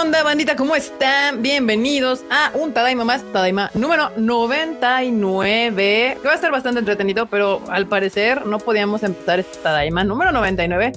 [0.00, 0.56] onda, bandita?
[0.56, 1.42] ¿Cómo están?
[1.42, 7.62] Bienvenidos a un Tadaima más, Tadaima número 99, que va a estar bastante entretenido, pero
[7.68, 10.92] al parecer no podíamos empezar este Tadaima número 99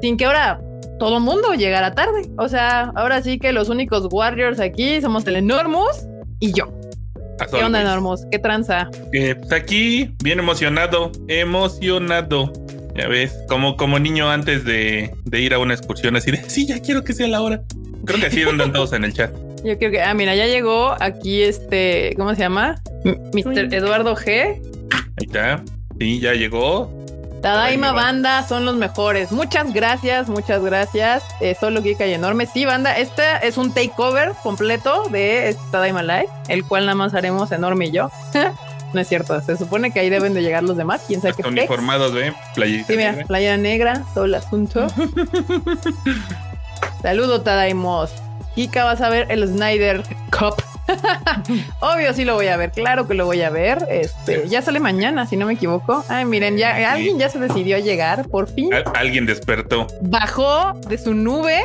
[0.00, 0.62] sin que ahora
[0.98, 2.30] todo mundo llegara tarde.
[2.38, 6.06] O sea, ahora sí que los únicos Warriors aquí somos el Enormous
[6.40, 6.72] y yo.
[7.50, 8.24] ¿Qué onda, Enormous?
[8.30, 8.88] ¿Qué tranza?
[9.12, 12.50] Eh, pues aquí, bien emocionado, emocionado.
[12.96, 16.66] Ya ves, como, como niño antes de, de ir a una excursión, así de, sí,
[16.66, 17.62] ya quiero que sea la hora.
[18.08, 19.30] Creo que así andan todos en el chat.
[19.64, 22.80] Yo creo que, ah, mira, ya llegó aquí este, ¿cómo se llama?
[23.32, 23.72] Mr.
[23.72, 24.60] Eduardo G.
[25.16, 25.62] Ahí está.
[25.98, 26.92] Sí, ya llegó.
[27.42, 29.30] Tadaima Banda son los mejores.
[29.30, 31.22] Muchas gracias, muchas gracias.
[31.40, 32.46] Eh, solo Geek y Enorme.
[32.46, 37.52] Sí, banda, este es un takeover completo de Tadaima Live, el cual nada más haremos
[37.52, 38.10] Enorme y yo.
[38.92, 41.02] no es cierto, se supone que ahí deben de llegar los demás.
[41.06, 42.32] Quién sabe qué uniformados, ¿ve?
[42.54, 43.26] Playita Sí, mira, negra.
[43.26, 44.86] playa negra, todo el asunto.
[47.02, 48.10] Saludo, Tadaimos.
[48.54, 50.02] Kika, vas a ver el Snyder
[50.36, 50.54] Cup.
[51.80, 52.72] Obvio, sí lo voy a ver.
[52.72, 53.86] Claro que lo voy a ver.
[53.90, 56.04] Este, ya sale mañana, si no me equivoco.
[56.08, 58.72] Ay, miren, ya alguien ya se decidió a llegar, por fin.
[58.74, 59.86] Al- alguien despertó.
[60.02, 61.60] Bajó de su nube,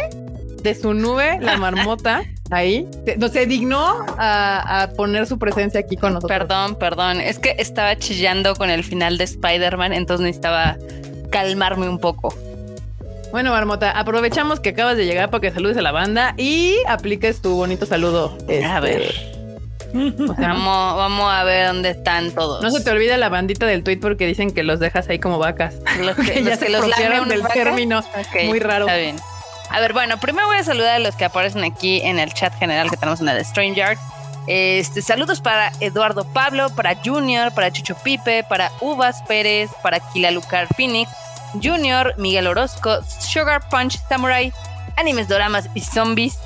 [0.61, 2.23] de su nube, la marmota.
[2.51, 6.37] Ahí, Se- no se dignó a, a poner su presencia aquí con nosotros.
[6.37, 7.21] Perdón, perdón.
[7.21, 10.75] Es que estaba chillando con el final de Spider-Man, entonces necesitaba
[11.31, 12.35] calmarme un poco.
[13.33, 17.41] Bueno, Marmota, aprovechamos que acabas de llegar para que saludes a la banda y apliques
[17.41, 18.37] tu bonito saludo.
[18.47, 19.33] A Este, ver.
[20.37, 22.61] Vamos, vamos a ver dónde están todos.
[22.61, 25.39] no se te olvide la bandita del tweet porque dicen que los dejas ahí como
[25.39, 25.73] vacas.
[25.99, 27.53] Los que, ya los se los una del vaca.
[27.55, 28.03] término.
[28.45, 28.85] Muy raro.
[28.85, 29.15] Está bien.
[29.71, 32.53] A ver, bueno, primero voy a saludar a los que aparecen aquí en el chat
[32.59, 33.97] general que tenemos en el StreamYard.
[34.45, 40.67] Este, saludos para Eduardo Pablo, para Junior, para Chucho Pipe, para Uvas Pérez, para Kilalucar
[40.75, 41.09] Phoenix,
[41.61, 44.53] Junior, Miguel Orozco, Sugar Punch Samurai,
[44.97, 46.37] Animes Doramas y Zombies,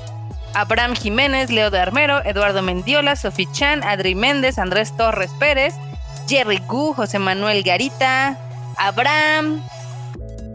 [0.54, 5.74] Abraham Jiménez, Leo de Armero, Eduardo Mendiola, Sofi Chan, Adri Méndez, Andrés Torres Pérez,
[6.28, 8.38] Jerry Gu, José Manuel Garita,
[8.76, 9.62] Abraham,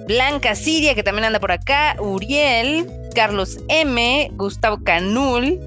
[0.07, 5.59] Blanca Siria, que también anda por acá, Uriel, Carlos M, Gustavo Canul,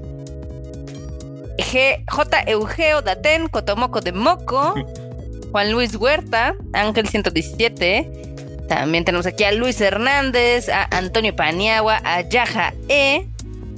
[1.57, 2.43] G, J.
[2.47, 4.75] Eugeo Daten, Cotomoco de Moco,
[5.51, 8.26] Juan Luis Huerta, Ángel 117.
[8.67, 13.27] También tenemos aquí a Luis Hernández, a Antonio Paniagua, a Yaja E,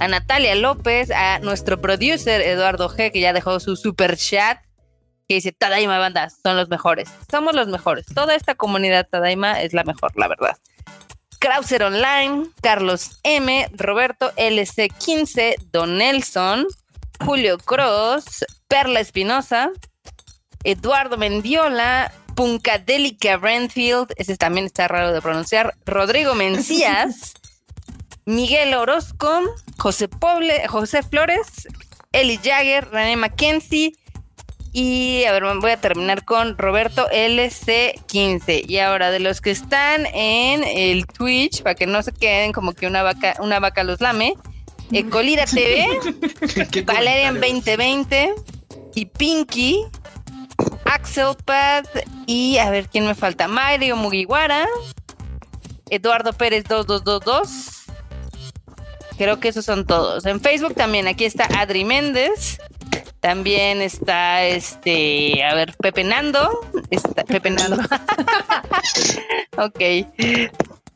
[0.00, 4.58] a Natalia López, a nuestro producer Eduardo G, que ya dejó su super chat,
[5.28, 7.08] que dice Tadaima Banda, son los mejores.
[7.30, 8.06] Somos los mejores.
[8.06, 10.56] Toda esta comunidad Tadaima es la mejor, la verdad.
[11.38, 16.66] Krauser Online, Carlos M, Roberto LC15, Don Nelson,
[17.24, 19.70] Julio Cross, Perla Espinosa,
[20.64, 27.34] Eduardo Mendiola, Punkadelica Renfield, ese también está raro de pronunciar, Rodrigo Mencías,
[28.24, 29.42] Miguel Orozco,
[29.78, 31.68] José Poble, José Flores,
[32.12, 33.92] Eli Jagger, René Mackenzie
[34.72, 38.64] y a ver, voy a terminar con Roberto LC15.
[38.68, 42.72] Y ahora de los que están en el Twitch, para que no se queden como
[42.72, 44.34] que una vaca, una vaca los lame,
[44.92, 45.86] Ecolira TV,
[46.70, 47.64] ¿Qué Valerian comentarios?
[47.64, 48.34] 2020
[48.94, 49.84] y Pinky,
[50.90, 51.84] Axelpad
[52.26, 54.66] y a ver quién me falta, Mario Mugiwara,
[55.88, 57.84] Eduardo Pérez 2222.
[59.16, 60.26] Creo que esos son todos.
[60.26, 62.58] En Facebook también, aquí está Adri Méndez.
[63.20, 66.48] También está este, a ver, Pepe Nando.
[66.90, 67.76] Está, Pepe Nando.
[69.58, 69.80] ok.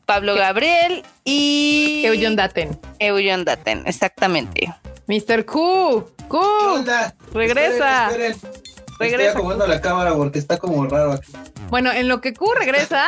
[0.05, 2.77] Pablo Gabriel y Eugen Daten.
[2.99, 4.73] Eugen Daten, exactamente.
[5.07, 5.45] Mr.
[5.45, 6.05] Q.
[6.27, 6.41] Q.
[6.41, 7.15] ¿Qué onda?
[7.31, 8.09] Regresa.
[8.09, 8.74] Esperen, esperen.
[8.99, 9.23] Regresa.
[9.23, 11.31] Estoy acomodando la cámara porque está como raro aquí.
[11.69, 13.05] Bueno, en lo que Q regresa,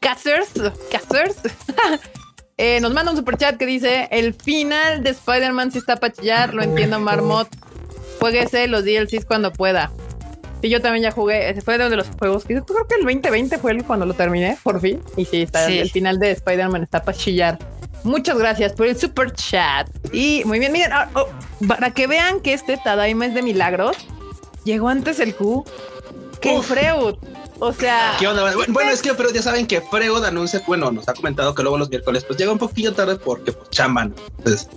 [0.00, 0.50] Cassers,
[0.90, 1.36] Cassers,
[2.56, 6.12] eh, nos manda un super chat que dice: El final de Spider-Man sí está para
[6.12, 7.48] chillar, lo entiendo, Marmot.
[8.20, 9.92] Jueguese los DLCs cuando pueda.
[10.62, 11.50] Sí, yo también ya jugué.
[11.50, 14.14] Ese fue uno de los juegos que creo que el 2020 fue el cuando lo
[14.14, 15.02] terminé, por fin.
[15.16, 15.78] Y sí, está, Sí.
[15.78, 17.58] el final de Spider-Man está para chillar.
[18.04, 19.88] Muchas gracias por el super chat.
[20.12, 21.26] Y muy bien, miren, ah, oh,
[21.68, 23.96] para que vean que este Tadaima es de milagros,
[24.66, 25.64] llegó antes el Q
[26.40, 26.66] que Uf.
[26.66, 27.14] Freud.
[27.58, 28.42] O sea, ¿Qué onda?
[28.54, 31.62] Bueno, Bueno, es que pero ya saben que Freud anuncia, bueno, nos ha comentado que
[31.62, 34.14] luego los miércoles pues llega un poquillo tarde porque pues chamban.
[34.36, 34.68] Entonces,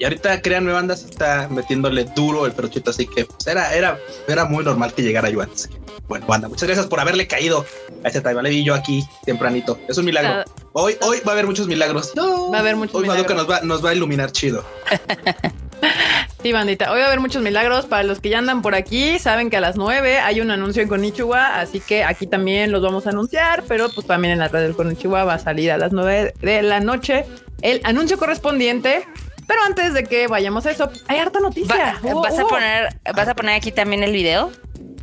[0.00, 3.98] y ahorita créanme, banda se está metiéndole duro el perochito, así que pues, era, era,
[4.26, 5.68] era muy normal que llegara yo antes.
[6.08, 7.64] Bueno, banda, muchas gracias por haberle caído
[8.02, 8.42] a ese time.
[8.42, 9.78] Le vi yo aquí tempranito.
[9.86, 10.30] Es un milagro.
[10.40, 10.44] Ah.
[10.72, 12.12] Hoy, hoy va a haber muchos milagros.
[12.18, 13.36] Va a haber muchos Hoy milagros.
[13.36, 14.64] nos va, nos va a iluminar chido.
[16.42, 16.90] Sí, bandita.
[16.90, 17.84] Hoy va a haber muchos milagros.
[17.84, 20.82] Para los que ya andan por aquí, saben que a las 9 hay un anuncio
[20.82, 24.48] en Konichiwa, así que aquí también los vamos a anunciar, pero pues también en la
[24.48, 27.26] red del Konichiwa va a salir a las 9 de la noche
[27.60, 29.04] el anuncio correspondiente
[29.46, 31.98] Pero antes de que vayamos a eso, hay harta noticia.
[32.02, 34.50] Va- ¿Vas a poner, vas a poner aquí también el video?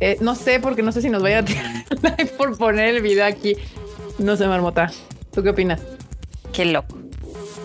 [0.00, 1.84] Eh, no sé, porque no sé si nos vaya a tirar
[2.36, 3.54] por poner el video aquí.
[4.18, 4.90] No sé, Marmota.
[5.32, 5.80] ¿Tú qué opinas?
[6.52, 6.97] Qué loco.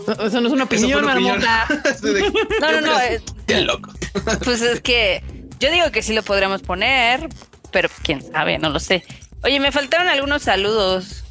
[0.07, 1.05] No, Eso no es una opinión.
[1.05, 1.67] Marmota.
[2.61, 2.97] No, no, no.
[2.99, 3.91] ¿Qué Qué loco.
[4.43, 5.23] Pues es que
[5.59, 7.29] yo digo que sí lo podríamos poner,
[7.71, 9.03] pero quién sabe, no lo sé.
[9.43, 11.23] Oye, me faltaron algunos saludos.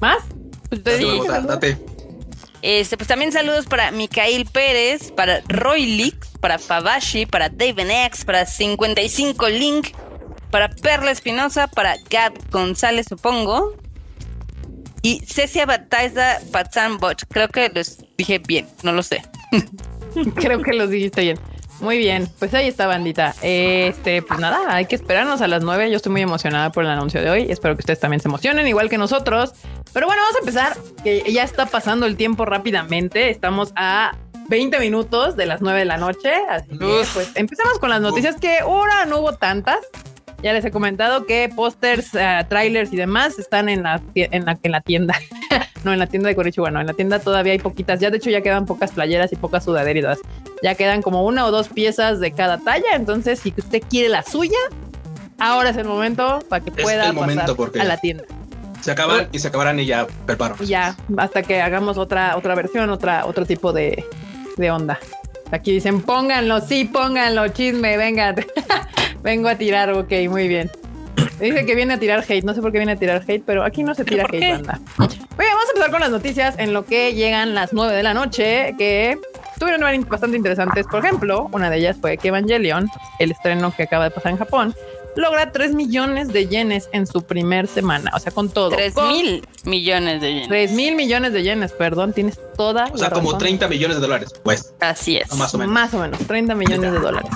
[0.00, 0.18] ¿Más?
[0.68, 1.78] Pues te Date, dije.
[2.62, 8.24] Este, pues también saludos para Mikael Pérez, para Roy Lix, para Fabashi, para David X,
[8.24, 9.88] para 55 Link,
[10.50, 13.74] para Perla Espinosa, para Gab González, supongo.
[15.08, 17.22] Y Cecia Bataida Patzan Boch.
[17.30, 19.22] Creo que los dije bien, no lo sé.
[20.34, 21.38] Creo que los dijiste bien.
[21.80, 23.34] Muy bien, pues ahí está, bandita.
[23.40, 25.90] Este, pues nada, hay que esperarnos a las nueve.
[25.90, 27.46] Yo estoy muy emocionada por el anuncio de hoy.
[27.48, 29.54] Espero que ustedes también se emocionen, igual que nosotros.
[29.94, 33.30] Pero bueno, vamos a empezar, que ya está pasando el tiempo rápidamente.
[33.30, 34.14] Estamos a
[34.50, 36.34] 20 minutos de las 9 de la noche.
[36.50, 39.78] Así que, pues empezamos con las noticias que ahora no hubo tantas.
[40.42, 44.56] Ya les he comentado que pósters, eh, trailers y demás están en la, en la,
[44.62, 45.14] en la tienda.
[45.84, 47.98] no, en la tienda de Corichi, bueno, en la tienda todavía hay poquitas.
[47.98, 50.18] Ya de hecho ya quedan pocas playeras y pocas sudaderitas.
[50.62, 52.94] Ya quedan como una o dos piezas de cada talla.
[52.94, 54.58] Entonces, si usted quiere la suya,
[55.40, 57.50] ahora es el momento para que pueda pasar
[57.80, 58.24] a la tienda.
[58.80, 60.54] Se acaban y se acabarán y ya preparo.
[60.64, 64.04] Ya, hasta que hagamos otra, otra versión, otra, otro tipo de,
[64.56, 65.00] de onda.
[65.50, 68.34] Aquí dicen, pónganlo, sí, pónganlo, chisme, venga.
[69.22, 70.70] Vengo a tirar, ok, muy bien.
[71.40, 73.64] Dice que viene a tirar hate, no sé por qué viene a tirar hate, pero
[73.64, 74.52] aquí no se tira ¿Por hate, qué?
[74.54, 74.80] banda.
[74.98, 78.02] Muy bien, vamos a empezar con las noticias en lo que llegan las 9 de
[78.02, 79.18] la noche, que
[79.52, 80.86] estuvieron bastante interesantes.
[80.86, 82.88] Por ejemplo, una de ellas fue que Evangelion,
[83.20, 84.74] el estreno que acaba de pasar en Japón,
[85.14, 88.10] logra 3 millones de yenes en su primer semana.
[88.14, 88.70] O sea, con todo.
[88.70, 90.48] 3 Con- mil millones de yenes.
[90.48, 93.38] 3 mil millones de yenes, perdón, tienes toda O sea, la como razón.
[93.40, 94.32] 30 millones de dólares.
[94.42, 95.32] Pues, Así es.
[95.36, 95.72] más o menos.
[95.72, 97.30] Más o menos, 30 millones de dólares.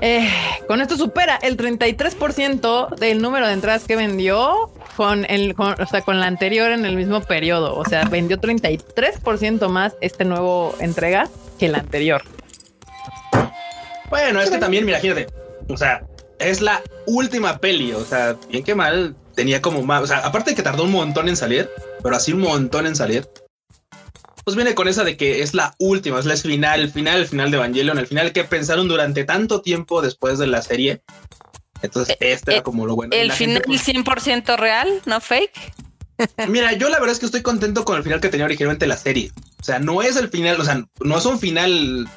[0.00, 0.28] Eh,
[0.66, 6.02] con esto supera el 33% del número de entradas que vendió con el, o sea,
[6.02, 7.76] con la anterior en el mismo periodo.
[7.76, 12.22] O sea, vendió 33% más este nuevo entrega que la anterior.
[14.10, 15.32] Bueno, es que también, mira, imagínate.
[15.68, 16.04] O sea,
[16.38, 17.92] es la última peli.
[17.92, 20.02] O sea, bien que mal, tenía como más.
[20.02, 21.68] O sea, aparte de que tardó un montón en salir,
[22.02, 23.28] pero así un montón en salir.
[24.44, 27.26] Pues viene con esa de que es la última, es la final, el final, el
[27.26, 31.02] final de Evangelion, el final que pensaron durante tanto tiempo después de la serie.
[31.80, 33.14] Entonces, este eh, era como lo bueno.
[33.14, 35.72] El la gente, final pues, 100% real, no fake.
[36.48, 38.96] Mira, yo la verdad es que estoy contento con el final que tenía originalmente la
[38.96, 39.32] serie.
[39.60, 42.08] O sea, no es el final, o sea, no es un final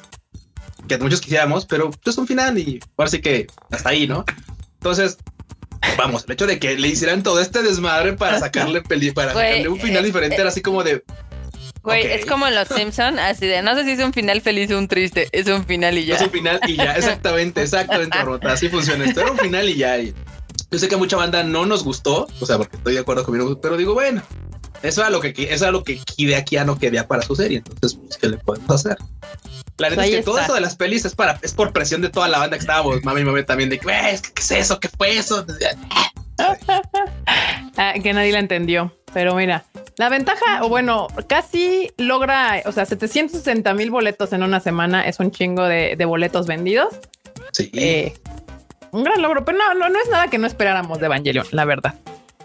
[0.86, 4.24] que muchos quisiéramos, pero es un final y ahora sí que hasta ahí, ¿no?
[4.74, 5.18] Entonces,
[5.96, 9.68] vamos, el hecho de que le hicieran todo este desmadre para sacarle peli, para sacarle
[9.68, 11.04] un final eh, diferente, era así como de
[11.88, 12.12] Güey, Ok.
[12.20, 14.78] es como en los Simpson, así de no sé si es un final feliz o
[14.78, 16.16] un triste, es un final y ya.
[16.16, 19.20] es un final y ya, exactamente, exactamente, Marmota, así funciona esto.
[19.22, 19.98] Era un final y ya.
[19.98, 20.14] y
[20.70, 23.24] yo sé que a mucha banda no nos gustó, o sea, porque estoy de acuerdo
[23.24, 24.22] conmigo, pero digo, bueno,
[24.82, 27.98] eso era lo que eso era lo que Hideaki no quería para su serie, entonces,
[28.00, 28.96] pues, ¿qué le podemos hacer?
[29.78, 30.46] La neta Pues es que todo está.
[30.46, 33.02] eso de las pelis es para es por presión de toda la banda que estábamos,
[33.04, 34.78] mami y mami también de que, "Güey, es que, ¿qué es eso?
[34.80, 35.46] ¿Qué fue eso?
[37.76, 38.92] Ah, que nadie la entendió.
[39.12, 39.64] Pero mira,
[39.98, 45.18] la ventaja, o bueno, casi logra, o sea, 760 mil boletos en una semana es
[45.18, 46.94] un chingo de, de boletos vendidos.
[47.52, 47.70] Sí.
[47.74, 48.14] Eh,
[48.92, 51.64] un gran logro, pero no, no, no es nada que no esperáramos de Evangelion, la
[51.64, 51.94] verdad.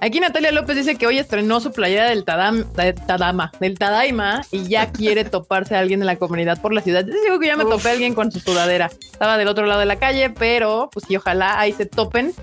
[0.02, 4.42] Aquí Natalia López dice que hoy estrenó su playera del Tadam, del Tadama, del Tadaima
[4.52, 7.06] y ya quiere toparse a alguien de la comunidad por la ciudad.
[7.06, 8.88] Yo digo que ya me topé a alguien con su sudadera.
[8.88, 12.34] Estaba del otro lado de la calle, pero pues sí, ojalá ahí se topen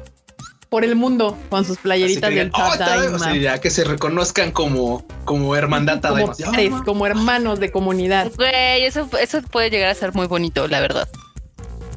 [0.71, 3.33] por el mundo con sus Así playeritas del "Oh, Tadaima", Tadaima.
[3.35, 6.53] sí, ya que se reconozcan como, como hermandad como, Tadaima.
[6.53, 8.31] pares, como hermanos de comunidad.
[8.37, 11.09] Güey, eso, eso puede llegar a ser muy bonito, la verdad.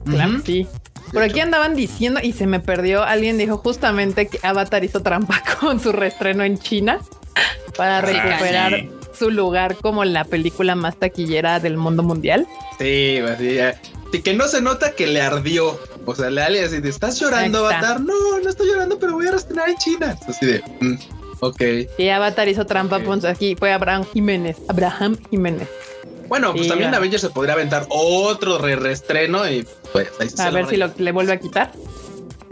[0.05, 0.67] Claro, sí.
[1.13, 3.03] Por aquí andaban diciendo y se me perdió.
[3.03, 6.99] Alguien dijo justamente que Avatar hizo trampa con su reestreno en China
[7.77, 8.89] para Ah, recuperar sí.
[9.17, 12.47] su lugar como la película más taquillera del mundo mundial.
[12.79, 13.79] Sí, güey, sí, ya.
[14.11, 15.79] Y que no se nota que le ardió.
[16.05, 17.59] O sea, le ale así de, ¿estás llorando.
[17.59, 18.01] Avatar?
[18.01, 20.17] No, no estoy llorando, pero voy a reestrenar en China.
[20.27, 20.95] Así de, mm,
[21.41, 21.61] ok.
[21.97, 22.97] Y Avatar hizo trampa.
[22.97, 23.03] Ok.
[23.05, 24.57] pues aquí fue Abraham Jiménez.
[24.67, 25.69] Abraham Jiménez.
[26.27, 26.97] Bueno, pues Sí, también ya.
[26.97, 30.91] Avengers se podría aventar otro re reestreno y pues ahí se A ver si lo,
[30.97, 31.71] le vuelve a quitar.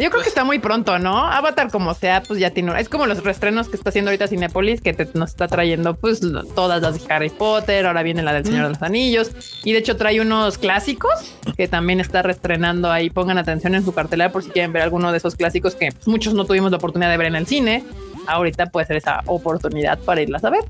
[0.01, 1.15] Yo creo que está muy pronto, ¿no?
[1.27, 2.79] Avatar como sea, pues ya tiene.
[2.81, 6.21] Es como los reestrenos que está haciendo ahorita Cinepolis, que te- nos está trayendo pues
[6.55, 9.31] todas las de Harry Potter, ahora viene la del Señor de los Anillos,
[9.63, 11.11] y de hecho trae unos clásicos
[11.55, 13.11] que también está reestrenando ahí.
[13.11, 16.07] Pongan atención en su cartelera por si quieren ver alguno de esos clásicos que pues,
[16.07, 17.83] muchos no tuvimos la oportunidad de ver en el cine.
[18.25, 20.61] Ahorita puede ser esa oportunidad para irlas a ver.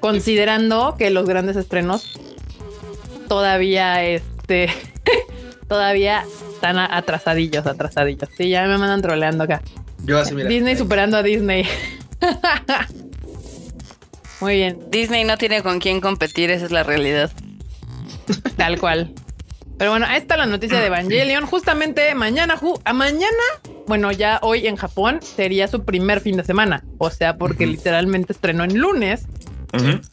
[0.00, 2.18] Considerando que los grandes estrenos
[3.28, 4.68] todavía este
[5.70, 8.28] todavía están atrasadillos, atrasadillos.
[8.36, 9.62] Sí, ya me mandan troleando acá.
[10.04, 10.48] Yo así, mira.
[10.48, 11.64] Disney superando a Disney.
[14.40, 17.30] Muy bien, Disney no tiene con quién competir, esa es la realidad.
[18.56, 19.12] tal cual.
[19.78, 21.46] Pero bueno, ahí está la noticia de Evangelion.
[21.46, 23.26] Justamente mañana, ju- a mañana,
[23.86, 26.84] bueno, ya hoy en Japón sería su primer fin de semana.
[26.98, 29.26] O sea, porque literalmente estrenó en lunes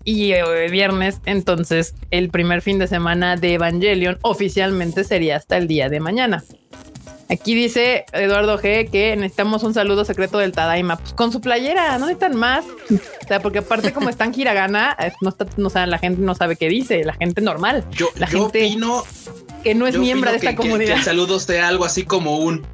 [0.04, 1.20] Y eh, viernes.
[1.26, 6.44] Entonces, el primer fin de semana de Evangelion oficialmente sería hasta el día de mañana.
[7.30, 10.96] Aquí dice Eduardo G que necesitamos un saludo secreto del Tadaima.
[10.96, 12.64] Pues con su playera, no necesitan más.
[12.66, 16.22] O sea, porque aparte, como está en hiragana, eh, no está, no, sabe, la gente
[16.22, 19.04] no sabe qué dice, la gente normal, Yo, la yo gente opino,
[19.62, 20.94] que no es miembro de esta que- que- comunidad.
[20.94, 22.66] Que, el saludo sea algo así como un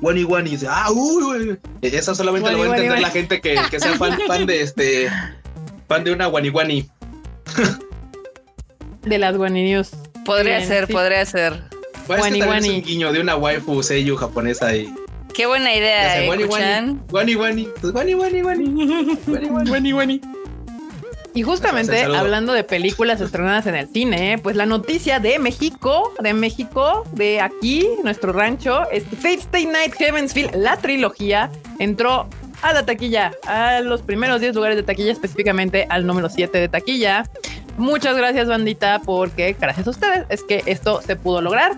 [0.00, 0.50] Wani Wani.
[0.52, 1.58] dice, Ah, uy, uy.
[1.82, 5.10] Eso solamente lo va a entender la gente que, que sea fan, fan de este.
[5.90, 6.88] Fan de una Wani Wani.
[9.02, 9.90] de las Guani News.
[10.24, 10.92] Podría Bien, ser, sí.
[10.92, 11.64] podría ser.
[12.06, 14.94] Pues Wani este también es un guiño de una waifu seiyu japonesa y.
[15.34, 16.28] Qué buena idea, ¿eh?
[16.28, 16.44] Wani.
[17.10, 17.68] Wani Wani.
[17.80, 18.14] Pues Wani.
[18.14, 19.68] Wani Wani.
[19.68, 20.20] Wani, wani.
[21.34, 26.34] Y justamente hablando de películas estrenadas en el cine, pues la noticia de México, de
[26.34, 32.28] México, de aquí, nuestro rancho, es que Fate Stay Night Heavensfield, la trilogía, entró
[32.62, 36.68] a la taquilla, a los primeros 10 lugares de taquilla, específicamente al número 7 de
[36.68, 37.24] taquilla.
[37.76, 41.72] Muchas gracias, bandita, porque gracias a ustedes es que esto se pudo lograr.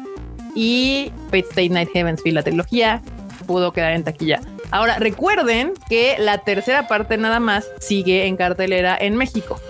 [0.55, 3.03] Y Fate Stay Night Heavensfield, la trilogía,
[3.47, 4.41] pudo quedar en taquilla.
[4.71, 9.61] Ahora, recuerden que la tercera parte nada más sigue en cartelera en México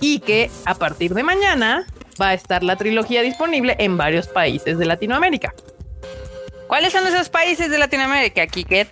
[0.00, 1.86] y que a partir de mañana
[2.20, 5.54] va a estar la trilogía disponible en varios países de Latinoamérica.
[6.66, 8.88] ¿Cuáles son esos países de Latinoamérica, Kiket?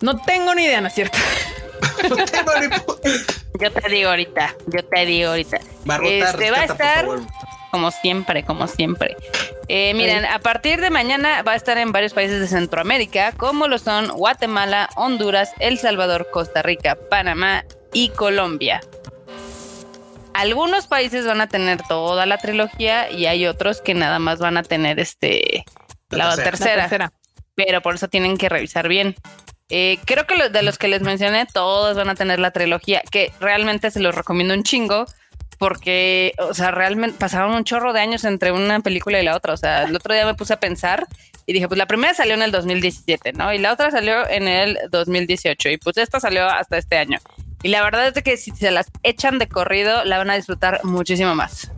[0.00, 1.18] No tengo ni idea, ¿no es cierto?
[2.08, 2.68] No tengo ni
[3.60, 5.58] Yo te digo ahorita, yo te digo ahorita.
[6.02, 7.06] Este, va a estar-.
[7.70, 9.16] Como siempre, como siempre.
[9.68, 13.66] Eh, miren, a partir de mañana va a estar en varios países de Centroamérica, como
[13.66, 18.80] lo son Guatemala, Honduras, El Salvador, Costa Rica, Panamá y Colombia.
[20.34, 24.56] Algunos países van a tener toda la trilogía y hay otros que nada más van
[24.56, 25.64] a tener este
[26.10, 26.44] la, La tercera.
[26.44, 27.12] La tercera, tercera.
[27.54, 29.16] pero por eso tienen que revisar bien.
[29.70, 33.32] Eh, creo que de los que les mencioné, todos van a tener la trilogía, que
[33.40, 35.06] realmente se los recomiendo un chingo,
[35.58, 39.54] porque, o sea, realmente pasaron un chorro de años entre una película y la otra.
[39.54, 41.06] O sea, el otro día me puse a pensar
[41.46, 43.52] y dije, pues la primera salió en el 2017, ¿no?
[43.52, 47.18] Y la otra salió en el 2018 y pues esta salió hasta este año.
[47.62, 50.34] Y la verdad es de que si se las echan de corrido, la van a
[50.34, 51.70] disfrutar muchísimo más.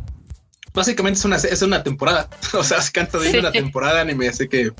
[0.74, 2.28] Básicamente es una, es una temporada.
[2.54, 3.38] O sea, se canta viendo Sí.
[3.38, 4.72] una temporada de anime, así que De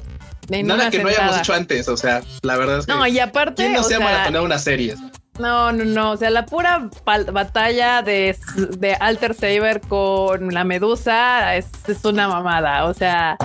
[0.48, 1.88] nada que no hayamos hecho antes.
[1.88, 2.92] O sea, la verdad es que.
[2.92, 4.94] No, y aparte, ¿Quién no se ha sea, maratoneado una serie?
[5.38, 8.34] no, no, no, o sea, la pura batalla de,
[8.78, 13.36] de Alter Saber con la medusa es, es una mamada, o sea,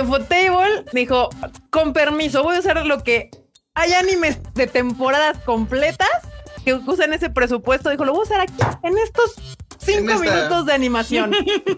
[0.00, 1.28] Ufotable dijo,
[1.70, 3.30] con permiso, voy a usar lo que
[3.74, 6.08] hay animes de temporadas completas
[6.64, 8.54] que usan ese presupuesto, dijo, lo voy a usar aquí,
[8.84, 9.34] en estos
[9.78, 11.32] cinco En esta- minutos de animación.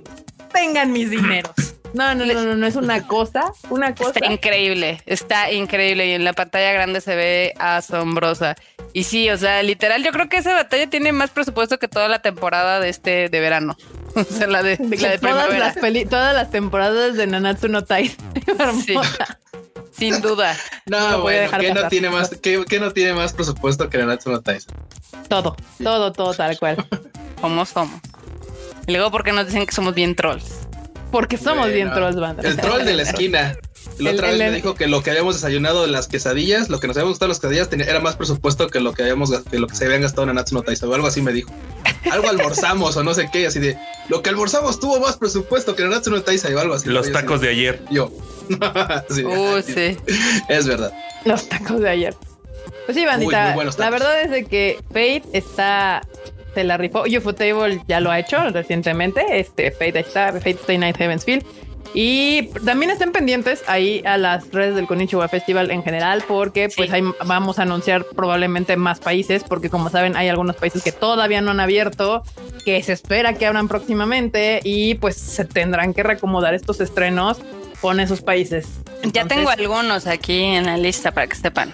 [0.52, 1.73] Tengan mis dineros.
[1.94, 4.10] No, no, no, no, no es una cosa, una cosa.
[4.18, 8.56] Está increíble, está increíble y en la pantalla grande se ve asombrosa.
[8.92, 12.08] Y sí, o sea, literal, yo creo que esa batalla tiene más presupuesto que toda
[12.08, 13.76] la temporada de este de verano.
[14.16, 15.58] O sea, la de, De la de todas, primavera.
[15.58, 17.80] las peli- todas las temporadas de Nanatsu no.
[18.84, 18.94] Sí.
[19.90, 20.56] Sin duda.
[20.86, 23.98] No, No bueno, dejar ¿qué no, tiene más, qué, qué no tiene más presupuesto que
[23.98, 24.72] Nanatsu no Taizai?
[25.28, 26.76] Todo, todo, todo tal cual.
[27.40, 28.00] Como somos.
[28.86, 30.63] Y luego, porque nos dicen que somos bien trolls?
[31.14, 32.42] Porque somos bien Bueno, trolls, banda.
[32.42, 33.56] El troll de la esquina.
[33.98, 36.68] La El- otra vez el- me dijo que lo que habíamos desayunado en las quesadillas,
[36.70, 39.02] lo que nos habíamos gustado en las quesadillas tenía- era más presupuesto que lo que
[39.02, 41.32] habíamos que lo que se habían gastado en Nanatsu no Taizai o algo así me
[41.32, 41.52] dijo.
[42.10, 43.78] Algo almorzamos o no sé qué, así de
[44.08, 46.88] lo que almorzamos tuvo más presupuesto que Nanatsu no Taizai o algo así.
[46.88, 47.82] Los tacos así, de ayer.
[47.92, 48.10] Yo.
[49.10, 49.96] Sí, Uh, sí.
[50.48, 50.92] Es verdad.
[51.24, 52.14] Los tacos de ayer.
[52.86, 53.54] Pues sí, bandita.
[53.54, 56.02] Buenos la verdad es de que Fate está.
[56.54, 57.02] Se la rifó.
[57.04, 59.22] Ufotable ya lo ha hecho recientemente.
[59.40, 60.32] Este Fate está.
[60.32, 61.44] Fate Stay Night Heavensfield.
[61.96, 66.90] Y también estén pendientes ahí a las redes del Konichiwa Festival en general, porque pues
[66.90, 66.96] Sí.
[66.96, 71.40] ahí vamos a anunciar probablemente más países, porque como saben, hay algunos países que todavía
[71.40, 72.24] no han abierto,
[72.64, 77.38] que se espera que abran próximamente y pues se tendrán que reacomodar estos estrenos
[77.80, 78.66] con esos países.
[78.86, 81.72] ya Entonces, tengo algunos aquí en la lista para que sepan.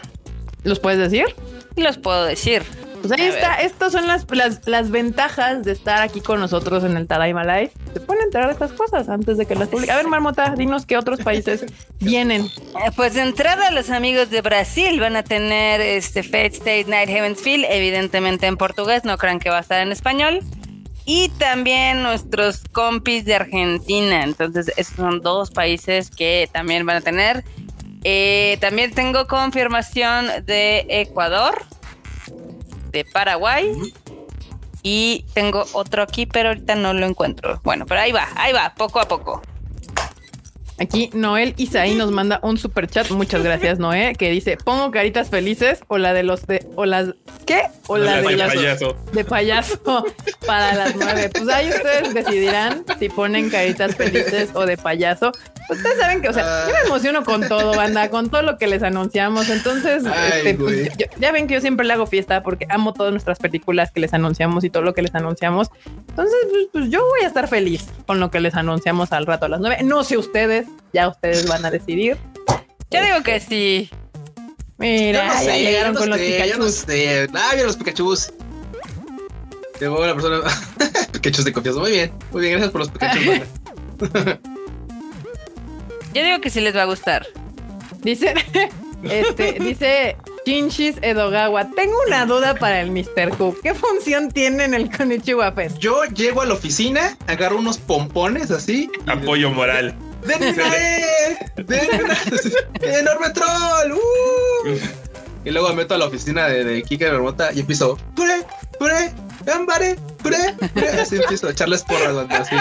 [0.65, 1.35] ¿Los puedes decir?
[1.77, 2.63] Los puedo decir.
[3.01, 3.67] Pues ahí A está, ver.
[3.67, 7.73] estas son las, las, las ventajas de estar aquí con nosotros en el Tadaima Live.
[7.95, 9.91] Se pueden enterar de estas cosas antes de que las publique.
[9.93, 11.65] A ver, Marmota, dinos qué otros países
[12.01, 12.43] vienen.
[12.45, 17.09] Eh, Pues de entrada los amigos de Brasil van a tener este Fate State Night
[17.09, 20.41] Heavensfield, evidentemente en portugués, no crean que va a estar en español.
[21.07, 24.23] y también nuestros compis de Argentina.
[24.23, 27.43] Entonces, esos son dos países que también van a tener.
[28.05, 31.65] Eh, también tengo confirmación de Ecuador,
[32.91, 33.73] de Paraguay.
[34.83, 37.61] Y tengo otro aquí, pero ahorita no lo encuentro.
[37.65, 39.43] Bueno, pero ahí va, ahí va, poco a poco.
[40.81, 43.11] Aquí Noel Isaí nos manda un super chat.
[43.11, 47.09] Muchas gracias, Noé, que dice: Pongo caritas felices o la de los de o las
[47.47, 47.63] ¿qué?
[47.87, 48.97] O la de, de las payaso.
[49.13, 50.05] de payaso
[50.47, 51.29] para las nueve.
[51.33, 55.33] Pues ahí ustedes decidirán si ponen caritas felices o de payaso.
[55.69, 58.67] Ustedes saben que, o sea, yo me emociono con todo, banda, con todo lo que
[58.67, 59.49] les anunciamos.
[59.51, 62.93] Entonces, Ay, este, pues, yo- ya ven que yo siempre le hago fiesta porque amo
[62.93, 65.69] todas nuestras películas que les anunciamos y todo lo que les anunciamos.
[66.09, 69.47] Entonces, pues, pues, yo voy a estar feliz con lo que les anunciamos al rato
[69.47, 69.77] a las nueve.
[69.85, 72.17] No sé ustedes, ya ustedes van a decidir.
[72.91, 73.91] Yo digo que sí.
[74.79, 76.69] Mira, Yo no ya sé, llegaron yo no con los yo no Pikachu.
[76.71, 77.29] sé.
[77.35, 78.33] Ah, los Pikachus.
[79.81, 80.41] Llegó la persona.
[81.13, 81.81] Pikachus de confianza.
[81.81, 82.53] Muy bien, muy bien.
[82.53, 83.25] Gracias por los Pikachus.
[84.15, 84.41] banda.
[86.15, 87.27] Yo digo que sí les va a gustar.
[88.03, 88.35] Dice,
[89.05, 91.71] este, dice Shinshis Edogawa.
[91.77, 93.33] Tengo una duda para el Mr.
[93.39, 93.55] Who.
[93.63, 95.79] ¿Qué función tiene en el Konichiwa Fest?
[95.79, 98.91] Yo llego a la oficina, agarro unos pompones así.
[99.07, 99.95] Apoyo moral.
[100.27, 101.39] ¡Denme una E!
[101.57, 102.19] ¡Denme una
[102.99, 103.93] ¡Enorme troll!
[103.93, 104.79] ¡Uh!
[105.45, 108.43] Y luego me meto a la oficina de, de Kike Bermota y empiezo ¡Pure!
[108.79, 109.13] ¡Pure!
[109.45, 109.97] ¡Gambare!
[110.23, 110.55] ¡Pure!
[110.75, 110.89] ¡Pure!
[111.01, 112.55] Así empiezo a echarles porras, banda, así.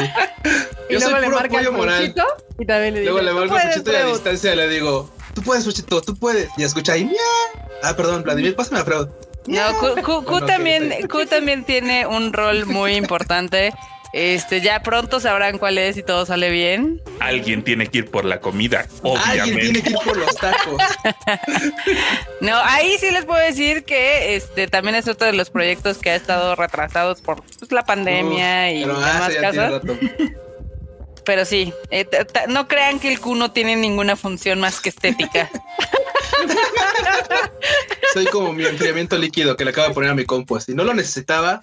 [0.89, 2.15] Y Yo soy luego le puro al moral.
[2.57, 4.13] Y también le dice, Luego le "Tú marco a puedes, Fuchito y a Freud".
[4.13, 6.49] distancia le digo Tú puedes, Fuchito, tú puedes.
[6.57, 7.15] Y escucha ahí ¡Mia!
[7.83, 9.07] Ah, perdón, Vladimir, pásame a Freud.
[9.47, 13.73] No, Q, Q- Q también, Q también tiene un rol muy importante.
[14.11, 16.99] Este, ya pronto sabrán cuál es y todo sale bien.
[17.19, 19.83] Alguien tiene que ir por la comida, Alguien tiene obviamente.
[19.83, 20.77] que ir por los tacos.
[22.41, 26.11] No, ahí sí les puedo decir que este también es otro de los proyectos que
[26.11, 29.81] ha estado retrasados por pues, la pandemia Uf, y pero, ah, demás cosas.
[31.25, 34.79] Pero sí, eh, t- t- no crean que el Q no tiene ninguna función más
[34.79, 35.49] que estética.
[38.13, 40.69] Soy como mi enfriamiento líquido que le acabo de poner a mi compost.
[40.69, 41.61] Y no lo necesitaba,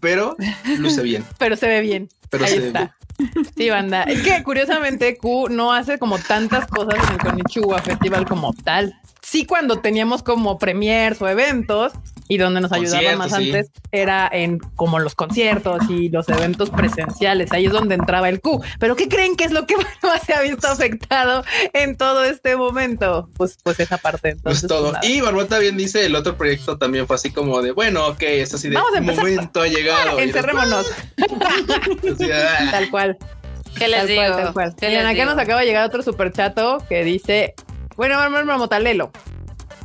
[0.00, 0.36] pero
[0.78, 1.24] luce bien.
[1.38, 2.08] Pero se ve bien.
[2.30, 2.96] Pero Ahí se ve está.
[3.56, 4.04] Sí, banda.
[4.04, 8.98] Es que curiosamente Q no hace como tantas cosas en el Konichiwa Festival como tal.
[9.30, 11.92] Sí, cuando teníamos como premiers o eventos
[12.26, 13.36] y donde nos ayudaba más sí.
[13.52, 17.52] antes era en como los conciertos y los eventos presenciales.
[17.52, 18.60] Ahí es donde entraba el Q.
[18.80, 22.56] Pero ¿qué creen que es lo que más se ha visto afectado en todo este
[22.56, 23.30] momento?
[23.36, 24.34] Pues, pues esa parte.
[24.42, 24.92] Pues Entonces, todo.
[24.94, 25.06] nada.
[25.06, 28.52] Y Barbota bien dice, el otro proyecto también fue así como de, bueno, ok, es
[28.52, 29.24] así de Vamos a empezar.
[29.24, 30.18] momento ha llegado.
[30.18, 30.86] Y Encerrémonos.
[31.30, 33.16] ah, Tal cual.
[33.78, 34.22] ¿Qué les tal digo?
[34.22, 34.74] cual, tal cual.
[34.76, 35.34] ¿Qué Miren, les acá digo?
[35.36, 37.54] nos acaba de llegar otro superchato que dice,
[38.00, 39.10] bueno, vamos, vamos, Lelo.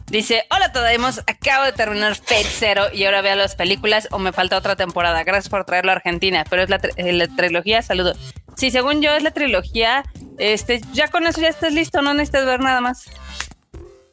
[0.08, 4.32] Dice, hola Todaimos, acabo de terminar Fate Zero y ahora veo las películas o me
[4.32, 5.22] falta otra temporada.
[5.26, 8.14] Gracias por traerlo a Argentina, pero es la, eh, la trilogía, saludo.
[8.56, 10.06] Sí, según yo es la trilogía,
[10.38, 13.04] este, ya con eso ya estás listo, no necesitas ver nada más.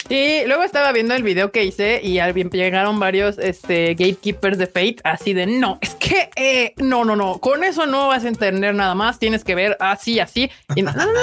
[0.08, 4.58] Sí, luego estaba viendo el video que hice y al bien llegaron varios este, gatekeepers
[4.58, 8.24] de Fate así de no, es que eh, no, no, no, con eso no vas
[8.24, 10.50] a entender nada más, tienes que ver así, así.
[10.74, 11.20] Y no, no, no,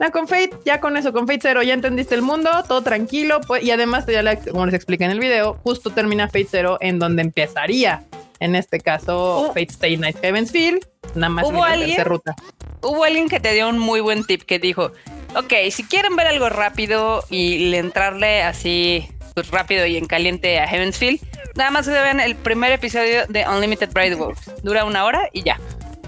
[0.00, 3.40] ya, Fate, ya con eso, con Fate Zero, ya entendiste el mundo, todo tranquilo.
[3.46, 6.98] Pues, y además, ya como les expliqué en el video, justo termina Fate Zero en
[6.98, 8.04] donde empezaría,
[8.40, 9.46] en este caso, Uh.
[9.48, 12.04] Fate Stay Night Heaven's Field, nada más en ¿Hubo la alguien?
[12.04, 12.34] ruta.
[12.82, 14.92] Hubo alguien que te dio un muy buen tip que dijo,
[15.34, 20.58] ok, si quieren ver algo rápido y le entrarle así pues, rápido y en caliente
[20.58, 21.20] a Heaven's Field,
[21.54, 24.50] nada más se vean el primer episodio de Unlimited Bride Wolves.
[24.62, 25.58] Dura una hora y ya.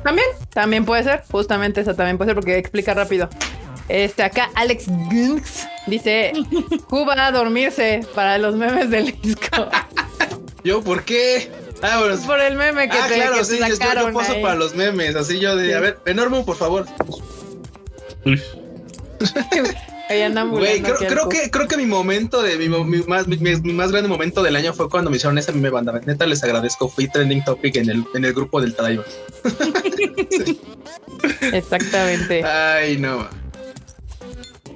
[0.07, 3.29] También, también puede ser, justamente eso también puede ser porque explica rápido.
[3.88, 6.33] Este acá Alex Gunks dice,
[6.88, 9.69] Cuba a dormirse para los memes del disco.
[10.62, 11.51] Yo, ¿por qué?
[11.83, 14.33] Ah, bueno, Por el meme que ah, te, claro, que sí, te yo, yo paso
[14.33, 14.42] ahí.
[14.42, 15.73] para los memes, así yo de, Sí.
[15.73, 16.87] a ver, enorme, por favor.
[20.09, 24.09] Güey, creo, creo que creo que mi momento de mi, más mi, mi más grande
[24.09, 26.01] momento del año fue cuando me hicieron esa meme banda.
[26.07, 29.03] Neta les agradezco, fui trending topic en el en el grupo del Tadaima.
[31.53, 32.45] Exactamente.
[32.45, 33.27] Ay, no.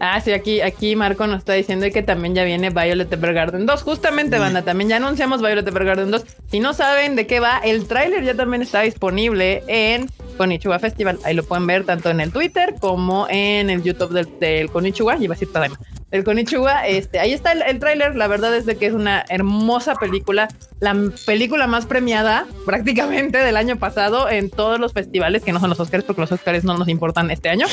[0.03, 3.83] Ah, sí, aquí, aquí Marco nos está diciendo que también ya viene Violet Evergarden 2.
[3.83, 6.25] Justamente, banda, también ya anunciamos Violet Evergarden 2.
[6.51, 11.19] Si no saben de qué va, el tráiler ya también está disponible en Konichiwa Festival.
[11.25, 15.17] Ahí lo pueden ver tanto en el Twitter como en el YouTube del, del Konichiwa.
[15.19, 15.79] Iba a decir Tadaima.
[16.11, 18.17] El Konichiwa, este, ahí está el, el tráiler.
[18.17, 20.49] La verdad es de que es una hermosa película.
[20.81, 25.71] La película más premiada prácticamente del año pasado en todos los festivales, que no son
[25.71, 27.67] los Oscars, porque los Oscars no nos importan este año.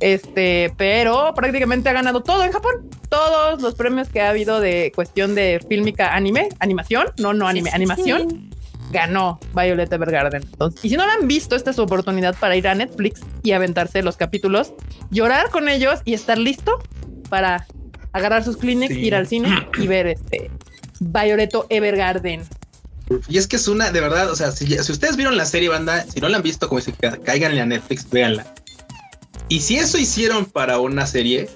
[0.00, 2.88] Este, pero prácticamente ha ganado todo en Japón.
[3.08, 7.70] Todos los premios que ha habido de cuestión de fílmica anime, animación, no, no anime,
[7.70, 8.30] Sí, sí, animación.
[8.30, 8.50] sí.
[8.90, 10.42] Ganó Violet Evergarden.
[10.42, 13.20] Entonces, y si no la han visto, esta es su oportunidad para ir a Netflix
[13.42, 14.72] y aventarse los capítulos,
[15.10, 16.78] llorar con ellos y estar listo
[17.28, 17.66] para
[18.12, 19.00] agarrar sus Kleenex, Sí.
[19.00, 20.50] ir al cine y ver este
[21.00, 22.42] Violeto Evergarden.
[23.28, 25.68] Y es que es una, de verdad, o sea, si, si ustedes vieron la serie
[25.68, 28.46] banda, si no la han visto, como dice, ca- cáiganle a Netflix, véanla.
[29.48, 31.48] Y si eso hicieron para una serie,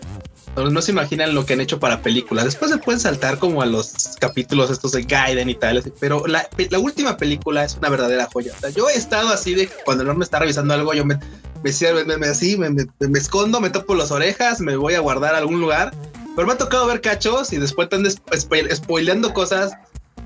[0.56, 2.44] no, se imaginan lo que han hecho para películas.
[2.44, 6.46] Después se pueden saltar como a los capítulos estos de Gaiden y tal, pero la,
[6.70, 8.52] la última película es una verdadera joya.
[8.56, 11.18] O sea, yo he estado así de cuando no me está revisando algo, yo me,
[11.64, 15.34] me, me, me- así, me, me- escondo, me topo las orejas, me voy a guardar
[15.34, 15.92] a algún lugar.
[16.34, 19.72] Pero me ha tocado ver cachos y después están des- spo- spoileando cosas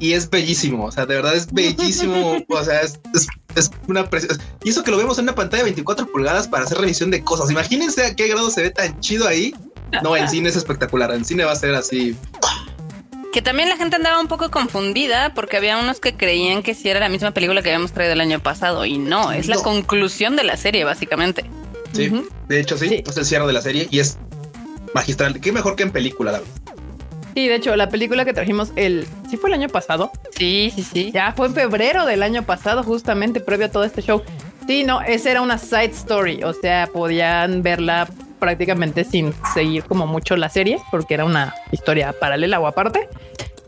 [0.01, 0.87] y es bellísimo.
[0.87, 2.37] O sea, de verdad es bellísimo.
[2.49, 4.41] o sea, es, es, es una preciosa.
[4.65, 7.23] Y eso que lo vemos en una pantalla de 24 pulgadas para hacer revisión de
[7.23, 7.51] cosas.
[7.51, 9.55] Imagínense a qué grado se ve tan chido ahí.
[10.03, 11.13] No, en cine es espectacular.
[11.13, 12.17] En cine va a ser así.
[13.33, 16.89] Que también la gente andaba un poco confundida porque había unos que creían que sí
[16.89, 20.37] era la misma película que habíamos traído el año pasado y no, es la conclusión
[20.37, 21.45] de la serie básicamente.
[21.93, 22.11] Sí,
[22.49, 23.05] de hecho, sí, Sí.
[23.07, 24.19] Es el cierre de la serie y es
[24.95, 25.39] magistral.
[25.41, 26.53] Qué mejor que en película, la verdad.
[27.35, 30.11] Sí, de hecho, la película que trajimos el, sí fue el año pasado.
[30.35, 31.11] Sí, sí, sí.
[31.13, 34.23] Ya fue en febrero del año pasado, justamente previo a todo este show.
[34.67, 40.07] Sí, no, esa era una side story, o sea, podían verla prácticamente sin seguir como
[40.07, 43.09] mucho la serie, porque era una historia paralela o aparte.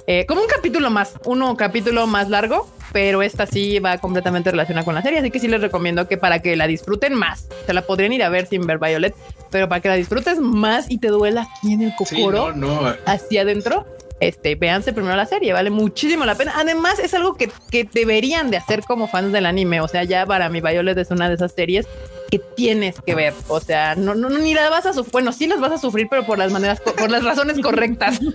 [0.07, 4.85] Eh, como un capítulo más, uno capítulo más largo, pero esta sí va completamente relacionada
[4.85, 7.75] con la serie, así que sí les recomiendo que para que la disfruten más, se
[7.75, 9.15] la podrían ir a ver sin ver Violet,
[9.51, 12.81] pero para que la disfrutes más y te duela aquí en el Sí, cocoro no,
[12.81, 12.95] no.
[13.05, 13.85] hacia adentro,
[14.21, 16.55] este, véanse primero la serie, vale muchísimo la pena.
[16.57, 19.81] Además, es algo que, que deberían de hacer como fans del anime.
[19.81, 21.87] O sea, ya para mi Violet es una de esas series
[22.31, 23.35] que tienes que ver.
[23.49, 25.13] O sea, no, no, ni la vas a sufrir.
[25.13, 28.21] Bueno, sí las vas a sufrir, pero por las maneras, por las razones correctas.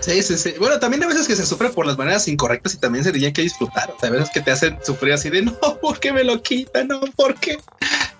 [0.00, 0.54] Sí, sí, sí.
[0.58, 3.32] Bueno, también hay veces que se sufre por las maneras incorrectas y también se tenían
[3.32, 3.90] que disfrutar.
[3.90, 6.42] O sea, hay veces que te hacen sufrir así de no, ¿por qué me lo
[6.42, 6.88] quitan?
[6.88, 7.58] No, ¿por qué?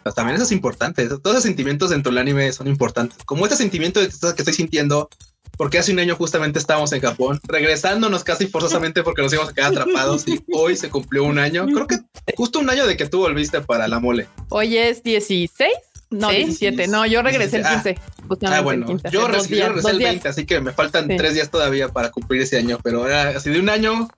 [0.02, 1.06] Pues también eso es importante.
[1.08, 3.18] Todos esos sentimientos dentro del anime son importantes.
[3.24, 5.08] Como este sentimiento que estoy sintiendo
[5.56, 9.54] porque hace un año justamente estábamos en Japón, regresándonos casi forzosamente porque nos íbamos a
[9.54, 11.66] quedar atrapados y hoy se cumplió un año.
[11.66, 11.98] Creo que
[12.36, 14.28] justo un año de que tú volviste para la mole.
[14.48, 15.70] Hoy es 16.
[16.10, 16.36] No, Sí.
[16.36, 16.88] 17.
[16.88, 17.98] No, yo regresé el 15.
[18.28, 19.54] justamente Ah, bueno, 15, yo regresé
[19.90, 20.10] el días.
[20.12, 21.16] 20, así que me faltan Sí.
[21.16, 24.08] tres días todavía para cumplir ese año, pero era así de un año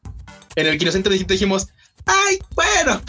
[0.57, 1.69] en el que inocente dijimos,
[2.07, 3.01] ay, bueno,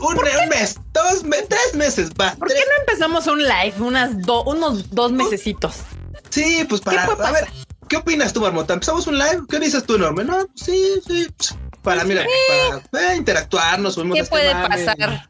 [0.00, 2.34] un, un mes, dos meses, tres meses, va.
[2.34, 5.74] ¿Por qué no empezamos un live unas do- unos dos mesecitos?
[6.30, 7.46] Sí, pues para, puede a ver,
[7.88, 8.74] ¿qué opinas tú, Marmota?
[8.74, 9.42] ¿Empezamos un live?
[9.48, 10.24] ¿Qué dices tú, enorme?
[10.24, 11.26] No, sí, sí,
[11.82, 12.24] para, mira,
[12.90, 14.68] para eh, interactuar, subimos ¿Qué este puede mame.
[14.84, 15.28] pasar?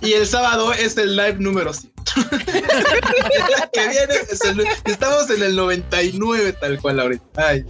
[0.00, 1.92] Y el sábado es el live número 100.
[3.72, 7.24] que viene es el- estamos en el 99 tal cual ahorita.
[7.36, 7.64] Ay,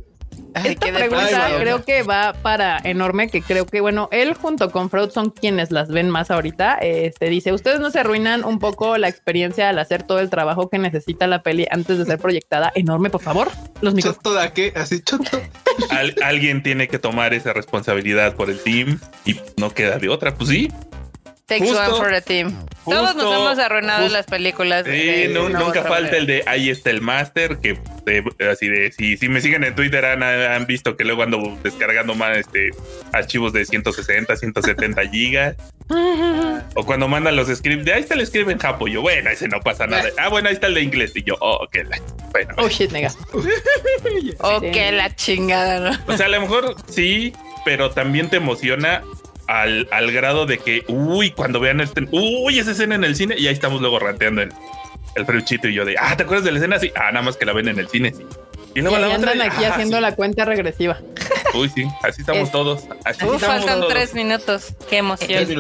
[0.55, 4.71] Ay, Esta pregunta Ay, creo que va para enorme, que creo que bueno, él junto
[4.71, 6.75] con Freud son quienes las ven más ahorita.
[6.81, 10.69] Este dice: Ustedes no se arruinan un poco la experiencia al hacer todo el trabajo
[10.69, 12.73] que necesita la peli antes de ser proyectada.
[12.75, 13.49] Enorme, por favor.
[13.81, 14.17] Los micros.
[14.17, 15.41] choto de qué, así choto.
[15.91, 20.35] Al- alguien tiene que tomar esa responsabilidad por el team y no queda de otra.
[20.35, 20.71] Pues sí,
[21.51, 22.55] Takes Justo- one for a team.
[22.85, 24.85] Todos nos hemos arruinado justo- las películas.
[24.85, 28.93] Sí, de u nunca falta el de ahí está el máster, que eh, así de
[28.93, 32.71] si, si me siguen en Twitter han, han visto que luego ando descargando más este
[33.13, 35.57] archivos de 160, 170 gigas.
[36.77, 39.49] O cuando mandan los scripts de ahí está el script en Japo, yo bueno, ese
[39.49, 40.09] no pasa nada.
[40.19, 41.11] Ah, bueno, ahí está el de inglés.
[41.17, 42.55] Y yo, oh, ok, la- bueno.
[42.59, 43.11] Oh shit, nega.
[44.39, 44.61] Oh,
[44.93, 45.99] la chingada, ¿no?
[46.13, 47.33] O sea, a lo mejor sí,
[47.65, 49.03] pero también te emociona
[49.51, 53.35] al, al grado de que, uy, cuando vean este, uy, esa escena en el cine,
[53.37, 54.53] y ahí estamos luego ranteando en
[55.17, 56.79] el fruchito y yo de, ah, ¿te acuerdas de la escena?
[56.79, 58.25] Sí, ah, nada más que la ven en el cine, sí.
[58.75, 60.03] Y Y luego la otra, andan aquí ah, haciendo sí.
[60.03, 61.01] la cuenta regresiva.
[61.55, 62.85] Uy, sí, así estamos Es- todos.
[63.05, 63.93] Así estamos faltan todos.
[63.93, 64.69] tres minutos.
[64.89, 65.29] Qué emoción.
[65.29, 65.57] Sí,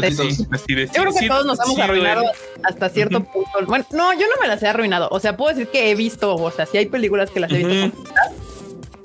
[0.53, 2.23] así de, Yo creo sí, que sí, todos nos hemos sí, arruinado
[2.63, 3.51] hasta cierto punto.
[3.67, 5.09] Bueno, no, yo no me las he arruinado.
[5.11, 7.57] O sea, puedo decir que he visto, o sea, si hay películas que las he
[7.57, 7.91] visto Ujú.
[7.91, 8.33] completas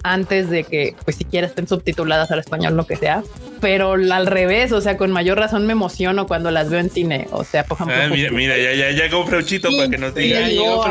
[0.08, 3.24] antes de que, pues siquiera estén subtituladas al español, lo que sea.
[3.60, 7.28] Pero al revés, o sea, con mayor razón me emociono cuando las veo en cine.
[7.32, 10.14] O sea, por ejemplo, Ah, mira, mira, ya, ya, ya llegó Freuchito para que nos
[10.14, 10.42] Sí, diga.
[10.42, 10.84] ya llegó.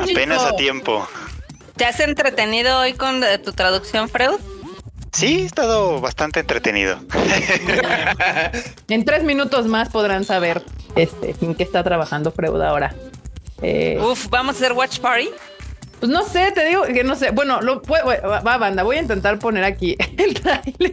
[0.00, 1.06] Apenas a tiempo.
[1.76, 4.36] ¿Te has entretenido hoy con tu traducción, Freud?
[5.12, 6.98] Sí, he estado bastante entretenido.
[8.88, 10.62] En tres minutos más podrán saber
[10.96, 12.94] este, en qué está trabajando Freud ahora.
[13.62, 15.28] Eh, Uf, vamos a hacer Watch Party.
[16.04, 17.30] Pues no sé, te digo que no sé.
[17.30, 20.92] Bueno, lo puedo- va, banda, voy a intentar poner aquí el trailer.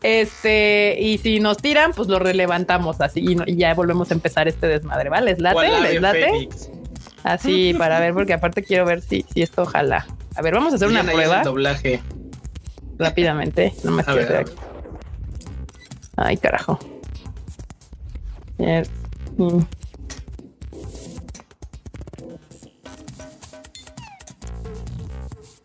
[0.00, 4.14] Este, y si nos tiran, pues lo relevantamos así y, no- y ya volvemos a
[4.14, 5.32] empezar este desmadre, ¿vale?
[5.32, 5.54] ¿Les late?
[5.54, 6.48] ¿Cuál ave ¿Les late?
[7.24, 10.06] Así para ver, porque aparte quiero ver si, si esto ojalá.
[10.36, 11.42] A ver, vamos a hacer una prueba.
[11.42, 12.00] doblaje.
[12.96, 13.74] rápidamente.
[13.82, 14.52] No quiero ver, aquí.
[16.16, 16.78] Ay, carajo.
[18.58, 18.88] Yes.
[19.36, 19.58] Mm.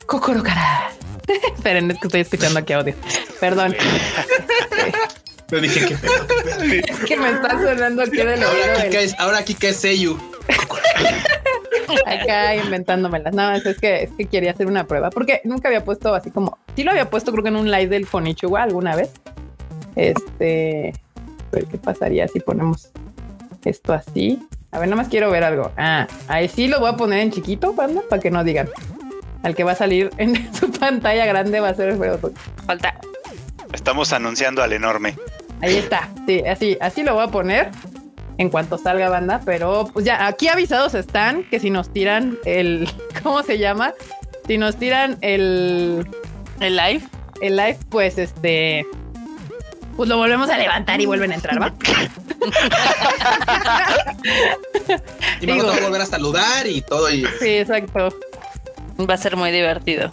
[0.10, 0.90] Kokoro cara.
[1.56, 2.96] Esperen, es que estoy escuchando aquí audio.
[3.40, 3.76] Perdón.
[5.52, 5.94] Yo dije que.
[6.92, 10.18] Es que me está sonando aquí del Ahora aquí ahora aquí que es Seiyu.
[12.06, 13.34] acá inventándomelas.
[13.36, 16.32] Nada más es que es que quería hacer una prueba porque nunca había puesto así
[16.32, 19.12] como sí lo había puesto creo que en un live del Konichiwa alguna vez.
[19.96, 20.94] Este,
[21.52, 22.90] a ver qué pasaría si ponemos
[23.64, 24.40] esto así.
[24.72, 25.72] A ver, nada más quiero ver algo.
[25.78, 28.70] Ah, ahí sí lo voy a poner en chiquito, banda, para que no digan.
[29.44, 32.32] Al que va a salir en su pantalla grande va a ser Alfredo.
[32.66, 32.96] Falta.
[33.74, 35.16] Estamos anunciando al enorme.
[35.62, 36.10] Ahí está.
[36.28, 37.70] Sí, así, así lo voy a poner
[38.38, 42.90] en cuanto salga banda, pero pues ya aquí avisados están que si nos tiran el,
[43.24, 43.94] ¿cómo se llama?
[44.48, 46.08] Si nos tiran el,
[46.60, 47.02] El live.
[47.42, 48.86] el live, pues este,
[49.98, 51.74] pues lo volvemos a levantar y vuelven a entrar, ¿va?
[55.42, 57.10] Y Digo- vamos a volver a saludar y todo.
[57.12, 58.10] Y Sí, exacto.
[59.08, 60.10] Va a ser muy divertido.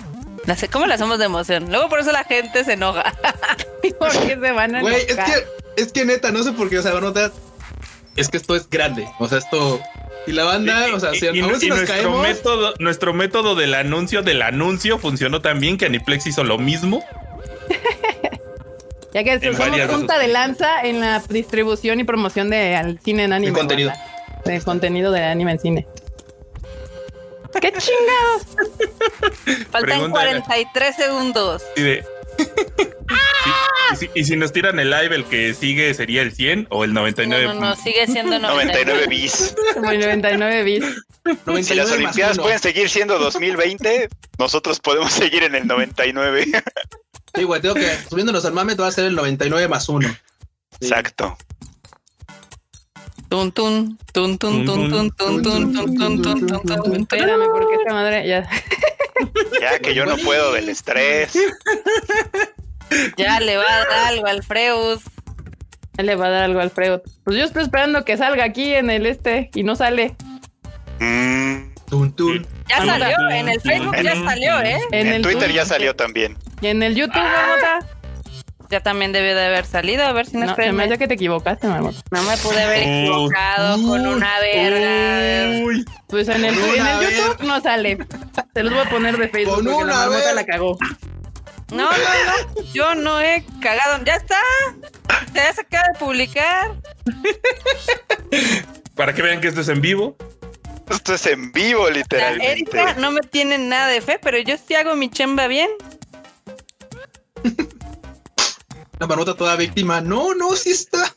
[0.46, 1.66] La sé- ¿Cómo le hacemos de emoción?
[1.70, 3.14] Luego por eso la gente se enoja.
[3.98, 5.44] Porque se van a Güey, es que,
[5.82, 7.32] es que neta, no sé por qué, o sea, van a notar.
[8.16, 9.06] Es que esto es grande.
[9.18, 9.80] O sea, esto.
[10.26, 12.22] Y la banda, o sea, Y- si y- aún si y nos nuestro caemos.
[12.22, 17.02] método, nuestro método del anuncio del anuncio funcionó también que Aniplex hizo lo mismo.
[19.14, 23.32] Ya que somos punta de lanza en la distribución y promoción de al cine en
[23.32, 23.52] anime.
[23.52, 23.92] De contenido.
[24.44, 25.86] De contenido de anime en cine.
[27.60, 28.46] ¡Qué chingados!
[29.70, 30.42] Faltan Pregúntale.
[30.42, 31.62] 43 segundos.
[31.76, 32.04] Y de.
[32.38, 32.44] Sí,
[33.92, 36.84] y, si, y si nos tiran el live, el que sigue sería el 100 o
[36.84, 37.46] el No, 99.
[37.46, 39.54] no, no, sigue siendo 99 bis.
[39.74, 40.86] Como el 99 bits.
[41.66, 46.46] Si las 99 Olimpiadas pueden seguir siendo 2020, nosotros podemos seguir en el 99.
[47.34, 50.08] Sí, güey, tengo que subiéndonos al mame, te va a ser el 99 más 1.
[50.80, 51.36] Exacto.
[53.28, 57.00] Tun, tun, tun, tun, tun, tun, tun, tun, tun, tun, tun, tun, tun.
[57.00, 58.48] Espérame, porque esta madre ya.
[59.60, 61.32] Ya que yo no puedo del estrés.
[63.16, 65.00] Ya le va a dar algo al Freus.
[65.96, 67.02] ya le va a dar algo al Alfredo.
[67.24, 70.14] Pues yo estoy esperando que salga aquí en el este y no sale.
[71.00, 72.46] Mm, Tun, tun.
[72.68, 74.78] Ya salió, en el Facebook ya salió, ¿eh?
[74.90, 76.36] En, en el Twitter ya salió también.
[76.60, 77.22] Y en el YouTube.
[78.70, 81.06] Ya también debió de haber salido, a ver si no No, se me hace que
[81.08, 81.98] te equivocaste, Marmota.
[82.10, 82.98] No me pude haber Uy.
[83.06, 85.64] equivocado con una verga.
[85.64, 87.98] Uy, Pues en el, Con en una el YouTube no sale.
[88.54, 90.78] Se los voy a poner de Facebook Con porque la una Marmota la cagó.
[91.70, 92.62] No, no, no.
[92.72, 94.02] Yo no he cagado.
[94.04, 94.38] Ya está.
[95.34, 96.74] Ya se acaba de publicar.
[98.94, 100.16] para que vean que esto es en vivo.
[100.88, 102.52] Esto es en vivo, La literalmente.
[102.52, 105.68] Erika no me tiene nada de fe, pero yo sí hago mi chamba bien.
[108.98, 110.00] La manota toda víctima.
[110.00, 111.12] No, no, sí está.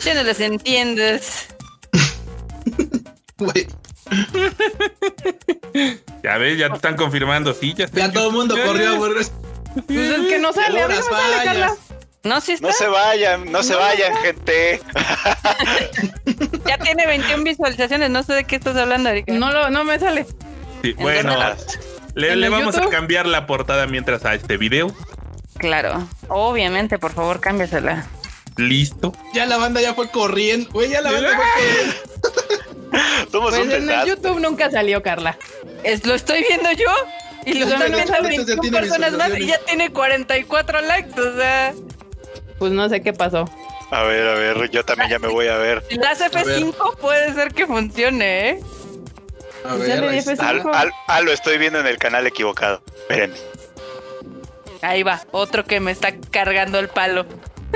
[0.00, 1.46] Ya no les entiendes.
[3.38, 3.68] Güey,
[6.24, 7.54] Ya ves, ya te están confirmando.
[7.54, 8.00] Sí, ya está.
[8.00, 8.98] ya todo el mundo corrió.
[8.98, 9.30] Pues
[9.88, 11.68] es que no sale, a mí no sale, Carla.
[11.68, 11.78] fallas.
[12.24, 12.66] No, sí está.
[12.66, 14.80] No se vayan, no se vayan, gente.
[16.66, 18.10] Ya tiene 21 visualizaciones.
[18.10, 19.32] No sé de qué estás hablando, Erika.
[19.32, 20.26] No, lo, no me sale.
[20.82, 21.32] Sí, bueno,
[22.14, 22.88] le, ¿En le el vamos YouTube?
[22.88, 24.94] a cambiar la portada mientras a este video.
[25.58, 26.06] Claro.
[26.28, 28.06] Obviamente, por favor, cámbiasela.
[28.56, 29.12] Listo.
[29.34, 30.70] Ya la banda ya fue corriendo.
[30.70, 31.94] Güey, ya la banda fue corriendo.
[33.30, 34.06] Somos Pues un en el.
[34.06, 35.36] YouTube nunca salió, Carla.
[35.84, 36.86] Es, lo estoy viendo yo.
[37.44, 39.90] Y lo Pues están no, viendo no, ya 21 tiene personas más y ya tiene
[39.92, 41.20] 44 likes.
[41.20, 41.74] O sea,
[42.58, 43.48] Pues no sé qué pasó.
[43.90, 45.82] A ver, a ver, yo también ya me voy a ver.
[45.90, 48.60] las F5 puede ser que funcione, ¿eh?
[49.64, 50.40] A Pues ya ver.
[50.40, 52.82] Al- al- ah, lo estoy viendo en el canal equivocado.
[53.02, 53.36] Espérenme.
[54.82, 57.26] Ahí va, otro que me está cargando el palo.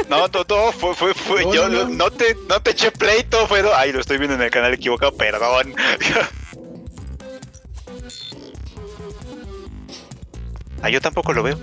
[0.08, 1.44] No, no, no, fue, fue, fue.
[1.44, 3.62] No, yo no, te, no te eché pleito, fue.
[3.74, 5.74] Ay, lo estoy viendo en el canal equivocado, perdón.
[10.82, 11.58] ah, yo tampoco lo veo.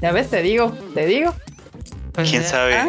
[0.00, 1.34] Ya ves, te digo, te digo.
[2.12, 2.76] Pues ¿Quién ya sabe?
[2.76, 2.88] está.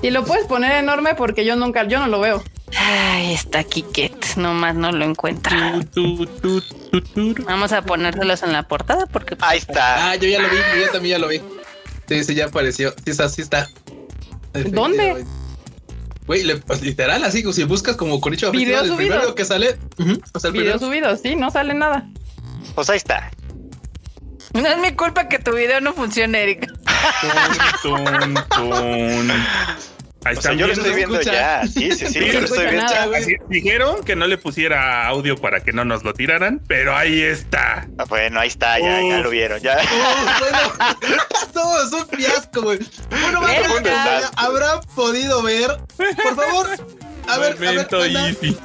[0.00, 2.42] Y lo puedes poner enorme porque yo nunca, yo no lo veo.
[2.76, 5.80] Ay, está Kiket, nomás no lo encuentra.
[5.94, 7.44] Tu, tu, tu, tu, tu.
[7.44, 10.10] Vamos a ponérselos en la portada porque pues, Ahí está.
[10.10, 11.40] Ah, yo ya lo vi, yo también ya lo vi.
[12.08, 12.94] Sí, sí, ya apareció.
[13.04, 13.68] Sí está, sí está.
[14.52, 15.24] ¿Dónde?
[16.26, 18.96] Güey, pues, literal, así, si buscas como Coricho Video el subido.
[18.98, 19.78] primero que sale.
[19.98, 20.78] ujú, o sea, el Video primero.
[20.78, 22.06] subido, sí, no sale nada.
[22.74, 23.30] Pues ahí está.
[24.52, 26.66] no es mi culpa que tu video no funcione, Erika.
[27.82, 29.32] Tun, tun.
[30.24, 31.32] Ahí O sea, están yo lo estoy viendo escucha.
[31.62, 31.66] ya.
[31.66, 32.82] Sí, sí, sí, yo lo estoy viendo.
[32.82, 33.22] nada, güey.
[33.22, 37.22] Así dijeron que no le pusiera audio para que no nos lo tiraran, pero ahí
[37.22, 37.86] está.
[37.98, 39.60] Ah, Bueno, ahí está, ya, ya lo vieron.
[39.60, 39.76] Ya.
[40.40, 40.58] Bueno,
[41.52, 42.78] todo es un fiasco, güey.
[43.10, 45.78] Bueno, vamos habrán podido ver.
[45.96, 46.66] Por favor,
[47.28, 48.58] a ver, a ver, Momento easy.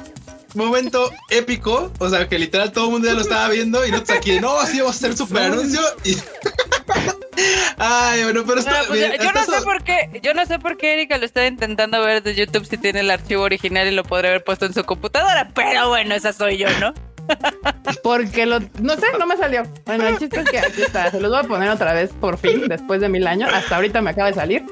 [0.54, 1.90] Momento épico.
[1.98, 4.58] O sea, que literal todo el mundo ya lo estaba viendo y nosotros aquí, no,
[4.58, 5.80] así vamos a hacer super anuncio.
[6.04, 6.16] Y...
[7.78, 10.76] Ay, bueno, pero esto, No, pues, yo no sé por qué, yo no sé por
[10.76, 14.04] qué Erika lo está intentando ver de YouTube si tiene el archivo original y lo
[14.04, 16.94] podría haber puesto en su computadora, pero bueno, esa soy yo, ¿no?
[18.02, 19.62] Porque lo, no sé, no me salió.
[19.86, 21.10] Bueno, el chiste es que aquí está.
[21.10, 23.50] Se los voy a poner otra vez por fin, después de mil años.
[23.52, 24.64] Hasta ahorita me acaba de salir.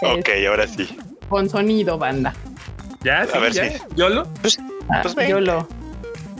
[0.00, 0.86] Ok, Es ahora sí.
[1.30, 2.34] con sonido, banda.
[3.02, 3.70] Ya, sí, ver ya.
[3.70, 4.28] si- Yolo.
[4.90, 5.28] Ah, Pues ven.
[5.28, 5.68] yo lo.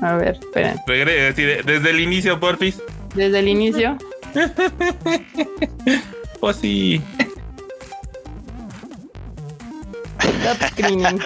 [0.02, 0.76] A ver, esperen.
[0.86, 1.34] Regre-
[1.64, 2.80] desde el inicio, porfis.
[3.14, 3.96] Desde el inicio.
[6.40, 7.02] Pues sí.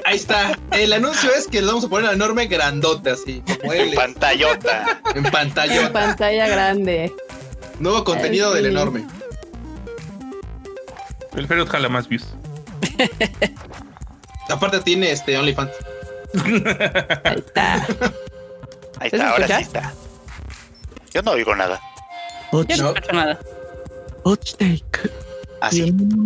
[0.06, 0.58] Ahí está.
[0.70, 5.00] El anuncio es que le vamos a poner enorme grandote, así, como él, Pantallota.
[5.14, 5.92] en En pantalla.
[5.92, 7.12] pantalla grande.
[7.78, 8.70] Nuevo contenido Ay, del sí.
[8.70, 9.04] enorme.
[11.34, 12.26] El Ferret jala más views.
[14.48, 15.72] Aparte tiene este OnlyFans.
[17.24, 17.74] Ahí está.
[19.00, 19.92] Ahí está, ahora sí está.
[21.12, 21.80] Yo no oigo nada.
[22.52, 23.38] Yo no escucho nada.
[25.60, 25.94] Así.
[25.94, 26.22] Ah,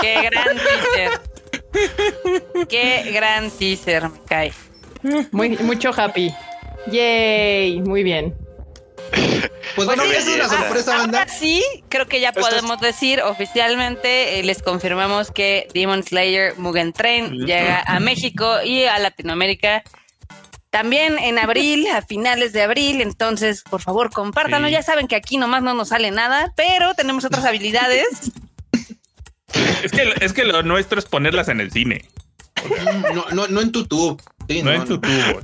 [0.00, 1.20] Qué gran teaser.
[2.68, 4.52] Qué gran teaser, me cae.
[5.30, 6.34] Muy, mucho happy.
[6.90, 8.34] Yay, muy bien.
[9.74, 10.58] Pues bueno, Pues es sí, una está.
[10.58, 11.18] sorpresa, banda.
[11.20, 16.02] Ahora sí, creo que ya Esto es- podemos decir oficialmente, eh, les confirmamos que Demon
[16.02, 19.82] Slayer Mugen Train llega a México y a Latinoamérica
[20.70, 23.00] también en abril, a finales de abril.
[23.02, 24.68] Entonces, por favor, compártanlo.
[24.68, 24.72] Sí.
[24.74, 28.06] Ya saben que aquí nomás no nos sale nada, pero tenemos otras habilidades.
[29.82, 32.02] Es que, es que lo nuestro es ponerlas en el cine,
[33.14, 34.16] No, no, no en tu tube.
[34.48, 35.40] Sí, no, no, en tu tubo.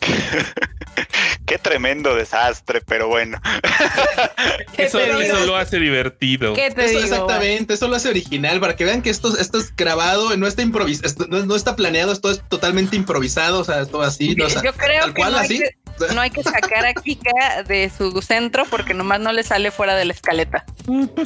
[1.50, 3.40] Qué tremendo desastre, pero bueno.
[4.76, 5.00] ¿Qué Eso,
[5.46, 6.54] lo hace divertido.
[6.54, 7.02] ¿Qué te Eso digo?
[7.02, 10.62] exactamente, eso lo hace original para que vean que esto, esto es grabado, no está
[10.62, 14.46] improvisado, esto no, no está planeado, esto es totalmente improvisado, o sea, todo así, no,
[14.46, 15.58] o sea, Yo creo tal que cual no hay así.
[15.58, 19.72] que, no hay que sacar a Kika de su centro porque nomás no le sale
[19.72, 20.64] fuera de la escaleta.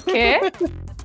[0.07, 0.41] ¿Qué?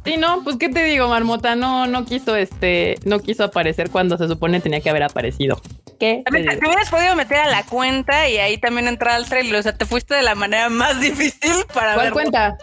[0.06, 4.18] Sí, no, pues qué te digo, Marmota, no, no quiso este, no quiso aparecer cuando
[4.18, 5.62] se supone tenía que haber aparecido.
[6.00, 6.18] ¿Qué?
[6.18, 6.60] te También te, digo?
[6.62, 9.56] te hubieras podido meter a la cuenta y ahí también entrar al trailer.
[9.56, 12.58] O sea, te fuiste de la manera más difícil para ¿Cuál ver cuenta?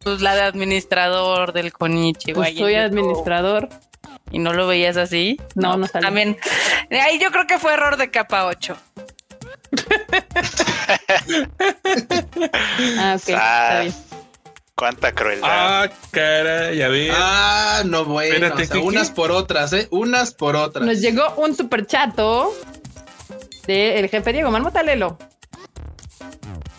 [0.00, 2.34] pues, la de administrador del Konichiwa.
[2.36, 3.68] Pues y en soy administrador.
[4.30, 5.38] Y no lo veías así.
[5.54, 6.04] No, no sale.
[6.04, 6.36] También.
[6.90, 8.76] Ahí yo creo que fue error de capa 8.
[12.98, 13.94] Ah, ok, está bien.
[14.76, 15.48] Cuánta crueldad.
[15.48, 17.12] Ah, caray, a ver.
[17.14, 20.84] Ah, no bueno, Espérate, unas por otras, eh, unas por otras.
[20.84, 22.52] Nos llegó un super chato
[23.66, 25.16] del jefe Diego Marmota Lelo.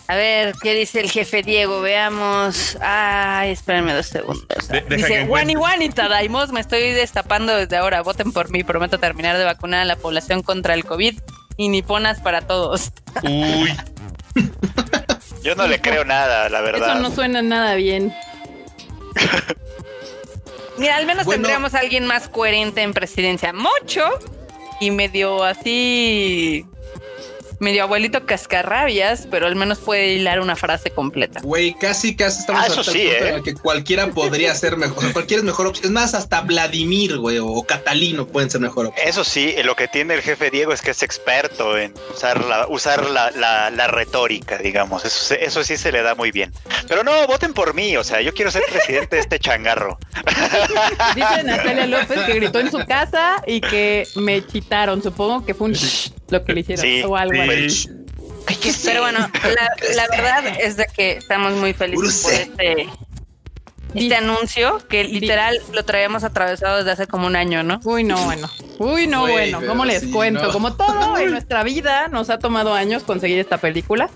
[0.08, 1.82] A ver, ¿qué dice el jefe Diego?
[1.82, 2.78] Veamos.
[2.82, 4.46] Ay, espérenme dos segundos.
[4.68, 5.24] De- dice.
[5.24, 8.02] Wani Wani Tadaimos, me estoy destapando desde ahora.
[8.04, 8.64] Voten por mí.
[8.64, 11.20] Prometo terminar de vacunar a la población contra el COVID
[11.58, 12.92] y niponas para todos.
[13.24, 13.74] Uy,
[15.46, 16.90] Yo no le creo nada, la verdad.
[16.90, 18.12] Eso no suena nada bien.
[20.78, 21.44] Mira, al menos Bueno.
[21.44, 23.54] tendríamos a alguien más coherente en presidencia.
[23.54, 24.04] Mocho
[24.80, 26.66] y medio así.
[27.66, 31.40] Medio abuelito cascarrabias, pero al menos puede hilar una frase completa.
[31.42, 33.30] Güey, casi, casi estamos Ah, eso hasta el sí, punto ¿eh?
[33.30, 35.00] en el que cualquiera podría ser mejor.
[35.00, 35.86] O sea, cualquiera es mejor opción.
[35.86, 39.08] Es más, hasta Vladimir, güey, o Catalino pueden ser mejor opción.
[39.08, 42.68] Eso sí, lo que tiene el jefe Diego es que es experto en usar la,
[42.68, 45.04] usar la, la- la retórica, digamos.
[45.04, 46.54] Eso, se- eso sí se le da muy bien.
[46.88, 47.98] Pero no, voten por mí.
[47.98, 49.98] O sea, yo quiero ser presidente de este changarro.
[51.16, 55.02] Dice Natalia López que gritó en su casa y que me chitaron.
[55.02, 57.40] Supongo que fue un shh lo que le hicieron Sí, o algo sí.
[57.40, 57.50] así.
[58.84, 62.90] Pero bueno, la, la verdad es de que estamos muy felices por este,
[63.96, 67.80] este anuncio que literal lo traíamos atravesado desde hace como un año, ¿no?
[67.86, 68.50] Uy, no, bueno.
[68.78, 69.62] Uy, no, bueno.
[69.66, 70.44] ¿Cómo les sí, cuento?
[70.44, 70.52] no.
[70.52, 74.10] Como todo en nuestra vida, nos ha tomado años conseguir esta película.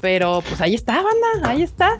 [0.00, 1.48] Pero pues ahí está, banda.
[1.48, 1.98] Ahí está.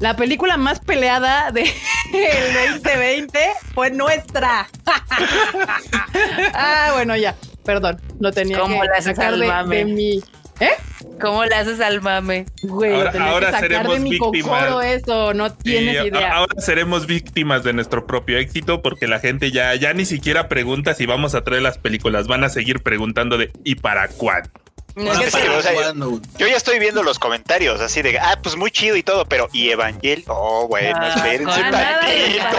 [0.00, 1.68] La película más peleada del
[2.72, 3.38] 2020
[3.74, 4.68] fue nuestra.
[6.54, 7.34] ah, bueno, ya.
[7.66, 8.00] Perdón.
[8.20, 9.76] Lo tenía ¿Cómo que le haces sacar al de, mame?
[9.76, 10.20] de mi.
[10.60, 10.70] ¿Eh?
[11.20, 12.46] ¿Cómo le haces al mame?
[12.62, 14.84] Güey, Ahora- tenía ahora que sacar seremos de mi víctimas.
[14.86, 16.32] eso, no tienes idea.
[16.32, 20.94] ahora seremos víctimas de nuestro propio éxito porque la gente ya, ya ni siquiera pregunta
[20.94, 22.26] si vamos a traer las películas.
[22.26, 24.48] Van a seguir preguntando de ¿y para cuándo?
[24.96, 25.58] No, Es ¿qué que, tal?
[25.58, 26.22] o sea, Jugando, güey.
[26.38, 29.46] Yo ya estoy viendo los comentarios así de, ah, pues muy chido y todo, pero
[29.52, 30.24] ¿y Evangel?
[30.26, 32.56] Oh, bueno, Ah, espérense tantito.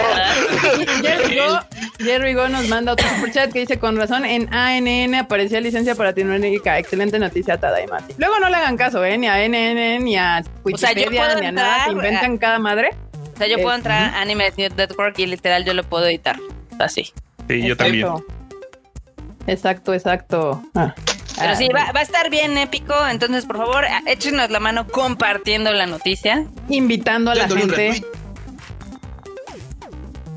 [1.98, 6.10] Jerry Go, nos manda otro superchat que dice con razón en ANN aparecía licencia para
[6.10, 6.78] Latinoamérica.
[6.78, 7.98] Excelente noticia, Tadaima.
[8.18, 9.18] Luego no le hagan caso, ¿eh?
[9.18, 11.84] Ni a NN, ni a O sea, Wikipedia, ni a nada.
[11.86, 12.90] Se inventan cada madre.
[13.34, 16.36] O sea, yo puedo entrar a Anime Network y literal yo lo puedo editar.
[16.78, 17.12] Así.
[17.48, 18.06] Sí, yo también.
[19.48, 20.62] Exacto, exacto.
[20.74, 20.94] Ah.
[21.38, 22.94] Pero sí, va, va a estar bien épico.
[23.06, 28.04] Entonces, por favor, échenos la mano compartiendo la noticia Invitando a la gente.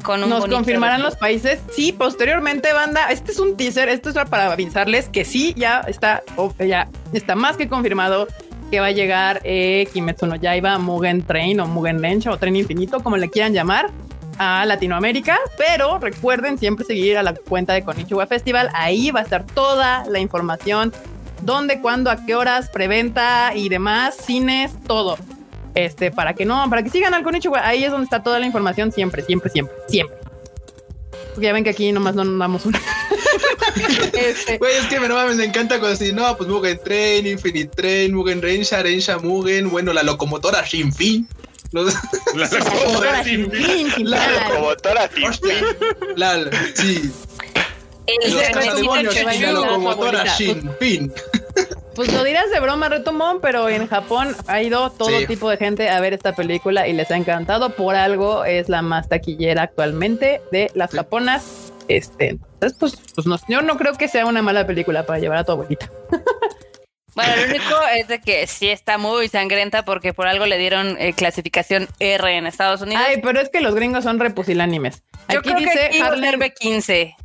[0.03, 1.09] con un Nos confirmarán retweet.
[1.11, 1.59] los países.
[1.75, 3.11] Sí, posteriormente, banda.
[3.11, 3.89] Este es un teaser.
[3.89, 6.23] Esto es para avisarles que sí, ya está,
[6.59, 8.27] ya está más que confirmado
[8.71, 12.55] que va a llegar eh, Kimetsu no Yaiba Mugen Train o Mugen Rensha o Tren
[12.55, 13.89] Infinito, como le quieran llamar,
[14.41, 15.39] a Latinoamérica.
[15.55, 18.69] Pero recuerden siempre seguir a la cuenta de Konichiwa Festival.
[18.73, 20.91] Ahí va a estar toda la información.
[21.43, 25.17] Dónde, cuándo, a qué horas, preventa y demás, cines, todo.
[25.75, 28.45] Este, para que no, para que sigan al Konichiwa, ahí es donde está toda la
[28.47, 30.17] información siempre, siempre, siempre, siempre.
[31.29, 32.81] Porque ya ven que aquí nomás no nos damos una.
[34.13, 37.69] Este, Güey, es que me, no me encanta cuando así, no, pues Mugen Train, Infinite
[37.73, 41.27] Train, Mugen Rensha, Rensha Mugen, bueno, la locomotora Shinfin.
[41.71, 41.93] Los-
[42.35, 43.51] La fin,
[43.95, 44.27] sin La.
[44.49, 45.53] Locomotora Fin Hostia,
[46.15, 46.35] la,
[46.75, 47.11] sí,
[48.07, 50.23] El los la locomotora.
[51.95, 55.27] Pues lo dirás de broma, Retomón, pero en Japón ha ido todo Sí.
[55.27, 57.75] tipo de gente a ver esta película y les ha encantado.
[57.75, 60.97] Por algo es la más taquillera actualmente de las Sí.
[60.97, 61.71] japonas.
[61.87, 65.39] Este, entonces, pues, pues no, yo no creo que sea una mala película para llevar
[65.39, 65.89] a tu abuelita.
[67.15, 70.95] Bueno, lo único es de que sí está muy sangrienta porque por algo le dieron
[70.99, 73.03] eh, clasificación R en Estados Unidos.
[73.05, 75.03] Ay, pero es que los gringos son repusilánimes.
[75.29, 77.15] Yo Aquí creo que dice aquí Harlem, B15.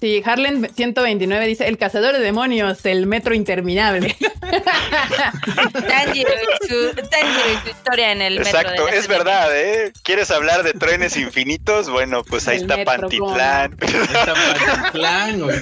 [0.00, 4.16] sí, Harlem 129 dice el cazador de demonios, el metro interminable.
[5.88, 6.30] Tanjiro
[6.62, 8.58] y su, Tanjiro y su historia en el metro.
[8.60, 9.18] Exacto, de la es ciudad.
[9.18, 9.92] verdad, ¿eh?
[10.02, 11.88] ¿Quieres hablar de trenes infinitos?
[11.90, 13.76] Bueno, pues ahí El está metro, Pantitlán.
[13.80, 15.58] Está Pantitlán, güey.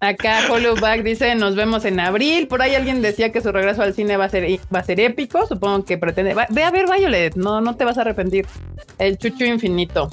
[0.00, 2.46] Acá Hollowback dice, nos vemos en abril.
[2.46, 4.44] Por ahí alguien decía que su regreso al cine va a ser,
[4.74, 5.44] va a ser épico.
[5.46, 6.34] Supongo que pretende.
[6.34, 8.46] va- ve a ver Violet, no, no te vas a arrepentir.
[8.98, 10.08] El chuchu infinito.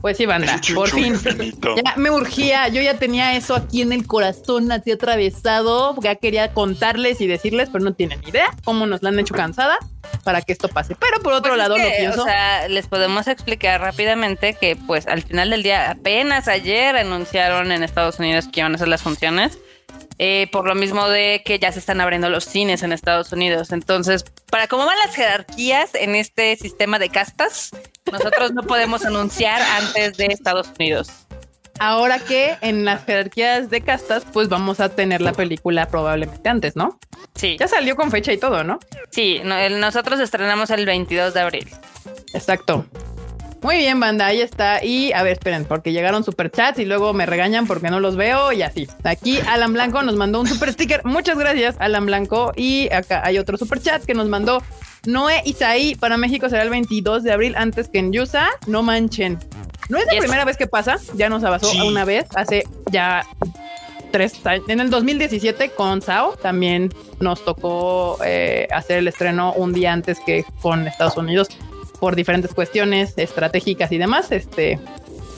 [0.00, 1.06] Pues sí, banda, Chuchu por fin.
[1.06, 1.74] infinito.
[1.76, 5.94] Ya me urgía, yo ya tenía eso aquí en el corazón, así atravesado.
[6.00, 9.76] Ya quería contarles y decirles, pero no tienen idea cómo nos la han hecho cansada
[10.24, 10.94] para que esto pase.
[10.94, 12.22] Pero por otro Pues es lado, que, lo pienso.
[12.22, 17.72] O sea, les podemos explicar rápidamente que, pues, al final del día, apenas ayer anunciaron
[17.72, 19.58] en Estados Unidos que iban a hacer las funciones.
[20.18, 23.72] Eh, por lo mismo de que ya se están abriendo los cines en Estados Unidos.
[23.72, 27.70] Entonces, para cómo van las jerarquías en este sistema de castas,
[28.10, 31.08] nosotros no podemos anunciar antes de Estados Unidos.
[31.80, 36.74] Ahora que en las jerarquías de castas, pues vamos a tener la película probablemente antes,
[36.74, 36.98] ¿no?
[37.36, 38.80] Sí, Ya salió con fecha y todo, ¿no?
[39.10, 41.68] sí, no- el- nosotros estrenamos el 22 de abril.
[42.34, 42.84] Exacto.
[43.60, 44.84] Muy bien, banda, ahí está.
[44.84, 48.52] Y a ver, esperen, porque llegaron superchats y luego me regañan porque no los veo
[48.52, 48.86] y así.
[49.02, 51.04] Aquí Alan Blanco nos mandó un super sticker.
[51.04, 52.52] Muchas gracias, Alan Blanco.
[52.56, 54.62] Y acá hay otro superchat que nos mandó
[55.06, 55.96] Noé Isaí.
[55.96, 58.48] Para México será el 22 de abril antes que en USA.
[58.68, 59.38] No manchen.
[59.88, 60.20] No es la Yes.
[60.20, 60.96] primera vez que pasa.
[61.14, 61.80] Ya nos Sí.
[61.80, 63.24] una vez hace ya
[64.12, 64.64] tres años.
[64.68, 70.18] En el 2017 con Sao también nos tocó eh, hacer el estreno un día antes
[70.24, 71.48] que con Estados Unidos
[72.00, 74.78] por diferentes cuestiones estratégicas y demás, este,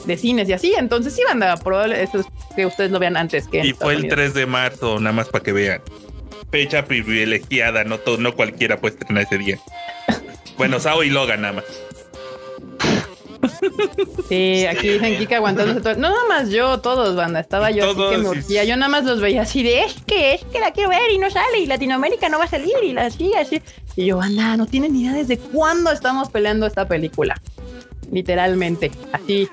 [0.05, 0.73] de cines y así.
[0.77, 3.93] Entonces sí, banda, probable eso es que ustedes lo vean antes que en Y fue
[3.93, 4.15] el Unidos.
[4.17, 5.81] 3 de marzo, nada más para que vean.
[6.51, 9.57] Fecha privilegiada, no, to- no cualquiera puede estrenar ese día.
[10.57, 11.65] Bueno, Sao y Logan nada más.
[14.29, 15.93] Sí, aquí dicen Kika aguantándose todo.
[15.95, 17.39] No, nada más yo, todos, banda.
[17.39, 18.63] Estaba yo así todos, que me y- urgía.
[18.63, 21.17] Yo nada más los veía así de es que es que la quiero ver y
[21.17, 23.61] no sale y Latinoamérica no va a salir y la así, así.
[23.95, 27.35] Y yo, banda, no tienen ni idea desde cuándo estamos peleando esta película.
[28.11, 29.47] Literalmente, así.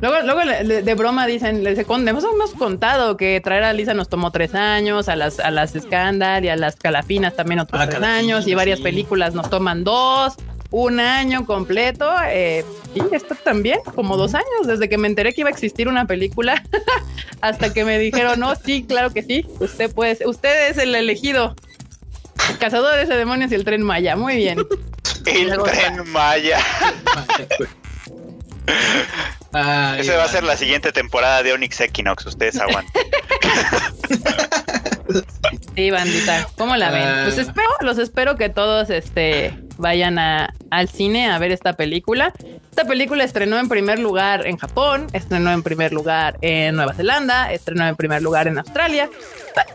[0.00, 0.40] Luego, luego
[0.82, 4.54] de broma dicen, les con- hemos, hemos contado que traer a Lisa nos tomó tres
[4.54, 8.54] años, a las, a las Scandal y a las Calafinas también otros tres años y
[8.54, 8.82] varias sí.
[8.84, 10.36] películas nos toman dos,
[10.70, 12.10] un año completo.
[12.28, 12.64] Eh,
[12.94, 16.06] y esto también, como dos años, desde que me enteré que iba a existir una
[16.06, 16.62] película
[17.40, 21.54] hasta que me dijeron, no, sí, claro que sí, usted puede, usted es el elegido.
[22.58, 24.58] Cazadores de demonios y el tren Maya, muy bien.
[25.26, 26.58] El tren Maya.
[29.52, 32.24] Ay, Esa va a ser la siguiente temporada de Onyx Equinox.
[32.24, 33.02] Ustedes aguanten.
[35.76, 36.46] Sí, bandita.
[36.56, 37.02] ¿Cómo la ven?
[37.02, 37.20] Ah.
[37.24, 42.32] Pues espero, los espero que todos este, vayan a- al cine a ver esta película.
[42.70, 47.52] Esta película estrenó en primer lugar en Japón, estrenó en primer lugar en Nueva Zelanda,
[47.52, 49.10] estrenó en primer lugar en Australia.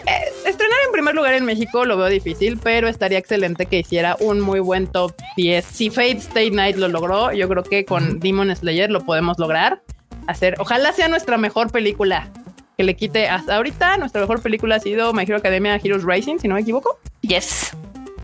[0.08, 0.12] Eh,
[0.46, 4.40] estrenar en primer lugar en México lo veo difícil, pero estaría excelente que hiciera un
[4.40, 5.66] muy buen top 10.
[5.66, 9.82] Si Fate Stay Night lo logró, yo creo que con Demon Slayer lo podemos lograr.
[10.28, 12.32] Hacer, ojalá sea nuestra mejor película.
[12.78, 13.98] Que le quite hasta ahorita.
[13.98, 17.00] Nuestra mejor película ha sido My Hero Academia Heroes Rising, si no me equivoco.
[17.22, 17.72] Yes.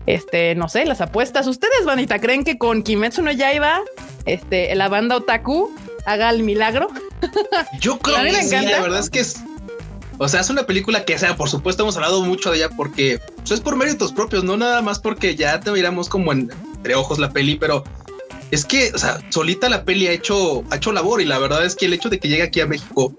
[0.06, 1.46] Este, no sé, las apuestas.
[1.46, 3.80] ¿Ustedes, bandita, creen que con Kimetsu no Yaiba,
[4.26, 5.74] este, la banda Otaku
[6.06, 6.88] haga el milagro?
[7.80, 8.70] Yo creo A mí que me sí, encanta.
[8.72, 9.36] la verdad es que es.
[10.18, 12.68] O sea, es una película que, o sea, por supuesto hemos hablado mucho de ella
[12.76, 16.50] porque pues, es por méritos propios, no nada más porque ya te miramos como en-
[16.76, 17.82] entre ojos la peli, pero
[18.50, 21.64] es que, o sea, solita la peli ha hecho, ha hecho labor y la verdad
[21.64, 23.14] es que el hecho de que llegue aquí a México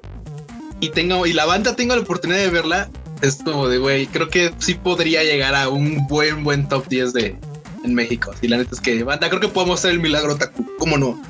[0.84, 2.90] y tenga, y la banda tenga la oportunidad de verla,
[3.22, 7.14] es como de, güey, creo que sí podría llegar a un buen, buen top 10
[7.14, 7.38] de
[7.86, 8.34] en México.
[8.42, 10.66] Y la neta es que, banda, creo que podemos hacer el milagro, Taku.
[10.78, 11.22] ¿Cómo no?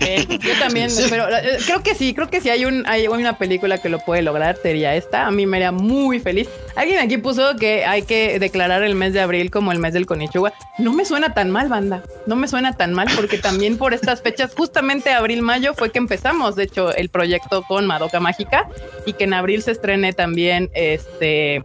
[0.00, 1.02] Eh, yo también Sí.
[1.04, 1.28] espero.
[1.28, 4.22] eh, Creo que sí, creo que si hay, un, hay una película que lo puede
[4.22, 5.26] lograr, sería esta.
[5.26, 6.48] A mí me haría muy feliz.
[6.76, 10.06] Alguien aquí puso que hay que declarar el mes de abril como el mes del
[10.06, 10.52] Konichiwa.
[10.78, 12.02] No me suena tan mal, banda.
[12.26, 16.56] No me suena tan mal porque también por estas fechas, justamente abril-mayo, fue que empezamos,
[16.56, 18.68] de hecho, el proyecto con Madoka Mágica
[19.06, 21.62] y que en abril se estrene también este.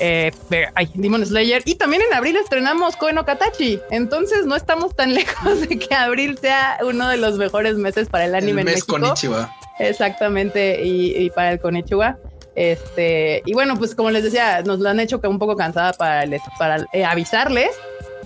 [0.00, 0.32] Eh,
[0.74, 3.80] ay, Demon Slayer y también en abril estrenamos Koe no Katachi.
[3.90, 8.24] Entonces no estamos tan lejos de que abril sea uno de los mejores meses para
[8.24, 8.92] el anime el en mes México.
[8.98, 9.54] Konichiwa.
[9.78, 12.16] Exactamente, y, y para el Konichiwa.
[12.56, 15.92] Este, y bueno, pues como les decía, nos lo han hecho que un poco cansada
[15.92, 17.70] para, les- para eh, avisarles.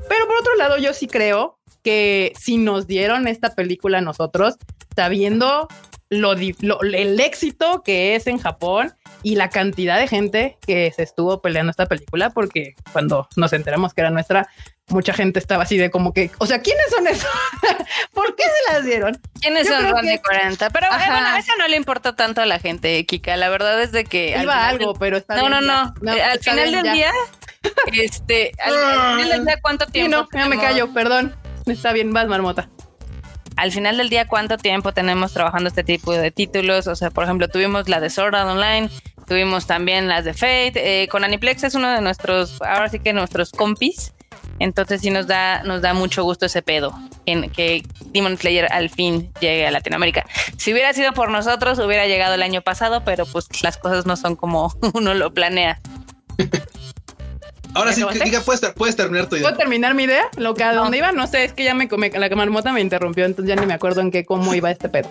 [0.09, 4.57] Pero por otro lado, yo sí creo que si nos dieron esta película a nosotros,
[4.97, 5.69] sabiendo
[6.11, 11.03] lo, lo- el éxito que es en Japón y la cantidad de gente que se
[11.03, 14.49] estuvo peleando esta película, porque cuando nos enteramos que era nuestra,
[14.89, 17.29] mucha gente estaba así de como que, o sea, ¿quiénes son esos?
[18.15, 19.21] ¿Por qué se las dieron?
[19.41, 20.71] ¿Quiénes Yo son Randy que- 40?
[20.71, 21.11] Pero eh, Ajá.
[21.13, 23.37] bueno, eso no le importa tanto a la gente, Kika.
[23.37, 24.35] La verdad es de que.
[24.41, 26.13] Iba algo, del- pero está No, bien, no, no.
[26.15, 26.93] Eh, al final del ya.
[26.95, 27.13] día,
[27.93, 30.17] este, al, al final del día, ¿cuánto Sí, tiempo?
[30.17, 31.37] no, ya me callo, perdón.
[31.67, 32.71] Está bien, vas, marmota.
[33.59, 36.87] Al final del día, ¿cuánto tiempo tenemos trabajando este tipo de títulos?
[36.87, 38.89] O sea, por ejemplo, tuvimos la de Sword Online,
[39.27, 41.03] tuvimos también las de Fate.
[41.03, 44.13] eh, con Aniplex es uno de nuestros, ahora sí que nuestros compis.
[44.61, 46.93] Entonces sí nos da, nos da mucho gusto ese pedo,
[47.27, 50.25] que Demon Slayer al fin llegue a Latinoamérica.
[50.57, 54.17] Si hubiera sido por nosotros, hubiera llegado el año pasado, pero pues las cosas no
[54.17, 55.81] son como uno lo planea.
[57.79, 58.03] Ahora sí.
[58.05, 59.45] Kika, puedes, ter- puedes terminar tu idea.
[59.49, 60.25] ¿Puedo terminar mi idea?
[60.37, 60.83] Lo que a No.
[60.83, 63.61] dónde iba, no sé, es que ya me, come- la marmota me interrumpió, entonces ya
[63.61, 65.09] ni me acuerdo en qué cómo iba este pedo.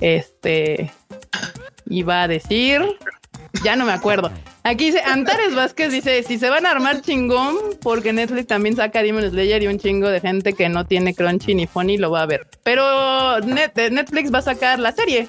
[0.00, 0.92] Este
[1.88, 2.82] iba a decir,
[3.62, 4.30] ya no me acuerdo.
[4.62, 9.02] Aquí dice Antares Vázquez dice si se van a armar chingón, porque Netflix también saca
[9.02, 12.22] Demon Slayer y un chingo de gente que no tiene Crunchy ni Funny lo va
[12.22, 12.46] a ver.
[12.62, 15.28] Pero Net- Netflix va a sacar la serie.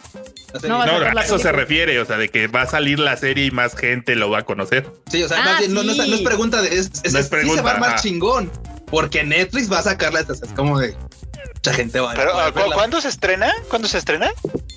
[0.63, 3.45] No, No, a eso se refiere, o sea, de que va a salir la serie
[3.45, 4.85] y más gente lo va a conocer.
[5.09, 6.09] Sí, o sea, Ah, más bien, no, no, es, sí.
[6.09, 6.69] no es pregunta de.
[6.69, 7.99] Es, es, No es sí se pregunta, va a armar ajá.
[8.01, 8.51] chingón.
[8.87, 10.19] Porque Netflix va a sacarla.
[10.21, 10.95] Es como de.
[11.55, 12.75] Mucha gente va Pero, a ¿cu- verla.
[12.75, 13.51] ¿cuándo se estrena?
[13.69, 14.29] ¿Cuándo se estrena?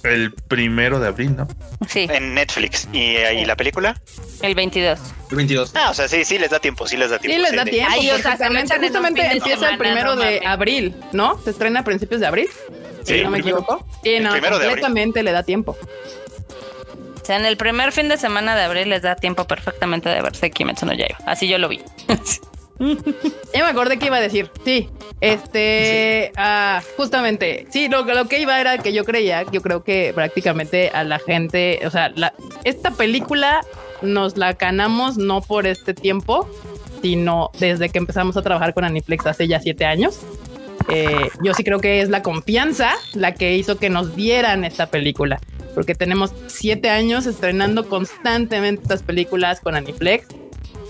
[0.04, 1.46] El primero de abril, ¿no?
[1.86, 2.88] Sí, En Netflix.
[2.92, 4.00] ¿Y ahí la película?
[4.40, 4.98] el 22.
[5.30, 5.72] El 22.
[5.74, 7.36] Ah, o sea, sí, sí les da tiempo, sí les da tiempo.
[7.36, 7.90] Sí, les da tiempo.
[7.92, 11.38] Ay, o sea, Justamente de empieza el primero no de abril, ¿no?
[11.42, 12.48] Se estrena a principios de abril.
[13.04, 13.58] Sí, si no me primero.
[13.60, 13.86] equivoco.
[14.02, 14.80] Sí, no, primero de abril.
[14.82, 15.76] completamente le da tiempo.
[17.22, 20.22] O sea, en el primer fin de semana de abril les da tiempo perfectamente de
[20.22, 21.18] verse Kimetsu no Yaiba.
[21.26, 21.80] Así yo lo vi.
[22.80, 24.52] Ya me acordé que iba a decir.
[24.64, 24.88] Sí,
[25.20, 30.12] este, ah, justamente, sí, lo, lo que iba era que yo creía, yo creo que
[30.14, 33.62] prácticamente a la gente, o sea, la, esta película
[34.00, 36.48] nos la ganamos no por este tiempo,
[37.02, 40.20] sino desde que empezamos a trabajar con Aniplex hace ya siete años.
[40.88, 44.86] Eh, yo sí creo que es la confianza la que hizo que nos dieran esta
[44.86, 45.38] película,
[45.74, 50.26] porque tenemos siete años estrenando constantemente estas películas con Aniplex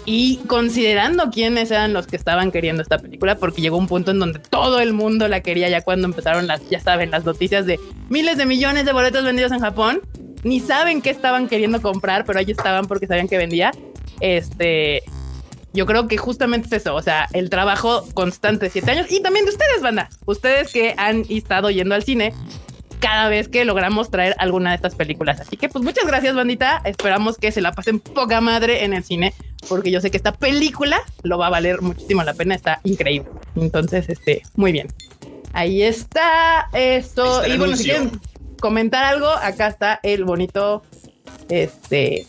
[0.04, 4.18] y considerando quiénes eran los que estaban queriendo esta película, porque llegó un punto en
[4.18, 7.78] donde todo el mundo la quería ya cuando empezaron las, ya saben, las noticias de
[8.08, 10.00] miles de millones de boletos vendidos en Japón,
[10.44, 13.72] ni saben qué estaban queriendo comprar, pero ahí estaban porque sabían que vendía.
[14.20, 15.02] Este,
[15.72, 19.20] yo creo que justamente es eso, o sea, el trabajo constante de siete años y
[19.22, 22.32] también de ustedes, banda, ustedes que han estado yendo al cine
[23.00, 25.40] cada vez que logramos traer alguna de estas películas.
[25.40, 26.80] Así que pues muchas gracias, bandita.
[26.84, 29.34] Esperamos que se la pasen poca madre en el cine,
[29.68, 33.30] porque yo sé que esta película lo va a valer muchísimo la pena, está increíble.
[33.56, 34.88] Entonces, este, muy bien.
[35.52, 37.40] Ahí está esto.
[37.40, 38.10] Ahí está el y bueno, si anuncio.
[38.10, 38.20] quieren
[38.60, 40.82] comentar algo, acá está el bonito,
[41.48, 42.26] este,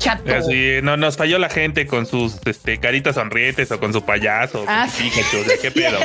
[0.00, 0.34] chato.
[0.34, 4.64] Así, no, nos falló la gente con sus este, caritas sonrientes o con su payaso.
[4.66, 5.10] Ah, con su sí.
[5.10, 5.98] Pikachu, o sea, ¿Qué pedo?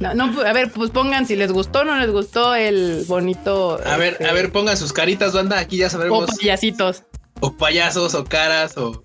[0.00, 3.80] No, no, a ver, pues pongan si les gustó o no les gustó el bonito.
[3.86, 5.58] A ver, este, a ver, pongan sus caritas, banda.
[5.58, 6.26] Aquí ya O sabremos.
[6.38, 7.04] payasitos.
[7.40, 9.02] O payasos, o caras, o.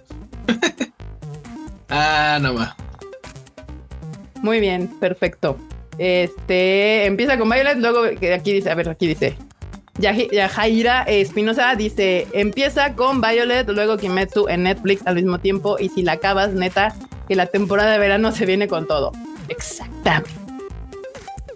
[1.89, 2.76] ah, no más.
[4.41, 5.57] Muy bien, perfecto.
[5.97, 9.38] Este empieza con Violet, luego que aquí dice, a ver, aquí dice.
[10.00, 15.78] Yajaira Espinosa dice: Empieza con Violet, luego Kimetsu en Netflix al mismo tiempo.
[15.80, 16.96] Y si la acabas, neta,
[17.28, 19.12] que la temporada de verano se viene con todo.
[19.50, 20.32] Exactamente.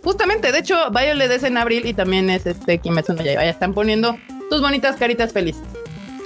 [0.03, 3.43] Justamente, de hecho, Violet es en abril y también es este Kimetsu no Yaiba.
[3.43, 4.17] Ya están poniendo
[4.49, 5.63] tus bonitas caritas felices.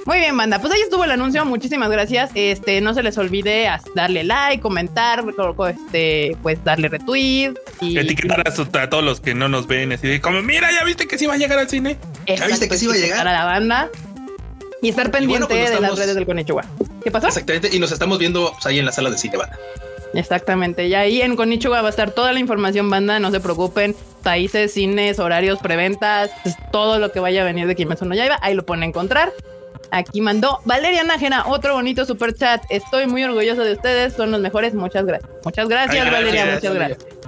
[0.04, 0.58] Muy bien, banda.
[0.58, 1.44] Pues ahí estuvo el anuncio.
[1.44, 2.30] Muchísimas gracias.
[2.34, 7.96] Este, no se les olvide darle like, comentar, co- co- este, pues darle retweet y
[7.98, 10.84] Etiquetar a, su- a todos los que no nos ven, así de como, mira, ya
[10.84, 11.98] viste que sí va a llegar al cine.
[12.26, 13.18] ¿Ya viste que sí iba a llegar?
[13.18, 13.88] Para la banda
[14.82, 16.64] y estar pendiente bueno, pues, de las redes del Konichiwa.
[17.04, 17.28] ¿Qué pasó?
[17.28, 17.68] Exactamente.
[17.72, 19.56] Y nos estamos viendo pues, ahí en la sala de cine, banda.
[20.14, 20.86] Exactamente.
[20.88, 23.20] Y ahí en Konichiwa va a estar toda la información, banda.
[23.20, 23.94] No se preocupen.
[24.24, 28.38] Países, cines, horarios, preventas, pues, todo lo que vaya a venir de Kimetsu no Yaiba.
[28.42, 29.32] Ahí lo pueden encontrar.
[29.90, 32.62] Aquí mandó Valeria Nájera otro bonito super chat.
[32.70, 34.14] Estoy muy orgulloso de ustedes.
[34.14, 34.74] Son los mejores.
[34.74, 35.30] Muchas gracias.
[35.44, 36.46] Muchas gracias, Ay, Valeria.
[36.46, 37.22] gracias, Muchas gracias.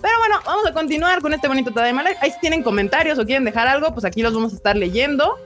[0.00, 2.04] Pero bueno, vamos a continuar con este bonito Tadaima.
[2.20, 5.38] Ahí si tienen comentarios o quieren dejar algo, pues aquí los vamos a estar leyendo.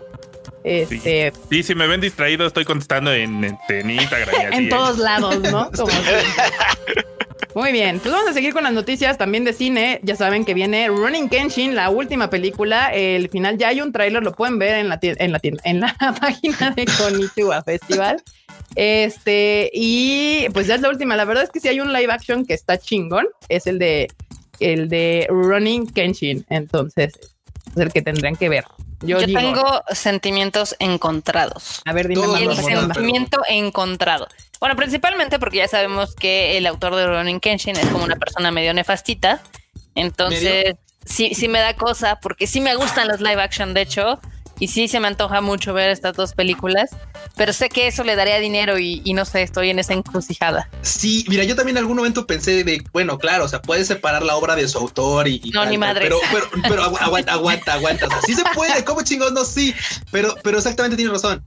[0.65, 4.35] Este, Sí, si me ven distraído, estoy contestando en, este, en Instagram.
[4.53, 4.69] en ¿eh?
[4.69, 5.71] todos lados, ¿no?
[5.71, 5.93] Como.
[7.55, 10.01] Muy bien, pues vamos a seguir con las noticias también de cine.
[10.03, 12.93] Ya saben que viene Running Kenshin, la última película.
[12.93, 15.81] El final ya hay un tráiler, lo pueden ver en la en la tienda- en
[15.81, 18.23] la página de Konichiwa Festival.
[18.75, 21.17] Este, y pues ya es la última.
[21.17, 24.09] La verdad es que si hay un live action que está chingón, es el de
[24.61, 26.45] el de Running Kenshin.
[26.51, 27.15] Entonces,
[27.71, 28.65] es el que tendrían que ver.
[29.01, 31.83] Yo, Yo, digo, tengo sentimientos encontrados.
[31.85, 34.27] a ver, dime más, El sentimiento encontrado.
[34.61, 38.51] Bueno, principalmente porque ya sabemos que el autor de Ronin Kenshin es como una persona
[38.51, 39.41] medio nefastita.
[39.95, 44.21] Entonces, sí, sí me da cosa, porque sí me gustan los live action, de hecho,
[44.59, 46.91] y sí se me antoja mucho ver estas dos películas,
[47.37, 50.69] pero sé que eso le daría dinero y, y no sé, estoy en esa encrucijada.
[50.83, 54.23] Sí, mira, yo también en algún momento pensé de, bueno, claro, o sea, puedes separar
[54.23, 55.41] la obra de su autor y.
[55.45, 56.03] y No, ni madres.
[56.09, 58.07] Pero, pero, pero agu- aguanta, aguanta, aguanta.
[58.07, 59.33] O sea, sí se puede, ¿cómo chingos?
[59.33, 59.75] No, sí.
[60.11, 61.43] Pero, pero exactamente tiene razón.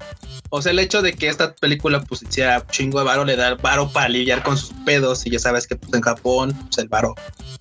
[0.50, 3.56] O sea, el hecho de que esta película, pues, sea chingo de varo, le da
[3.56, 5.26] varo para lidiar con sus pedos.
[5.26, 7.16] Y ya sabes que, pues, en Japón, pues, el varo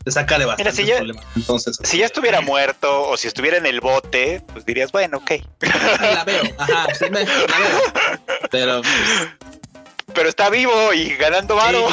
[0.04, 1.24] te saca de bastante si ya- problemas.
[1.36, 5.32] Entonces, Si ya estuviera muerto o si estuviera en el bote, pues dirías, bueno, ok.
[5.60, 6.42] La veo.
[6.58, 8.28] Ajá, sí, me, la veo.
[8.50, 8.82] Pero,
[10.14, 11.86] Pero está vivo y ganando varo.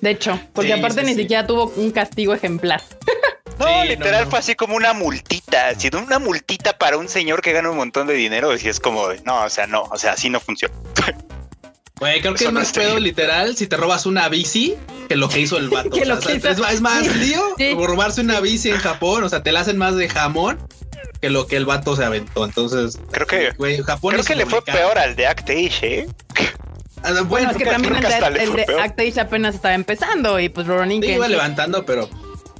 [0.00, 1.20] De hecho, porque Sí, aparte sí, ni sí.
[1.22, 2.82] siquiera tuvo un castigo ejemplar.
[3.58, 4.30] No, Sí, literal no, no.
[4.30, 5.78] fue así como una multita.
[5.78, 9.08] Si una multita para un señor que gana un montón de dinero, y es como,
[9.24, 10.74] no, o sea, no, o sea, así no funciona.
[12.02, 14.74] Güey, creo que Eso es más pedo literal si te robas una bici
[15.08, 15.90] que lo que hizo el vato.
[15.94, 16.64] Que O sea, lo que o sea, hizo.
[16.64, 17.14] Es, es más Sí.
[17.14, 17.74] lío Sí.
[17.74, 19.22] robarse una bici en Japón.
[19.22, 20.58] O sea, te la hacen más de jamón
[21.20, 22.44] que lo que el vato se aventó.
[22.44, 26.06] Entonces, Creo que, güey, Japón creo es que le fue peor al de Actage, ¿eh?
[27.04, 28.66] Ah, Bueno, Bueno, es que también el de, el de.
[28.80, 32.08] Actage apenas estaba empezando y pues Ronin sí, iba levantando, pero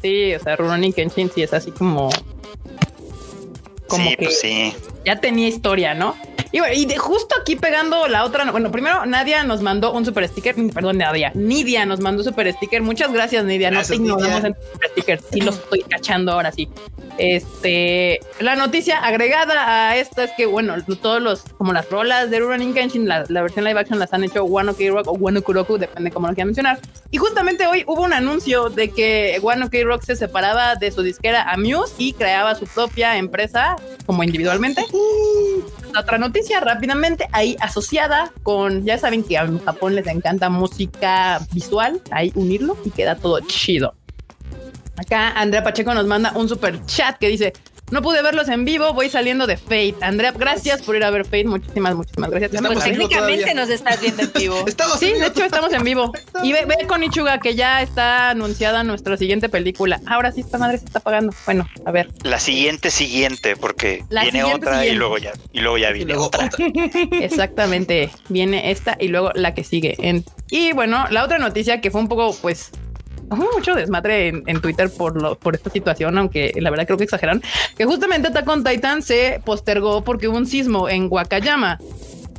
[0.03, 2.11] Sí, o sea, Ronin Kenshin sí es así como.
[3.89, 4.73] Como sí, que pues sí.
[5.05, 6.17] ya tenía historia, ¿no?
[6.53, 10.05] Y bueno, y de justo aquí pegando la otra, bueno, primero Nadia nos mandó un
[10.05, 12.83] super sticker, perdón, Nadia, Nidia nos mandó un super sticker.
[12.83, 13.71] Muchas gracias, Nidia.
[13.71, 14.49] No Gracias, te ignoramos Nidia.
[14.49, 16.69] en super sticker, sí los estoy cachando ahora sí.
[17.19, 22.41] Este, la noticia agregada a esta es que, bueno, todos los, como las rolas de
[22.41, 25.79] Running Kenshin, la, la versión live action las han hecho Wano K-Rock o Wano Kuroku,
[25.79, 26.79] depende cómo lo quieran mencionar.
[27.11, 31.43] Y justamente hoy hubo un anuncio de que Wano K-Rock se separaba de su disquera
[31.51, 33.77] Amuse y creaba su propia empresa
[34.07, 34.83] como individualmente.
[35.99, 42.01] Otra noticia rápidamente ahí asociada con, ya saben que a Japón les encanta música visual,
[42.11, 43.95] ahí unirlo y queda todo chido.
[44.97, 47.53] Acá Andrea Pacheco nos manda un super chat que dice,
[47.91, 49.97] no pude verlos en vivo, voy saliendo de Fate.
[50.01, 52.55] Andrea, gracias por ir a ver Fate, muchísimas, muchísimas gracias.
[52.55, 53.55] Estamos Pues técnicamente todavía.
[53.61, 54.65] nos estás viendo en vivo.
[54.67, 55.31] estamos Sí, en de vivo.
[55.33, 56.13] hecho estamos en vivo.
[56.43, 60.01] Y ve, ve con Ichuga que ya está anunciada nuestra siguiente película.
[60.07, 61.35] Ahora sí, esta madre se está pagando.
[61.45, 62.09] Bueno, a ver.
[62.23, 65.95] La siguiente, siguiente, porque La viene siguiente, otra y luego ya, y luego ya Y
[65.95, 66.47] viene luego otra.
[66.47, 66.65] otra.
[67.21, 68.11] Exactamente.
[68.29, 69.97] Viene esta y luego la que sigue.
[69.99, 72.71] En- y bueno, la otra noticia que fue un poco, pues,
[73.33, 76.99] hubo mucho desmadre en, en Twitter por, lo, por esta situación, aunque la verdad creo
[76.99, 77.43] que exageran,
[77.77, 81.79] que justamente Attack on Titan se postergó porque hubo un sismo en Wakayama.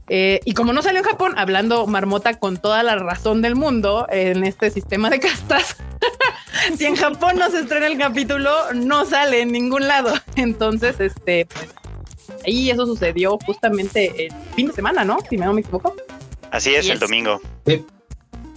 [0.09, 4.05] Eh, y como no salió en Japón, hablando marmota con toda la razón del mundo
[4.09, 5.77] en este sistema de castas,
[6.77, 10.13] si en Japón no se estrena el capítulo, no sale en ningún lado.
[10.35, 11.69] Entonces, este, pues,
[12.45, 15.17] Y eso sucedió justamente el fin de semana, ¿no?
[15.29, 15.95] Si no me equivoco.
[16.51, 17.41] Así es, el domingo.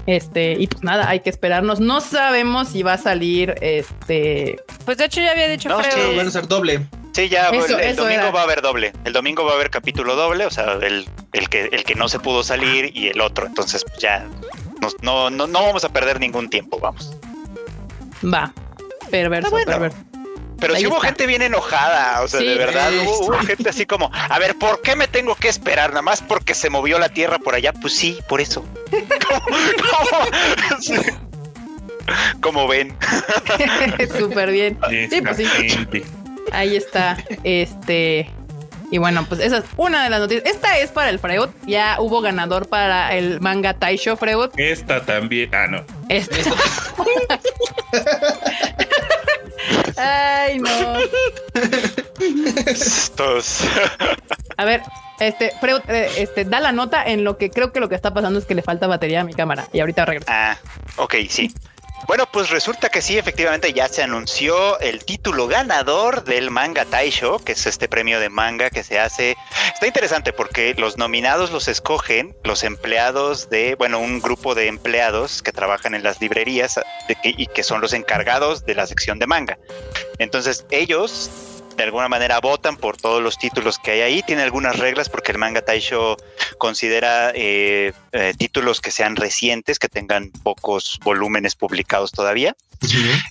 [0.06, 1.80] Este, y pues nada, hay que esperarnos.
[1.80, 4.56] No sabemos si va a salir este.
[4.84, 6.10] Pues de hecho ya había dicho No, Fredo.
[6.10, 6.16] sí.
[6.16, 6.86] Van a ser doble.
[7.12, 8.30] Sí, ya Eso- el, el eso domingo era.
[8.30, 8.92] va a haber doble.
[9.04, 12.08] El domingo va a haber capítulo doble, o sea, el, el que el que no
[12.08, 13.46] se pudo salir y el otro.
[13.46, 14.26] Entonces, pues, ya
[14.80, 17.12] nos- no, no, no vamos a perder ningún tiempo, vamos.
[18.22, 18.52] Va.
[19.10, 19.66] Perverso, bueno.
[19.72, 19.96] perverso.
[20.58, 21.08] Pero Ahí sí hubo está.
[21.08, 22.46] gente bien enojada, o sea, Sí.
[22.46, 25.90] de verdad, hubo, hubo gente así como, a ver, ¿por qué me tengo que esperar?
[25.90, 27.72] Nada más porque se movió la tierra por allá.
[27.74, 28.64] Pues sí, por eso.
[28.90, 29.40] ¿Cómo?
[30.10, 30.80] ¿Cómo?
[30.80, 30.94] Sí.
[32.40, 32.96] Como ven.
[34.18, 34.78] Súper bien.
[35.10, 35.46] Sí, pues sí.
[36.52, 37.16] Ahí está.
[37.42, 38.30] Este.
[38.92, 40.46] Y bueno, pues esa es una de las noticias.
[40.46, 41.48] Esta es para el Freud.
[41.66, 44.50] Ya hubo ganador para el manga Taisho Freud.
[44.56, 45.52] Esta también.
[45.52, 45.84] Ah, no.
[46.08, 46.42] Este.
[49.96, 50.98] Ay, no.
[52.66, 53.60] Estos.
[54.56, 54.82] A ver,
[55.20, 58.12] este, Freud, eh, este, da la nota en lo que creo que lo que está
[58.12, 59.68] pasando es que le falta batería a mi cámara.
[59.72, 60.30] Y ahorita regreso.
[60.30, 60.56] Ah,
[60.96, 61.52] ok, sí.
[62.06, 67.40] Bueno, pues resulta que sí, efectivamente ya se anunció el título ganador del Manga Taisho,
[67.40, 69.36] que es este premio de manga que se hace.
[69.74, 75.42] Está interesante porque los nominados los escogen los empleados de, bueno, un grupo de empleados
[75.42, 76.78] que trabajan en las librerías
[77.24, 79.58] y que son los encargados de la sección de manga.
[80.18, 81.28] Entonces ellos
[81.76, 84.22] de alguna manera votan por todos los títulos que hay ahí.
[84.22, 86.16] Tiene algunas reglas porque el manga Taisho
[86.58, 92.56] considera eh, eh, títulos que sean recientes, que tengan pocos volúmenes publicados todavía.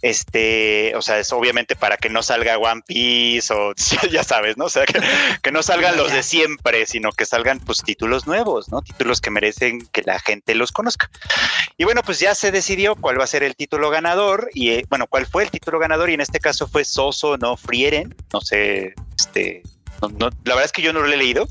[0.02, 3.74] Este, o sea, es obviamente para que no salga One Piece o
[4.12, 4.66] ya sabes, ¿no?
[4.66, 5.00] O sea, que,
[5.42, 8.82] que no salgan los de siempre, sino que salgan pues títulos nuevos, ¿no?
[8.82, 11.10] Títulos que merecen que la gente los conozca.
[11.78, 14.86] Y bueno, pues ya se decidió cuál va a ser el título ganador y eh,
[14.90, 18.42] bueno, cuál fue el título ganador y en este caso fue Soso no Frieren, no
[18.42, 19.64] sé, este,
[20.02, 21.48] no- no- la verdad es que yo no lo he leído.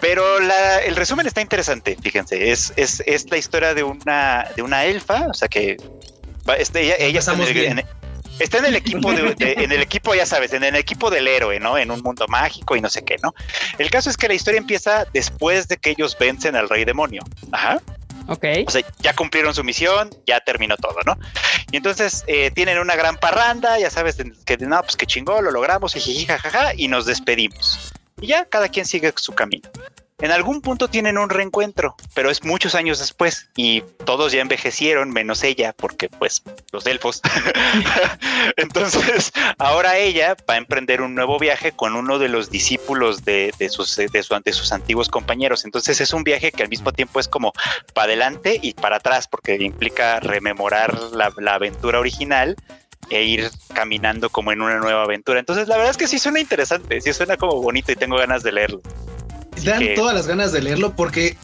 [0.00, 4.62] Pero la- el resumen está interesante, fíjense, es, es, es la historia de una, de
[4.62, 5.76] una elfa, o sea que
[6.48, 7.84] va- este, ella, ella está, en el, en-
[8.38, 11.26] está en el equipo de, de- en el equipo, ya sabes, en el equipo del
[11.26, 11.78] héroe, ¿no?
[11.78, 13.34] En un mundo mágico y no sé qué, ¿no?
[13.78, 17.22] El caso es que la historia empieza después de que ellos vencen al rey demonio.
[17.52, 17.80] Ajá.
[18.28, 18.44] Ok.
[18.66, 21.16] O sea, ya cumplieron su misión, ya terminó todo, ¿no?
[21.70, 25.52] Y entonces eh, tienen una gran parranda, ya sabes, que no, pues que chingó, lo
[25.52, 27.92] logramos, jiji, jajaja, y nos despedimos.
[28.20, 29.68] Y ya cada quien sigue su camino.
[30.18, 35.10] En algún punto tienen un reencuentro, pero es muchos años después y todos ya envejecieron,
[35.10, 36.42] menos ella, porque pues
[36.72, 37.20] los elfos.
[38.56, 43.52] Entonces, ahora ella va a emprender un nuevo viaje con uno de los discípulos de,
[43.70, 45.66] sus, de, su- de sus antiguos compañeros.
[45.66, 47.52] Entonces, es un viaje que al mismo tiempo es como
[47.92, 52.56] para adelante y para atrás, porque implica rememorar la, la aventura original
[53.10, 55.38] e ir caminando como en una nueva aventura.
[55.40, 58.42] Entonces, la verdad es que sí suena interesante, sí suena como bonito y tengo ganas
[58.42, 58.80] de leerlo.
[59.64, 61.36] Dan que- todas las ganas de leerlo porque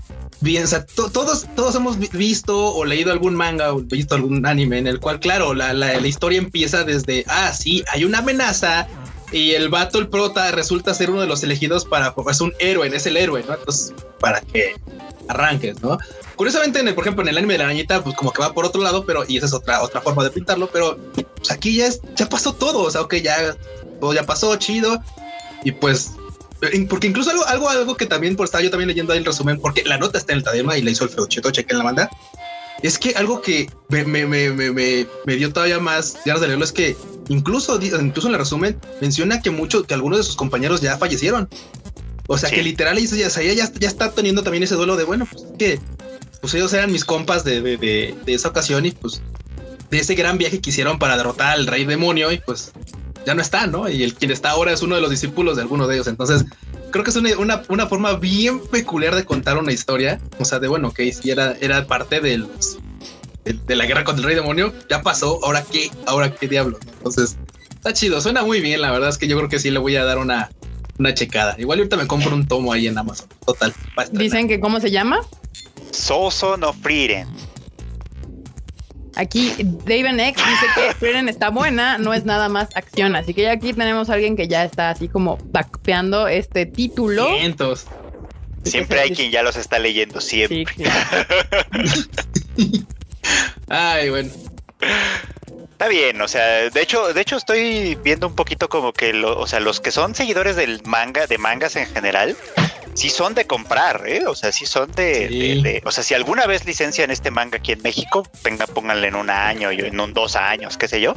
[0.66, 4.78] sea, to- todos, todos hemos vi- visto o leído algún manga o visto algún anime
[4.78, 8.88] en el cual, claro, la, la- la historia empieza desde, ah, sí, hay una amenaza
[9.30, 12.88] y el vato, el prota, resulta ser uno de los elegidos para, es un héroe,
[12.94, 13.54] es el héroe, ¿no?
[13.54, 14.74] Entonces, para que
[15.28, 15.96] arranques, ¿no?
[16.36, 18.52] Curiosamente, en el, por ejemplo, en el anime de la arañita, pues como que va
[18.52, 21.76] por otro lado, pero, y esa es otra, otra forma de pintarlo, pero pues aquí
[21.76, 23.56] ya, es, ya pasó todo, o sea, ok, ya,
[24.00, 25.00] todo ya pasó, chido,
[25.64, 26.12] y pues
[26.88, 29.58] porque incluso algo, algo, algo que también por estar yo también leyendo ahí el resumen,
[29.60, 32.10] porque la nota está en el Tadema y la hizo el Feucheto, chequen la banda.
[32.82, 36.72] Es que algo que me, me, me, me, dio todavía más ganas de leerlo es
[36.72, 36.96] que
[37.28, 41.48] incluso, incluso en el resumen menciona que muchos, que algunos de sus compañeros ya fallecieron.
[42.28, 42.56] O sea Sí.
[42.56, 45.80] que literal ya, ya, ya está teniendo también ese duelo de bueno, pues que
[46.40, 49.22] pues ellos eran mis compas de, de, de, de esa ocasión y pues
[49.90, 52.72] de ese gran viaje que hicieron para derrotar al rey demonio y pues
[53.26, 53.88] ya no está, ¿no?
[53.88, 56.06] Y el quien está ahora es uno de los discípulos de alguno de ellos.
[56.06, 56.44] Entonces,
[56.90, 60.20] creo que es una, una, una forma bien peculiar de contar una historia.
[60.38, 62.78] O sea, de bueno, que si era, era parte de los
[63.44, 65.40] de, de la guerra contra el rey demonio, ya pasó.
[65.44, 66.78] Ahora qué, ahora qué diablo.
[66.98, 67.36] Entonces,
[67.70, 68.80] está chido, suena muy bien.
[68.80, 70.50] La verdad es que yo creo que sí le voy a dar una,
[70.98, 71.56] una checada.
[71.58, 73.28] Igual ahorita me compro un tomo ahí en Amazon.
[73.44, 73.74] Total.
[74.12, 75.20] Dicen que cómo se llama.
[75.90, 77.28] Soso no Frieren.
[79.16, 83.14] Aquí David X dice que Frieren está buena, no es nada más acción.
[83.16, 87.28] Así que ya aquí tenemos a alguien que ya está así como backpeando este título.
[87.36, 87.86] Cientos.
[88.64, 90.64] Siempre hay quien ya los está leyendo, siempre.
[92.56, 92.86] Sí.
[93.68, 94.30] Ay, bueno.
[95.82, 99.36] Está bien, o sea, de hecho, de hecho estoy viendo un poquito como que, lo,
[99.36, 102.36] o sea, los que son seguidores del manga, de mangas en general,
[102.94, 104.22] sí son de comprar, ¿eh?
[104.28, 105.60] O sea, sí son de, Sí.
[105.60, 109.08] de- de- o sea, si alguna vez licencian este manga aquí en México, venga, pónganle
[109.08, 111.16] en un año, y en un dos años, qué sé yo.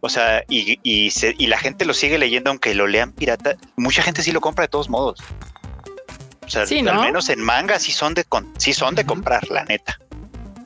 [0.00, 3.56] O sea, y, y, se- y la gente lo sigue leyendo aunque lo lean pirata.
[3.76, 5.18] Mucha gente sí lo compra de todos modos.
[6.46, 7.00] O sea, Sí, al ¿no?
[7.00, 9.98] menos en manga sí son de con- sí son de comprar, la neta.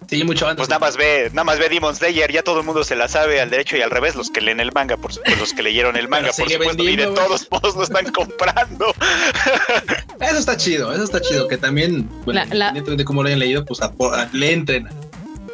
[0.08, 0.56] Sí, mucho antes.
[0.56, 3.08] Pues nada más ve, nada más ve Demon Slayer, ya todo el mundo se la
[3.08, 5.62] sabe al derecho y al revés, los que leen el manga, por supuesto, los que
[5.62, 7.14] leyeron el manga, por supuesto, y de güey.
[7.14, 8.86] todos modos lo están comprando.
[10.20, 11.46] Eso está chido, eso está chido.
[11.48, 13.92] Que también, bueno, La- la- independientemente de cómo lo hayan leído, pues a-
[14.32, 14.88] le entren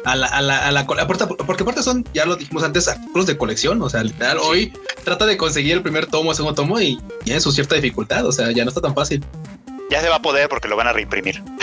[0.05, 3.25] a la, a la, a la aparte- porque aparte son, ya lo dijimos antes, artículos
[3.27, 3.81] de colección.
[3.81, 4.71] O sea, literal, hoy
[5.03, 8.25] trata de conseguir el primer tomo, el segundo tomo y tiene su cierta dificultad.
[8.25, 9.23] O sea, ya no está tan fácil.
[9.89, 11.41] Ya se va a poder porque lo van a reimprimir.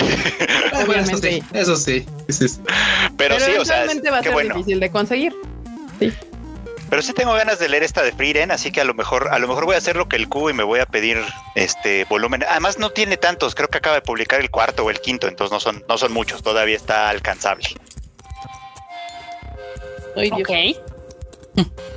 [0.87, 2.05] Bueno, eso sí, eso sí.
[2.29, 2.61] sí, sí.
[3.17, 4.55] Pero, sí, o sea, va a ser bueno.
[4.57, 5.33] difícil de conseguir.
[6.93, 9.39] Pero sí tengo ganas de leer esta de Frieren, así que a lo mejor, a
[9.39, 11.23] lo mejor voy a hacer lo que el cubo y me voy a pedir
[11.55, 12.45] este volumen.
[12.49, 15.53] Además no tiene tantos, creo que acaba de publicar el cuarto o el quinto, entonces
[15.53, 17.69] no son, no son muchos, todavía está alcanzable.
[20.17, 20.51] Ok.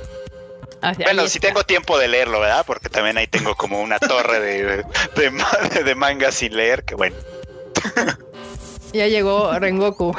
[0.80, 2.64] Bueno, si tengo tiempo de leerlo, ¿verdad?
[2.66, 4.84] Porque también ahí tengo como una torre de,
[5.16, 7.16] de, de manga sin leer, que bueno.
[8.92, 10.14] Ya llegó Rengoku.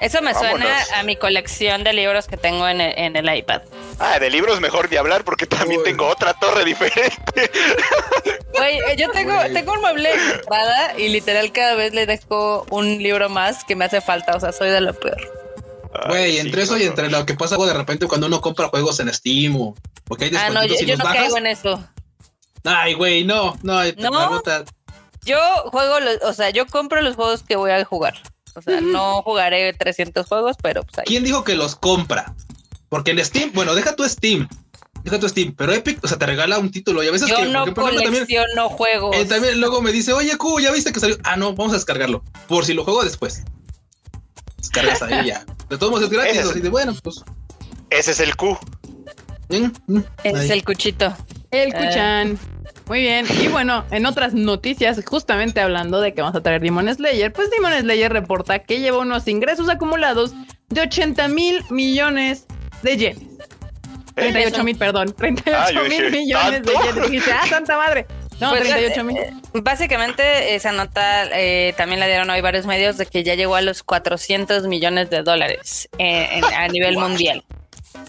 [0.00, 3.62] Eso me suena a mi colección de libros que tengo en el, en el iPad.
[3.98, 5.84] Ah, de libros mejor de hablar porque también Uy.
[5.86, 7.50] tengo otra torre diferente.
[8.52, 12.64] Güey, eh, yo tengo, tengo un mueble de entrada y literal cada vez le dejo
[12.70, 14.36] un libro más que me hace falta.
[14.36, 15.18] O sea, soy de lo peor.
[16.08, 18.68] Güey, Ay, sí, entre eso y entre lo que pasa de repente cuando uno compra
[18.68, 19.74] juegos en Steam o
[20.04, 21.22] porque hay Ah, no, yo, yo no bajas.
[21.22, 21.82] caigo en eso.
[22.64, 24.42] Ay, güey, no, no, ¿No?
[25.24, 25.38] Yo
[25.70, 28.14] juego, los, o sea, yo compro los juegos que voy a jugar.
[28.54, 31.04] O sea, no jugaré 300 juegos, pero pues ahí.
[31.06, 32.34] ¿Quién dijo que los compra?
[32.88, 34.48] Porque en Steam, bueno, deja tu Steam,
[35.04, 37.36] deja tu Steam, pero Epic, o sea, te regala un título y a veces Yo
[37.36, 39.16] que, por no también, colecciono juegos.
[39.16, 41.16] eh, también luego me dice, oye, Q, ya viste que salió.
[41.24, 42.22] Ah, no, vamos a descargarlo.
[42.46, 43.44] Por si lo juego después.
[44.72, 45.44] Descargas ahí ya.
[45.68, 47.22] De todos modos es gratis, Ese es- así de bueno, pues.
[47.90, 48.58] Ese es el Q.
[49.50, 50.50] mm, mm, es ahí.
[50.50, 51.14] el cuchito.
[51.50, 51.78] El Ah.
[51.78, 52.38] Kuchan.
[52.86, 53.26] Muy bien.
[53.42, 57.50] Y bueno, en otras noticias, justamente hablando de que vamos a traer Demon Slayer, pues
[57.50, 60.32] Demon Slayer reporta que lleva unos ingresos acumulados
[60.68, 62.46] de 80 mil millones
[62.82, 63.24] de yenes.
[64.14, 65.14] 38 mil, perdón.
[65.14, 67.10] 38 Ah, yo mil millones de yenes.
[67.10, 68.06] Dijiste, ah, santa madre.
[68.40, 69.16] No, Pues, 38 mil.
[69.18, 73.56] eh, Básicamente, esa nota eh, también la dieron hoy varios medios de que ya llegó
[73.56, 77.42] a los 400 millones de dólares eh, en- a nivel mundial.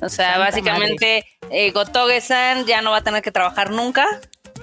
[0.01, 4.05] O sea, Santa básicamente, eh, Gotoge-san ya no va a tener que trabajar nunca.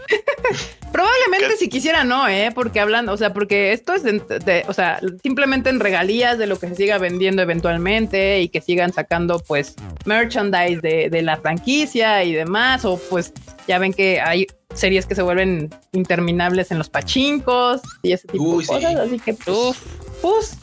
[0.93, 1.57] Probablemente ¿Qué?
[1.57, 2.51] si quisiera no, ¿eh?
[2.55, 4.13] Porque hablan, o sea, porque esto es de,
[4.45, 8.61] de- o sea, simplemente en regalías de lo que se siga vendiendo eventualmente y que
[8.61, 9.75] sigan sacando pues
[10.07, 13.33] merchandise de, de la franquicia y demás, o pues
[13.69, 18.45] ya ven que hay series que se vuelven interminables en los pachincos y ese tipo
[18.45, 18.73] Uy, de sí.
[18.73, 19.77] cosas, así que pues,
[20.23, 20.57] pues,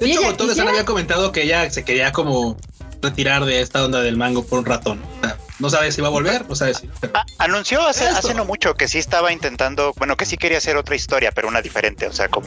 [0.00, 2.56] De si hecho, ella había comentado que ya se quería como
[3.02, 5.02] retirar de esta onda del mango por un ratón.
[5.18, 6.88] O sea, no sabe si va a volver, no sabe si.
[7.00, 10.58] pero- Ah, anunció hace, hace no mucho que sí estaba intentando, bueno, que sí quería
[10.58, 12.46] hacer otra historia, pero una diferente, o sea, como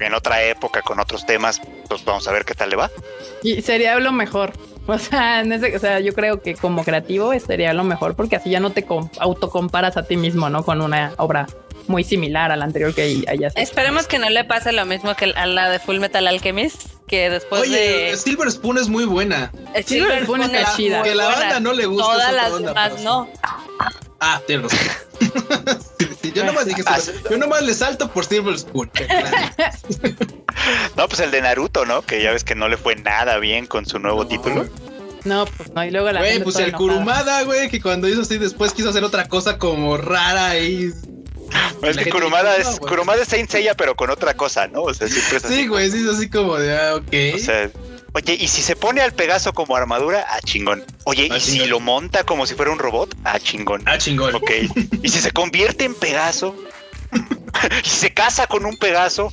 [0.00, 2.90] en otra época, con otros temas, pues vamos a ver qué tal le va.
[3.42, 4.52] y sería lo mejor.
[4.86, 8.36] O sea, en ese, o sea, yo creo que como creativo sería lo mejor porque
[8.36, 10.62] así ya no te com- autocomparas a ti mismo, ¿no?
[10.62, 11.46] Con una obra
[11.88, 13.62] muy similar a la anterior que hayas hecho.
[13.62, 17.30] Esperemos que no le pase lo mismo que a la de Full Metal Alchemist, que
[17.30, 19.52] después Oye, de Silver Spoon es muy buena.
[19.86, 21.02] Silver Spoon es chida.
[21.02, 22.04] Que la banda no le gusta.
[22.04, 23.28] Todas las onda, demás pero- no.
[24.20, 24.88] Ah, tienes razón.
[26.22, 26.82] Sí, yo nomás dije
[27.30, 28.90] Yo nomás le salto por Silver Spoon.
[30.96, 32.02] No, pues el de Naruto, ¿no?
[32.02, 34.28] Que ya ves que no le fue nada bien con su nuevo No.
[34.28, 34.66] título.
[35.24, 36.78] No, pues no, y luego la Güey, pues el enojada.
[36.78, 40.92] Kurumada, güey, que cuando hizo así después quiso hacer otra cosa como rara y.
[41.82, 42.86] Es que Kurumada es, no.
[42.88, 44.82] Kurumada es Saint Seiya, pero con otra cosa, ¿no?
[44.82, 45.54] O sea, siempre es así.
[45.54, 47.12] Sí, güey, sí, es así como de, ah, ok.
[47.34, 47.70] O sea,
[48.12, 50.84] oye, y si se pone al Pegaso como armadura, ah, chingón.
[51.04, 51.70] Oye, Ah, y si chingón.
[51.70, 53.82] lo monta como si fuera un robot, ah, chingón.
[53.86, 54.34] ah, chingón.
[54.34, 54.50] Ok.
[55.02, 56.56] Y si se convierte en Pegaso,
[57.84, 59.32] y se casa con un Pegaso,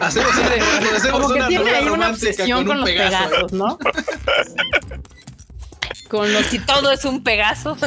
[0.00, 3.28] Hacemos, una- hacemos Como que una tiene ahí una obsesión con, un los Pegaso.
[3.28, 3.78] pegazos, ¿no?
[6.08, 7.76] con los Si todo es un Pegaso.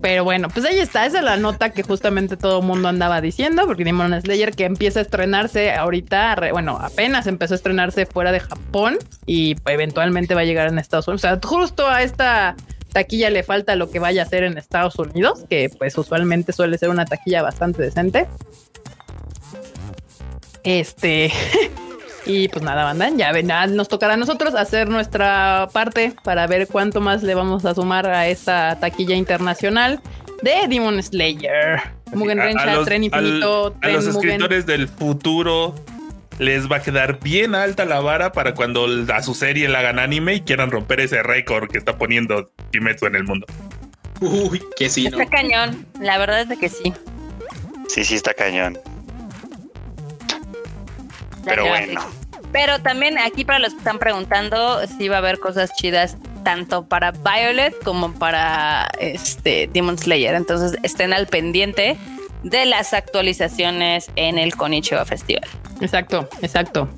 [0.00, 1.04] Pero bueno, pues ahí está.
[1.04, 4.64] Esa es la nota que justamente todo el mundo andaba diciendo, porque Demon Slayer que
[4.64, 10.40] empieza a estrenarse ahorita, bueno, apenas empezó a estrenarse fuera de Japón y eventualmente va
[10.40, 11.24] a llegar en Estados Unidos.
[11.24, 12.56] O sea, justo a esta
[12.92, 16.78] taquilla le falta lo que vaya a hacer en Estados Unidos, que pues usualmente suele
[16.78, 18.26] ser una taquilla bastante decente.
[20.62, 21.32] Este.
[22.26, 26.46] Y pues nada, banda, ya ven, nada, nos tocará a nosotros hacer nuestra parte para
[26.46, 30.00] ver cuánto más le vamos a sumar a esta taquilla internacional
[30.42, 31.80] de Demon Slayer.
[32.12, 34.20] Mugen A- a Rensha, los- Tren al- Infinito, a Tren los Mugen.
[34.30, 35.74] escritores del futuro
[36.38, 39.98] les va a quedar bien alta la vara para cuando a su serie la hagan
[39.98, 43.46] anime y quieran romper ese récord que está poniendo Kimetsu en el mundo.
[44.20, 45.18] Uy, que sí, ¿no?
[45.20, 45.86] Está cañón.
[46.00, 46.92] La verdad es de que sí.
[47.88, 48.78] Sí, sí, está cañón.
[51.44, 52.00] Pero bueno.
[52.52, 56.84] Pero también aquí para los que están preguntando, sí va a haber cosas chidas tanto
[56.86, 60.34] para Violet como para este Demon Slayer.
[60.34, 61.96] Entonces estén al pendiente
[62.42, 65.48] de las actualizaciones en el Konichiwa Festival.
[65.80, 66.88] Exacto, exacto.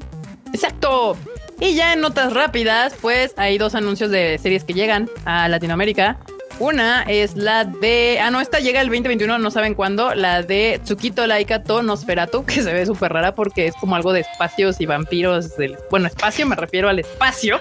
[0.53, 1.17] Exacto.
[1.61, 6.19] Y ya en notas rápidas, pues hay dos anuncios de series que llegan a Latinoamérica.
[6.59, 8.19] Una es la de.
[8.21, 10.15] Ah, no, esta llega el 2021, no saben cuándo.
[10.15, 14.13] La de Tsukito Laika to Nosferatu, que se ve súper rara porque es como algo
[14.13, 15.57] de espacios y vampiros.
[15.57, 17.61] Del, bueno, espacio, me refiero al espacio.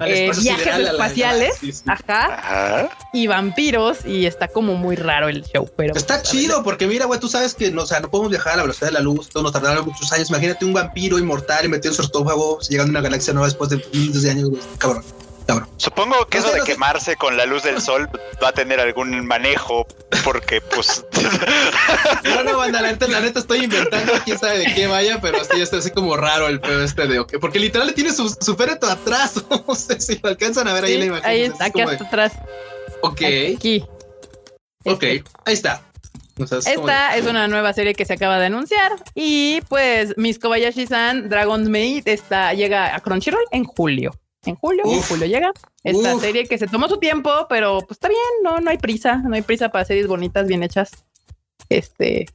[0.00, 1.54] Al eh, espacio viajes espaciales.
[1.60, 1.84] sí, sí.
[1.86, 2.34] Ajá.
[2.34, 2.88] Ajá.
[3.12, 4.04] Y vampiros.
[4.04, 5.94] Y está como muy raro el show, pero.
[5.94, 8.54] Está pues, chido porque mira, güey, tú sabes que no, o sea, no podemos viajar
[8.54, 10.28] a la velocidad de la luz, todos nos tardaron muchos años.
[10.30, 13.70] Imagínate un vampiro inmortal y metido en su sarcófago, llegando a una galaxia nueva después
[13.70, 14.62] de miles de años, güey.
[14.78, 15.04] Cabrón,
[15.46, 15.68] cabrón.
[15.76, 18.08] Supongo que No eso de no quemarse con la luz del sol
[18.42, 19.86] va a tener algún manejo
[20.24, 21.04] porque pues
[22.24, 25.38] No, no, banda, la neta, la neta estoy inventando, quién sabe de qué vaya, pero
[25.44, 28.56] sí está así como raro el pedo este de, ok, porque literal tiene su, su
[28.56, 29.34] féretro atrás,
[29.68, 31.24] no sé si lo alcanzan a ver ahí Sí, la imagen.
[31.26, 32.32] ahí está, aquí de, hasta atrás.
[33.02, 33.20] ok,
[33.56, 33.84] Aquí.
[34.84, 35.24] ok, Este.
[35.44, 35.82] ahí está.
[36.36, 38.92] O sea, es como Esta de- es una nueva serie que se acaba de anunciar
[39.14, 44.18] y pues Miss Kobayashi-san Dragon's Maid está, llega a Crunchyroll en julio.
[44.46, 46.22] En julio, en julio llega esta Uf.
[46.22, 49.34] serie que se tomó su tiempo, pero pues está bien, no, no hay prisa, no
[49.34, 51.04] hay prisa para series bonitas, bien hechas.
[51.68, 52.26] Este,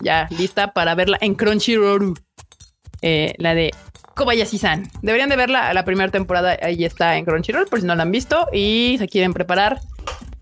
[0.00, 2.14] ya lista para verla en Crunchyroll.
[3.02, 3.70] Eh, la de
[4.14, 4.88] Kobayashi-san.
[5.02, 8.10] Deberían de verla la primera temporada, ahí está en Crunchyroll, por si no la han
[8.10, 9.80] visto y se quieren preparar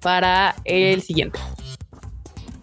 [0.00, 1.38] para el siguiente.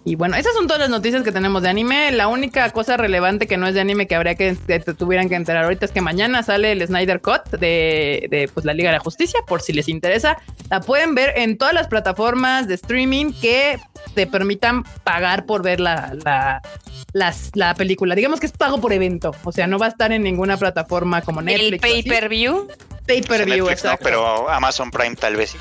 [0.06, 2.12] Y bueno, esas son todas las noticias que tenemos de anime.
[2.12, 5.28] La única cosa relevante que no es de anime que habría que, que te tuvieran
[5.30, 8.90] que enterar ahorita es que mañana sale el Snyder Cut de, de, pues, la Liga
[8.92, 10.38] de la Justicia, por si les interesa.
[10.70, 13.78] La pueden ver en todas las plataformas de streaming que
[14.16, 16.62] te permitan pagar por ver la, la,
[17.14, 18.16] las- la película.
[18.16, 19.36] Digamos que es pago por evento.
[19.44, 21.68] O sea, no va a estar en ninguna plataforma como Netflix.
[21.72, 22.68] el o pay-per-view.
[23.06, 23.92] Pay-per-view, Netflix, ¿no?
[23.92, 24.04] exacto.
[24.04, 25.58] pero Amazon Prime tal vez sí.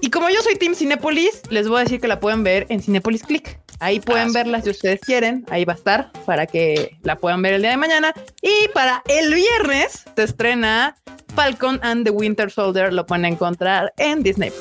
[0.00, 2.80] Y como yo soy Team Cinepolis, les voy a decir que la pueden ver en
[2.82, 3.58] Cinepolis Click.
[3.82, 4.34] Ahí pueden Ah, sí.
[4.34, 5.44] verla si ustedes quieren.
[5.50, 8.14] Ahí va a estar para que la puedan ver el día de mañana.
[8.40, 10.96] Y para el viernes se estrena
[11.34, 12.92] Falcon and the Winter Soldier.
[12.92, 14.52] Lo pueden encontrar en Disney.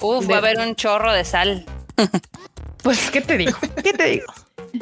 [0.00, 1.64] Uf, De- va a haber un chorro de sal.
[2.82, 3.56] Pues, ¿qué te digo?
[3.82, 4.26] ¿Qué te digo?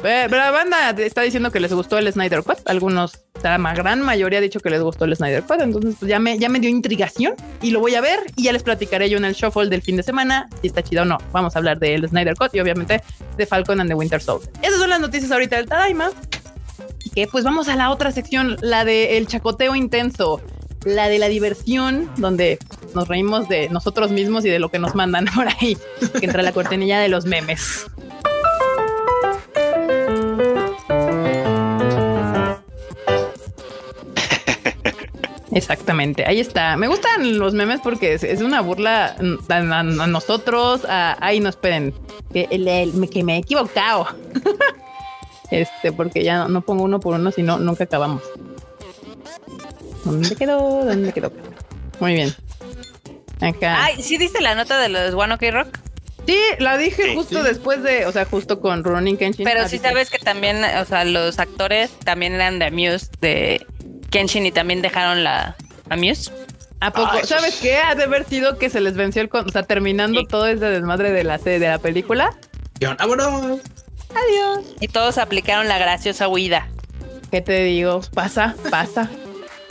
[0.01, 2.59] Pero la banda está diciendo que les gustó el Snyder Cut.
[2.65, 5.61] Algunos, la gran mayoría ha dicho que les gustó el Snyder Cut.
[5.61, 8.53] Entonces, pues ya me, ya me dio intrigación y lo voy a ver y ya
[8.53, 11.17] les platicaré yo en el shuffle del fin de semana si está chido o no.
[11.31, 13.01] Vamos a hablar del Snyder Cut y obviamente
[13.37, 14.51] de Falcon and the Winter Soldier.
[14.61, 16.11] Esas son las noticias ahorita del Tadaima.
[17.03, 20.41] Y que pues vamos a la otra sección, la del chacoteo intenso,
[20.85, 22.59] la de la diversión, donde
[22.93, 25.77] nos reímos de nosotros mismos y de lo que nos mandan por ahí,
[26.19, 27.85] que entra la cortinilla de los memes.
[35.51, 36.77] Exactamente, ahí está.
[36.77, 39.15] Me gustan los memes porque es, es una burla
[39.49, 40.85] a, a- a nosotros.
[40.87, 41.93] A, ay, no esperen,
[42.31, 44.07] que, el- el- que me he equivocado.
[45.51, 48.21] este, porque ya no, no pongo uno por uno, sino nunca acabamos.
[50.05, 50.85] ¿Dónde quedó?
[50.85, 51.31] ¿Dónde quedó?
[51.99, 52.33] Muy bien.
[53.41, 53.85] Acá.
[53.85, 55.79] Ay, ¿sí diste la nota de los One Ok Rock?
[56.27, 57.15] Sí, la dije Sí.
[57.15, 59.43] justo después de, o sea, justo con Ronin Kenshin.
[59.45, 63.65] Pero sí sabes que también, o sea, los actores también eran de Amuse, de
[64.09, 65.55] Kenshin y también dejaron la
[65.89, 66.31] Amuse.
[66.81, 67.09] ¿A poco?
[67.11, 67.77] Ah, eso ¿Sabes es- qué?
[67.77, 69.29] Ha de haber sido que se les venció el...
[69.29, 70.27] con- O sea, terminando Sí.
[70.27, 72.37] todo ese desmadre de la serie, de la película.
[72.97, 73.59] Vámonos.
[74.11, 74.65] Adiós.
[74.79, 76.67] Y todos aplicaron la graciosa huida.
[77.31, 78.01] ¿Qué te digo?
[78.13, 79.09] Pasa, pasa.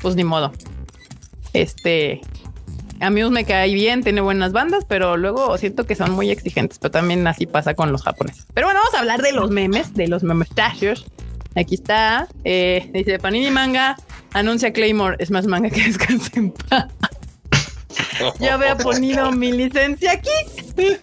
[0.02, 0.52] Pues ni modo.
[1.52, 2.20] Este.
[3.00, 6.78] A mí me cae bien, tiene buenas bandas, pero luego siento que son muy exigentes.
[6.78, 8.46] Pero también así pasa con los japoneses.
[8.54, 11.06] Pero bueno, vamos a hablar de los memes, de los memestacios.
[11.54, 12.28] Aquí está.
[12.44, 13.96] eh, dice Panini Manga.
[14.32, 15.16] Anuncia Claymore.
[15.18, 16.86] Es más manga que descanse en paz.
[18.40, 20.30] Yo había ponido mi licencia aquí.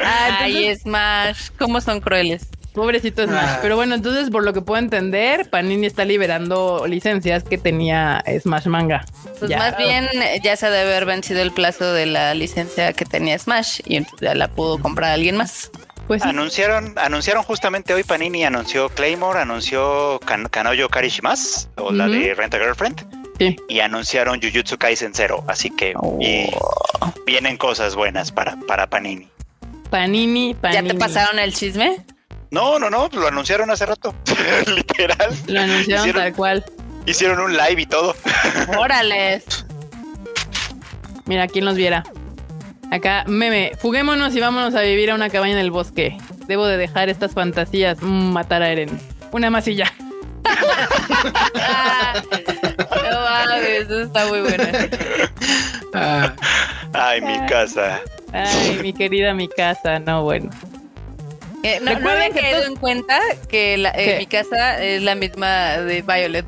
[0.00, 2.48] Ah, Ay, entonces- Smash, cómo son crueles.
[2.72, 3.44] Pobrecito Smash.
[3.48, 3.58] Ah.
[3.62, 8.66] Pero bueno, entonces, por lo que puedo entender, Panini está liberando licencias que tenía Smash
[8.66, 9.04] Manga.
[9.38, 9.58] Pues Ya.
[9.58, 10.08] más bien
[10.42, 14.20] ya se debe haber vencido el plazo de la licencia que tenía Smash y entonces
[14.20, 15.70] ya la pudo comprar alguien más.
[16.10, 16.28] Pues sí.
[16.28, 22.52] Anunciaron, anunciaron justamente hoy Panini, anunció Claymore, anunció kan Kanoyo Karishimas, o la de Rent
[22.52, 23.06] a Girlfriend,
[23.38, 23.54] Sí.
[23.68, 26.50] y anunciaron Jujutsu Kaisen Zero, así que y
[27.26, 29.28] vienen cosas buenas para, para Panini.
[29.88, 32.04] Panini, ¿Ya te pasaron el chisme?
[32.50, 34.12] No, no, no, lo anunciaron hace rato.
[34.66, 35.32] Literal.
[35.46, 36.64] Lo anunciaron Hicieron- tal cual.
[37.06, 38.16] Hicieron un live y todo.
[38.76, 39.44] Órale.
[41.26, 42.02] Mira, quién los viera.
[42.90, 46.16] Acá, meme, fuguémonos y vámonos a vivir a una cabaña en el bosque.
[46.46, 47.98] Debo de dejar estas fantasías.
[48.02, 48.90] Mm, matar a Eren.
[49.32, 49.92] Una más y ya.
[53.10, 54.64] No mames, eso está muy bueno.
[55.94, 56.32] Ah,
[56.92, 58.00] Ay, mi casa.
[58.32, 59.98] Ay, mi querida mi casa.
[59.98, 60.50] No, bueno.
[61.62, 63.18] Eh, no, no Recuerden había en cuenta
[63.48, 66.46] que la- eh, mi casa es la misma de Violet.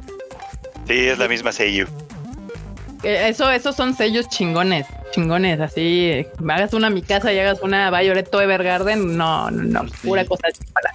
[0.86, 1.86] Sí, es la misma Seiyu.
[3.02, 4.86] Eh, Eso, esos son sellos chingones.
[5.12, 6.26] Chingones, así.
[6.48, 9.16] Hagas una mi casa y hagas una Violet Evergarden.
[9.16, 9.90] No, no, no.
[10.02, 10.90] Pura cosa para.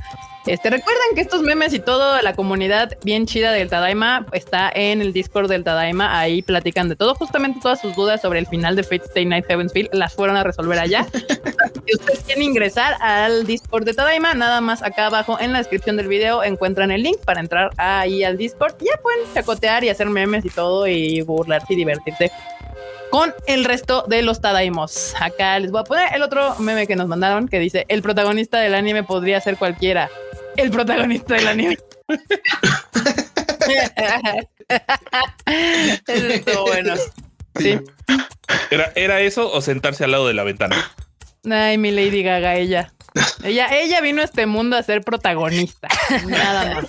[0.48, 5.02] Este, recuerden que estos memes y toda la comunidad bien chida del Tadaima está en
[5.02, 6.18] el Discord del Tadaima.
[6.18, 7.16] Ahí platican de todo.
[7.16, 10.44] Justamente todas sus dudas sobre el final de Fate Stay Night Heavensfield las fueron a
[10.44, 11.06] resolver allá.
[11.14, 15.98] si ustedes quieren ingresar al Discord de Tadaima, nada más acá abajo en la descripción
[15.98, 18.76] del video encuentran el link para entrar ahí al Discord.
[18.80, 22.32] Y ya pueden chacotear y hacer memes y todo y burlarse y divertirse
[23.10, 25.14] con el resto de los Tadaimos.
[25.20, 28.60] Acá les voy a poner el otro meme que nos mandaron que dice: El protagonista
[28.60, 30.10] del anime podría ser cualquiera.
[30.56, 31.78] El protagonista del anime.
[36.08, 36.96] Eso estuvo bueno.
[37.60, 37.80] Sí.
[38.70, 40.92] ¿Era, ¿Era eso o sentarse al lado de la ventana?
[41.50, 42.94] Ay, mi Lady Gaga, ella.
[43.44, 45.88] Ella, ella vino a este mundo a ser protagonista.
[46.28, 46.86] Nada más.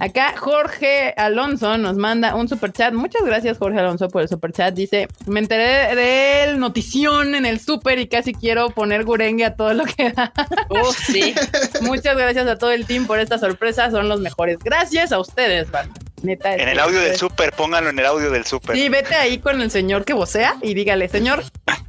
[0.00, 2.92] Acá Jorge Alonso nos manda un super chat.
[2.92, 4.74] Muchas gracias, Jorge Alonso, por el super chat.
[4.74, 9.74] Dice: Me enteré del notición en el super y casi quiero poner gurengue a todo
[9.74, 10.32] lo que da.
[10.68, 11.34] Uh, sí.
[11.80, 13.90] Muchas gracias a todo el team por esta sorpresa.
[13.90, 14.58] Son los mejores.
[14.62, 15.94] Gracias a ustedes, banda.
[16.22, 16.54] Neta.
[16.54, 18.76] En el audio del super, pónganlo en el audio del super.
[18.76, 21.44] Sí, vete ahí con el señor que vocea y dígale, señor,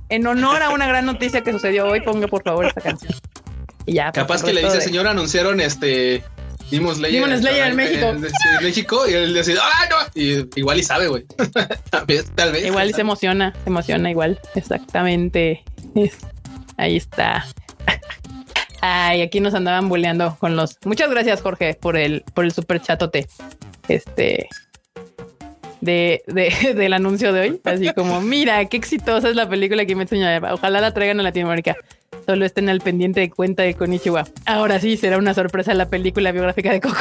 [0.09, 3.13] en honor a una gran noticia que sucedió hoy, ponga por favor esta canción.
[3.87, 4.11] Y ya.
[4.11, 6.23] pues, capaz que le dice, de- señor, anunciaron este
[6.71, 7.21] Demon Slayer.
[7.23, 8.05] Demon Slayer en México.
[8.09, 9.95] En, en México y él dice, ¡ah, no!
[10.21, 11.25] Y igual y sabe, güey.
[11.89, 12.65] tal vez, tal vez.
[12.65, 14.39] Igual y se emociona, se emociona igual.
[14.55, 15.63] Exactamente.
[16.77, 17.45] Ahí está.
[18.81, 20.77] Ay, aquí nos andaban bulleando con los.
[20.85, 23.27] Muchas gracias, Jorge, por el, por el super chatote.
[23.87, 24.47] Este.
[25.81, 27.61] De, de- del anuncio de hoy.
[27.63, 30.53] Así como, mira, qué exitosa es la película que me enseñaba.
[30.53, 31.75] Ojalá la traigan a Latinoamérica.
[32.25, 34.25] Solo estén al pendiente de cuenta de Konichiwa.
[34.45, 36.97] Ahora sí, será una sorpresa la película biográfica de Coco.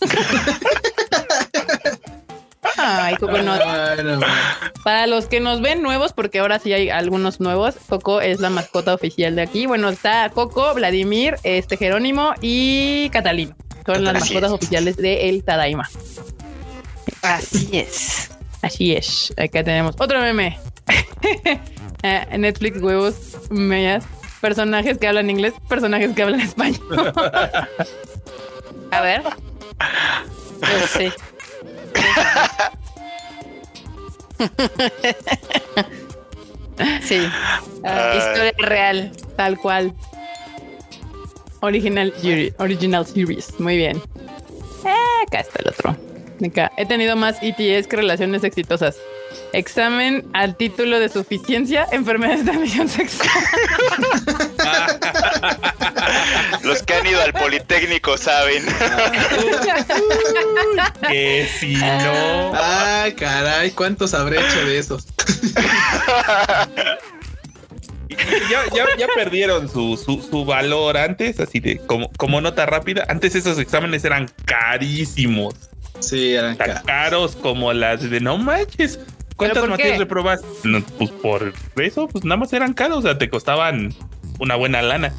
[2.76, 3.58] Ay, Coco no.
[4.82, 8.50] Para los que nos ven nuevos, porque ahora sí hay algunos nuevos, Coco es la
[8.50, 9.66] mascota oficial de aquí.
[9.66, 13.54] Bueno, está Coco, Vladimir, este Jerónimo y Catalino.
[13.86, 14.52] Son las mascotas es.
[14.52, 15.88] oficiales de El Tadaima.
[17.22, 18.30] Así es.
[18.62, 19.32] Así es.
[19.36, 20.58] Acá tenemos otro meme.
[22.04, 23.14] Eh, Netflix, huevos,
[23.48, 24.04] mellas,
[24.42, 27.12] personajes que hablan inglés, personajes que hablan español.
[28.90, 29.22] A ver.
[30.60, 31.10] Pues sí.
[37.02, 37.20] sí.
[37.84, 38.18] Ay.
[38.18, 39.12] Historia real.
[39.36, 39.92] Tal cual.
[41.60, 43.58] Original, series- original series.
[43.60, 43.96] Muy bien.
[44.84, 45.96] Eh, acá está el otro.
[46.46, 46.72] Acá.
[46.76, 48.96] He tenido más ETS que relaciones exitosas.
[49.52, 53.30] Examen al título de suficiencia, enfermedades de transmisión sexual.
[56.62, 58.64] Los que han ido al Politécnico saben.
[61.08, 62.52] Que si no.
[62.54, 65.06] Ah, caray, ¿cuántos habré hecho de esos?
[68.50, 73.04] Ya, ya, ya perdieron su, su, su valor antes, así de como, como nota rápida.
[73.08, 75.54] Antes esos exámenes eran carísimos.
[76.00, 78.98] Sí, eran Tan ca- caros como las de no manches.
[79.36, 79.98] ¿Cuántas materias qué?
[79.98, 80.46] reprobaste?
[80.64, 83.94] No, pues por eso, pues nada más eran caros, o sea, te costaban
[84.38, 85.12] una buena lana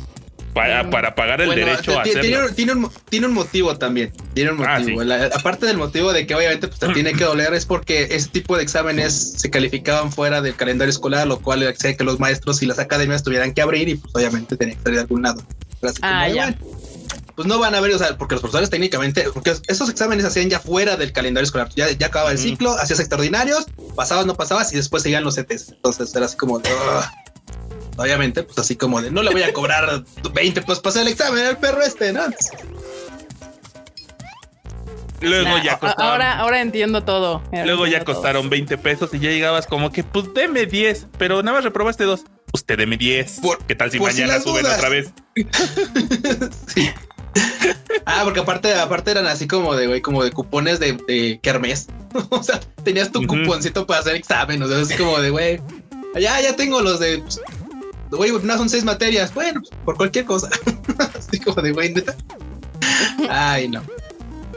[0.53, 2.47] para, para pagar el Bueno, derecho a tiene, hacerlo.
[2.49, 4.11] un- tiene, un, tiene un motivo también.
[4.35, 5.01] Tiene un Ah, motivo.
[5.01, 5.07] sí.
[5.07, 8.29] La- aparte del motivo de que obviamente pues, te tiene que doler, es porque ese
[8.29, 12.61] tipo de exámenes se calificaban fuera del calendario escolar, lo cual hacía que los maestros
[12.61, 15.41] y las academias tuvieran que abrir y pues obviamente tenían que salir de algún lado.
[15.81, 16.43] Así Ah, ya.
[16.45, 16.57] bueno,
[17.35, 20.27] Pues no van a ver, o sea, porque los profesores técnicamente, porque esos exámenes se
[20.29, 21.69] hacían ya fuera del calendario escolar.
[21.75, 23.65] Ya, ya acababa el ciclo, hacías extraordinarios,
[23.95, 25.69] pasabas, no pasabas y después seguían los CTs.
[25.71, 27.03] Entonces era así como de, "Ugh".
[27.97, 30.03] obviamente, pues así como de no le voy a cobrar
[30.33, 32.21] 20 pues pasé el examen al perro este, ¿no?
[35.21, 36.11] Luego Nah, ya costaron.
[36.11, 37.41] ahora, ahora entiendo todo.
[37.51, 38.13] Luego ya todo.
[38.15, 42.03] costaron 20 pesos y ya llegabas como que, pues deme 10, pero nada más reprobaste
[42.03, 42.23] dos.
[42.51, 43.39] Usted deme 10.
[43.41, 44.77] Por- ¿Qué tal si mañana suben dudas.
[44.77, 45.11] otra vez?
[48.05, 51.87] Ah, porque aparte, aparte eran así como de, güey, como de cupones de, de kermés.
[52.29, 55.61] o sea, tenías tu cuponcito para hacer examen, o sea, así como de, güey,
[56.19, 57.39] ya, ya tengo los de, pues,
[58.11, 60.49] güey, no son seis materias, bueno, pues, por cualquier cosa.
[61.17, 62.13] Así como de güey, neta.
[63.29, 63.81] Ay, no.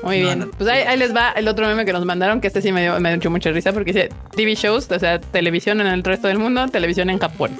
[0.02, 0.38] Muy No, bien.
[0.40, 0.50] no.
[0.50, 2.82] Pues ahí, ahí les va el otro meme que nos mandaron, que este sí me
[2.82, 6.28] dio, me dio mucha risa porque dice TV shows, o sea, televisión en el resto
[6.28, 7.58] del mundo, televisión en Japón.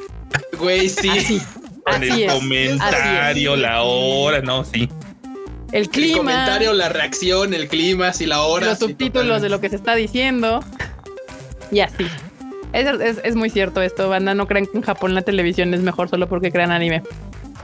[0.59, 1.09] Güey, sí.
[1.09, 1.43] Así.
[1.87, 2.33] Con Así el es.
[2.33, 4.89] comentario, la hora, no, sí.
[5.73, 8.67] El El clima, comentario, la reacción, el clima, sí, la hora.
[8.67, 10.61] los sí, subtítulos de lo que se está diciendo.
[11.71, 12.07] Y así.
[12.73, 14.35] Es, es- es muy cierto esto, banda.
[14.35, 17.03] No crean que en Japón la televisión es mejor solo porque crean anime.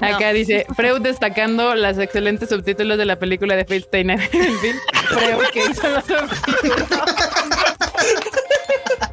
[0.03, 4.21] Acá dice Freud destacando las excelentes subtítulos de la película de Phil Steiner.
[4.33, 4.77] El Phil
[5.09, 6.89] Freud que hizo los subtítulos.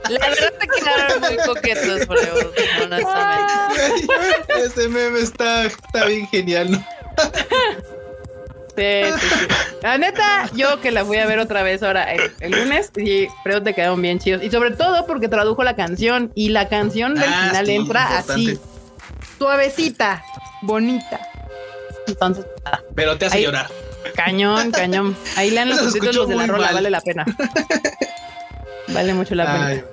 [0.09, 2.47] La verdad te quedaron muy coquetos, Freud,
[2.83, 4.07] honestamente.
[4.65, 6.83] Ese meme está, está bien genial, ¿no?
[8.75, 8.85] Sí,
[9.19, 9.47] sí, sí.
[9.83, 13.27] La neta, yo que la fui a ver otra vez ahora el, el lunes y
[13.43, 14.41] creo que quedaron bien chidos.
[14.41, 18.31] Y sobre todo porque tradujo la canción y la canción del Ah, final entra importante.
[18.33, 18.59] así,
[19.37, 20.23] suavecita,
[20.61, 21.19] bonita.
[22.07, 23.67] Entonces, nada, Pero te hace Ahí- llorar.
[24.15, 25.15] cañón, cañón.
[25.35, 26.75] Ahí lean los subtítulos de la rola, mal.
[26.75, 27.25] vale la pena.
[28.91, 29.83] Vale mucho la pena.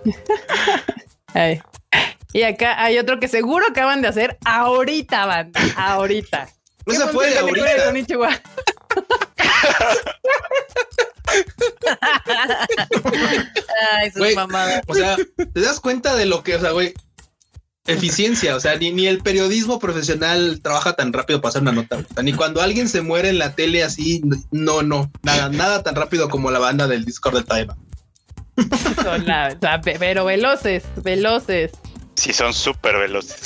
[1.35, 1.61] Ay.
[2.33, 5.61] Y acá hay otro que seguro acaban de hacer ahorita, banda.
[5.77, 6.49] Ahorita.
[6.87, 7.93] no ¿Qué se puede ahorita.
[13.93, 14.83] Ay, sus mamadas.
[14.87, 15.17] O sea,
[15.53, 16.95] te das cuenta de lo que, o sea, güey,
[17.87, 18.57] eficiencia.
[18.57, 21.97] O sea, ni, ni el periodismo profesional trabaja tan rápido para hacer una nota.
[21.97, 25.83] O sea, ni cuando alguien se muere en la tele así, no, no, nada, nada
[25.83, 27.77] tan rápido como la banda del Discord de Taima.
[29.03, 31.73] Son la- o sea, pe- pero veloces, veloces.
[32.15, 33.37] Sí, son súper veloces.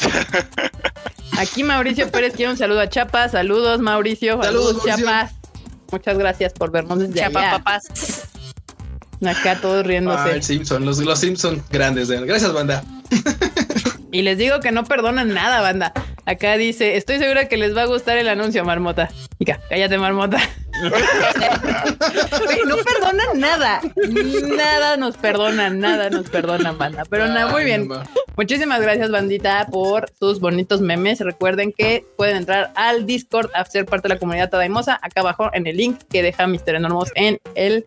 [1.39, 3.33] Aquí Mauricio Pérez quiere un saludo a Chapas.
[3.33, 4.41] Saludos, Mauricio.
[4.43, 5.07] Saludos, Saludos, Mauricio.
[5.07, 5.33] Chapas.
[5.91, 7.51] Muchas gracias por vernos desde Chapa allá.
[7.59, 8.29] papás.
[9.27, 10.31] Acá todos Ah, riéndose.
[10.31, 12.07] el Simpson, los, los Simpson grandes.
[12.09, 12.85] de- Gracias, banda.
[14.12, 15.93] Y les digo que no perdonan nada, banda.
[16.27, 19.09] Acá dice, estoy segura que les va a gustar el anuncio, Marmota.
[19.39, 20.41] Chica, cállate, Marmota.
[22.66, 23.81] No perdonan nada.
[24.57, 27.05] Nada nos perdonan, nada nos perdonan, banda.
[27.09, 27.89] Pero nada, muy bien.
[28.37, 31.20] Muchísimas gracias, bandita, por sus bonitos memes.
[31.20, 35.51] Recuerden que pueden entrar al Discord a ser parte de la comunidad Tadaimosa acá abajo
[35.53, 36.77] en el link que deja Mr.
[36.77, 37.85] Enormous en el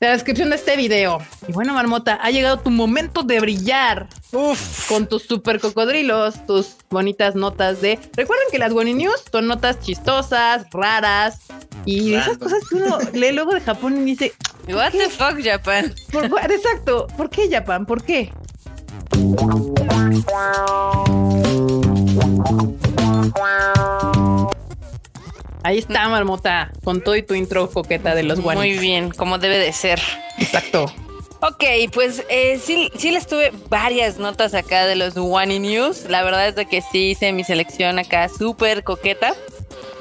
[0.00, 1.18] la descripción de este video.
[1.46, 4.08] Y bueno, Marmota, ha llegado tu momento de brillar.
[4.32, 7.98] Uf, con tus super cocodrilos, tus bonitas notas de.
[8.14, 11.38] Recuerden que las Wani News son notas chistosas, raras
[11.84, 14.32] y esas cosas que uno lee luego de Japón y dice,
[14.68, 15.94] What the fuck, Japan?
[16.50, 17.86] exacto, ¿por qué Japan?
[17.86, 18.30] ¿Por qué?
[25.68, 28.78] Ahí está, Marmota, con todo y tu intro coqueta de los Muy Wani.
[28.78, 30.00] bien, como debe de ser.
[30.38, 30.86] Exacto.
[31.42, 31.62] Ok,
[31.92, 36.06] pues eh, sí, sí les tuve varias notas acá de los One News.
[36.08, 39.34] La verdad es de que sí hice mi selección acá súper coqueta.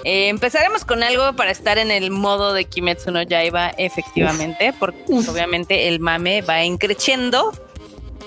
[0.05, 5.03] Eh, empezaremos con algo para estar en el modo de Kimetsu no Yaiba, efectivamente, porque
[5.05, 7.51] pues, obviamente el mame va increciendo.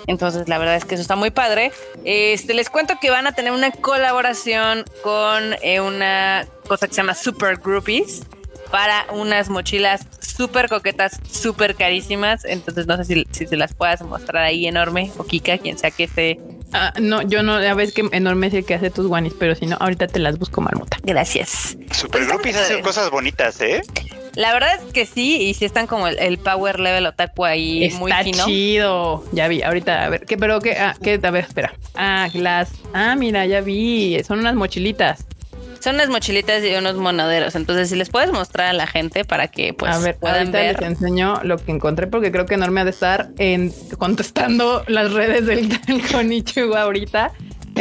[0.06, 1.72] Entonces, la verdad es que eso está muy padre.
[2.04, 7.00] Este, les cuento que van a tener una colaboración con eh, una cosa que se
[7.00, 8.22] llama Super Groupies
[8.70, 12.44] para unas mochilas súper coquetas, súper carísimas.
[12.44, 15.90] Entonces, no sé si, si se las puedas mostrar ahí enorme o Kika, quien sea
[15.90, 16.40] que esté.
[16.72, 19.56] Ah, no, yo no, ya ves que enorme es el que hace tus guanis, pero
[19.56, 20.98] si no, ahorita te las busco, Marmota.
[21.02, 21.76] Gracias.
[21.90, 22.66] Super Groupies padre.
[22.66, 23.82] hacen cosas bonitas, ¿eh?
[24.36, 27.84] La verdad es que sí, y sí están como el, el power level otaku ahí
[27.84, 28.44] Está muy fino.
[28.46, 29.24] chido.
[29.32, 31.74] Ya vi, ahorita, a ver, ¿qué, pero qué, ah, qué, a ver, espera.
[31.94, 35.26] Ah, las, ah, mira, ya vi, son unas mochilitas.
[35.80, 37.54] Son unas mochilitas y unos monaderos.
[37.54, 40.58] Entonces, si les puedes mostrar a la gente para que pues a ver, puedan ahorita
[40.58, 40.80] ver.
[40.80, 45.12] les enseño lo que encontré porque creo que Enorme ha de estar en, contestando las
[45.12, 47.32] redes del, del Konichiwa ahorita.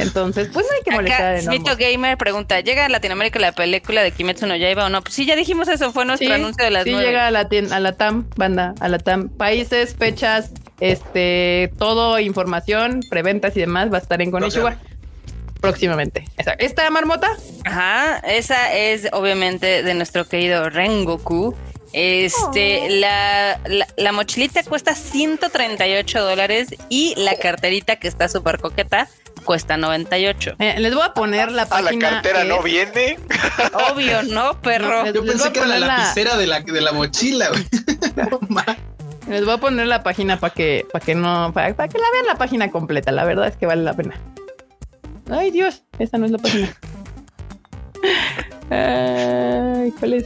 [0.01, 1.41] Entonces, pues no hay que molestar Acá.
[1.41, 5.01] Smito Gamer pregunta: ¿Llega a Latinoamérica la película de Kimetsu no Yaiba o no?
[5.01, 7.05] Pues sí, ya dijimos eso, fue nuestro Sí, anuncio de las sí nueve.
[7.07, 9.29] llega a la, a la TAM, banda, a la TAM.
[9.29, 14.77] Países, fechas, este, todo, información, preventas y demás va a estar en Konichiwa
[15.61, 16.25] próximamente.
[16.37, 16.65] Exacto.
[16.65, 17.29] Esta marmota,
[17.65, 21.55] Ajá, esa es obviamente de nuestro querido Rengoku.
[21.91, 22.87] Este, Oh.
[22.99, 29.07] la, la, la mochilita cuesta 138 dólares y la carterita que está súper coqueta
[29.49, 30.57] cuesta 98.
[30.59, 32.09] eh, les voy a poner la A Ah, la página.
[32.11, 33.17] cartera no es- viene.
[33.91, 35.03] Obvio, ¿no, perro?
[35.05, 37.49] No, Yo Les pensé a que era la lapicera de la, de la mochila.
[39.27, 42.05] Les voy a poner la página para que, para que no, para, para que la
[42.13, 43.11] vean la página completa.
[43.11, 44.13] La verdad es que vale la pena.
[45.31, 46.71] Ay, Dios, esa no es la página.
[48.69, 50.25] Ay, ¿cuál es?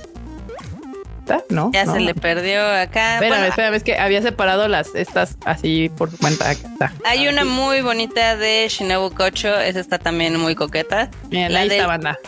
[1.23, 1.41] ¿Está?
[1.49, 1.71] No.
[1.73, 1.93] Ya no.
[1.93, 3.13] se le perdió acá.
[3.15, 6.49] Espérame, Bueno, espérame, es que había separado las estas así por cuenta.
[6.49, 6.93] Acá está.
[7.05, 11.09] hay una muy bonita de Shinobu Kocho, esa está también muy coqueta.
[11.29, 12.19] Miren, La ahí está, banda.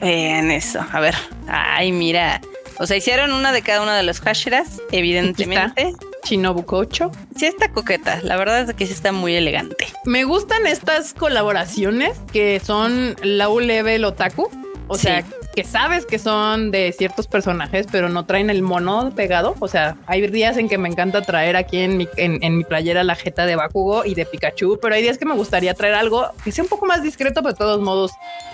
[0.00, 0.84] Vean eso.
[0.92, 1.14] A ver.
[1.48, 2.40] Ay, mira.
[2.78, 5.92] O sea, hicieron una de cada uno de los Hashiras, evidentemente.
[6.24, 7.10] Shinobu Kocho.
[7.36, 8.20] Sí está coqueta.
[8.22, 9.86] La verdad es que sí está muy elegante.
[10.04, 14.50] Me gustan estas colaboraciones que son low level otaku.
[14.88, 15.02] O Sí.
[15.04, 15.24] sea,
[15.56, 19.54] que sabes que son de ciertos personajes, pero no traen el mono pegado.
[19.58, 22.64] O sea, hay días en que me encanta traer aquí en mi, en, en mi
[22.64, 25.94] playera la jeta de Bakugo y de Pikachu, pero hay días que me gustaría traer
[25.94, 28.12] algo que sea un poco más discreto, pero de todos modos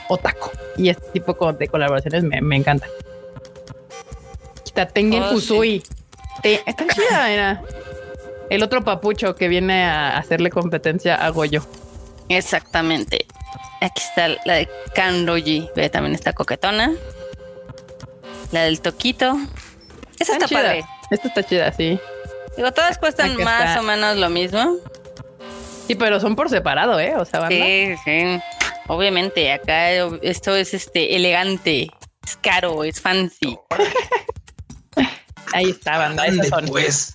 [0.09, 0.49] otaku.
[0.77, 2.87] Y este tipo de colaboraciones me, me encanta.
[4.95, 5.37] Tengen Oh, sí.
[5.37, 5.83] Usui.
[6.43, 7.63] Te- está chida, era.
[8.49, 11.63] El otro papucho que viene a hacerle competencia a Goyo.
[12.29, 13.27] Exactamente.
[13.83, 15.69] Aquí está la de Kanroji.
[15.75, 16.93] Ve, también está coquetona.
[18.53, 19.37] La del Toquito.
[20.19, 20.85] Esa Están está padre.
[21.11, 21.99] Esta está chida, sí.
[22.57, 23.81] Digo, todas cuestan más está.
[23.81, 24.77] o menos lo mismo.
[25.87, 27.17] Sí, pero son por separado, ¿eh?
[27.17, 27.57] O sea, banda.
[27.57, 28.41] Sí, sí.
[28.87, 31.89] Obviamente, acá esto es este elegante,
[32.25, 33.59] es caro, es fancy.
[35.53, 36.27] Ahí está, banda.
[36.27, 36.67] Esas son.
[36.67, 37.15] pues.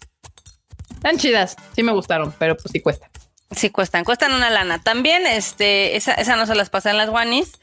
[0.93, 1.55] Están chidas.
[1.75, 3.06] Sí me gustaron, pero pues sí cuesta.
[3.51, 4.81] Sí, cuestan, cuestan una lana.
[4.81, 7.53] También, este, esa, esa no se las pasa en las Wanis,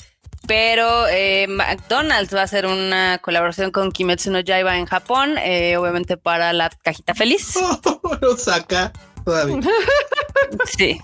[0.46, 5.76] pero eh, McDonald's va a hacer una colaboración con Kimetsu no Yaiba en Japón, eh,
[5.76, 7.54] obviamente para la cajita feliz.
[8.20, 8.92] Lo saca
[9.24, 9.58] todavía.
[10.76, 11.00] Sí,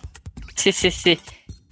[0.55, 1.21] sí, sí, sí.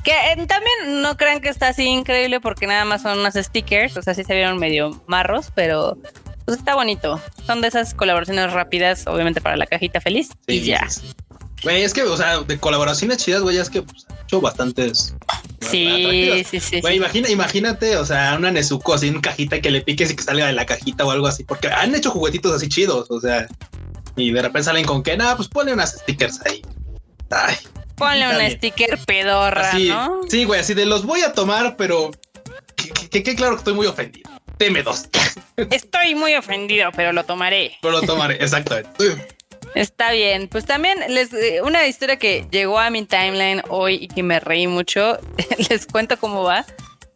[0.02, 3.96] Que eh, también no crean que está así increíble porque nada más son unas stickers,
[3.96, 5.98] o sea, sí se vieron medio marros, pero
[6.44, 7.20] pues está bonito.
[7.46, 10.88] Son de esas colaboraciones rápidas, obviamente para la cajita feliz y Sí, ya.
[10.88, 11.14] sí, sí.
[11.62, 15.14] Güey, es que, o sea, de colaboraciones chidas, güey, es que pues, han hecho bastantes.
[15.60, 16.80] Sí, sí, sí.
[16.80, 16.98] Güey, sí.
[16.98, 20.46] imagina, imagínate, o sea, una Nezuko así en cajita que le piques y que salga
[20.46, 23.46] de la cajita o algo así, porque han hecho juguetitos así chidos, o sea,
[24.16, 26.62] y de repente salen con que, nada, pues ponle unas stickers ahí.
[27.30, 27.56] Ay,
[27.96, 30.20] Ponle un sticker pedorra, así, ¿no?
[30.28, 32.12] sí, güey, así de los voy a tomar, pero
[33.10, 34.30] que, que- claro que estoy muy ofendido.
[34.58, 35.08] Deme dos,
[35.70, 37.76] Estoy muy ofendido, pero lo tomaré.
[37.82, 38.90] pero lo tomaré, exactamente.
[39.74, 40.48] Está bien.
[40.48, 44.40] Pues también les eh, una historia que llegó a mi timeline hoy y que me
[44.40, 45.18] reí mucho.
[45.70, 46.64] les cuento cómo va.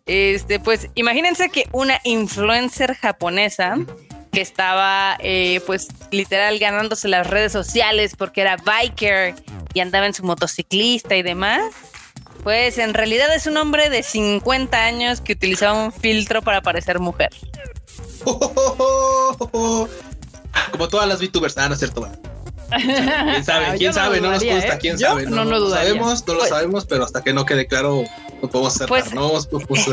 [0.06, 3.76] Este, pues imagínense que una influencer japonesa
[4.32, 9.34] que estaba, eh, pues literal ganándose las redes sociales porque era biker
[9.74, 11.62] y andaba en su motociclista y demás.
[12.42, 16.98] Pues en realidad es un hombre de 50 años que utilizaba un filtro para parecer
[16.98, 17.30] mujer.
[20.72, 22.08] Como todas las VTubers, ah, no es cierto.
[22.76, 23.66] ¿Quién sabe?
[23.66, 24.20] Ah, ¿Quién no sabe?
[24.20, 24.78] No nos consta, ¿eh?
[24.80, 25.26] quién Yo sabe.
[25.26, 25.90] no lo lo dudaría.
[25.90, 28.04] sabemos, no lo Pues- sabemos, pero hasta que no quede claro,
[28.42, 29.86] no podemos acertar, Pues- no podemos.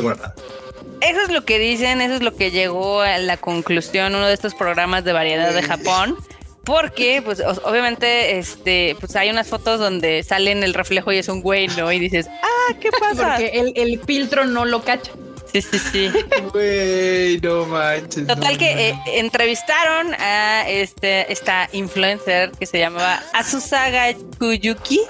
[1.01, 4.33] Eso es lo que dicen, eso es lo que llegó a la conclusión uno de
[4.33, 6.17] estos programas de variedad de Japón.
[6.65, 11.27] Porque, pues, obviamente, este, pues hay unas fotos donde sale en el reflejo y es
[11.29, 11.91] un güey, ¿no?
[11.91, 13.37] Y dices, ah, ¿qué pasa?
[13.37, 15.11] Porque el, el filtro no lo cacha.
[15.51, 16.11] Sí, sí, sí.
[16.53, 18.27] Güey, no manches.
[18.27, 19.07] Total no que manches.
[19.07, 25.01] eh, entrevistaron a este, esta influencer que se llamaba Asusaga Kuyuki.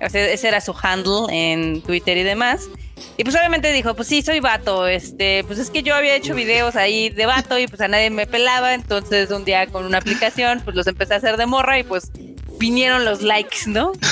[0.00, 2.68] O sea, ese era su handle en Twitter y demás.
[3.16, 4.86] Y pues obviamente dijo, pues sí, soy vato.
[4.86, 8.10] Este, pues es que yo había hecho videos ahí de vato y pues a nadie
[8.10, 8.74] me pelaba.
[8.74, 12.10] Entonces un día con una aplicación, pues los empecé a hacer de morra y pues
[12.58, 13.92] vinieron los likes, ¿no?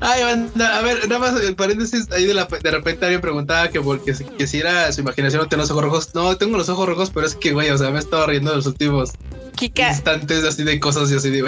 [0.00, 3.80] Ay, a ver, nada más el paréntesis ahí de, la, de repente alguien preguntaba que,
[3.80, 6.14] porque, que si era su imaginación no tener los ojos rojos.
[6.14, 8.50] No, tengo los ojos rojos, pero es que, güey, o sea, me he estado riendo
[8.50, 9.12] de los últimos
[9.56, 11.42] Kika, instantes así de cosas y así de.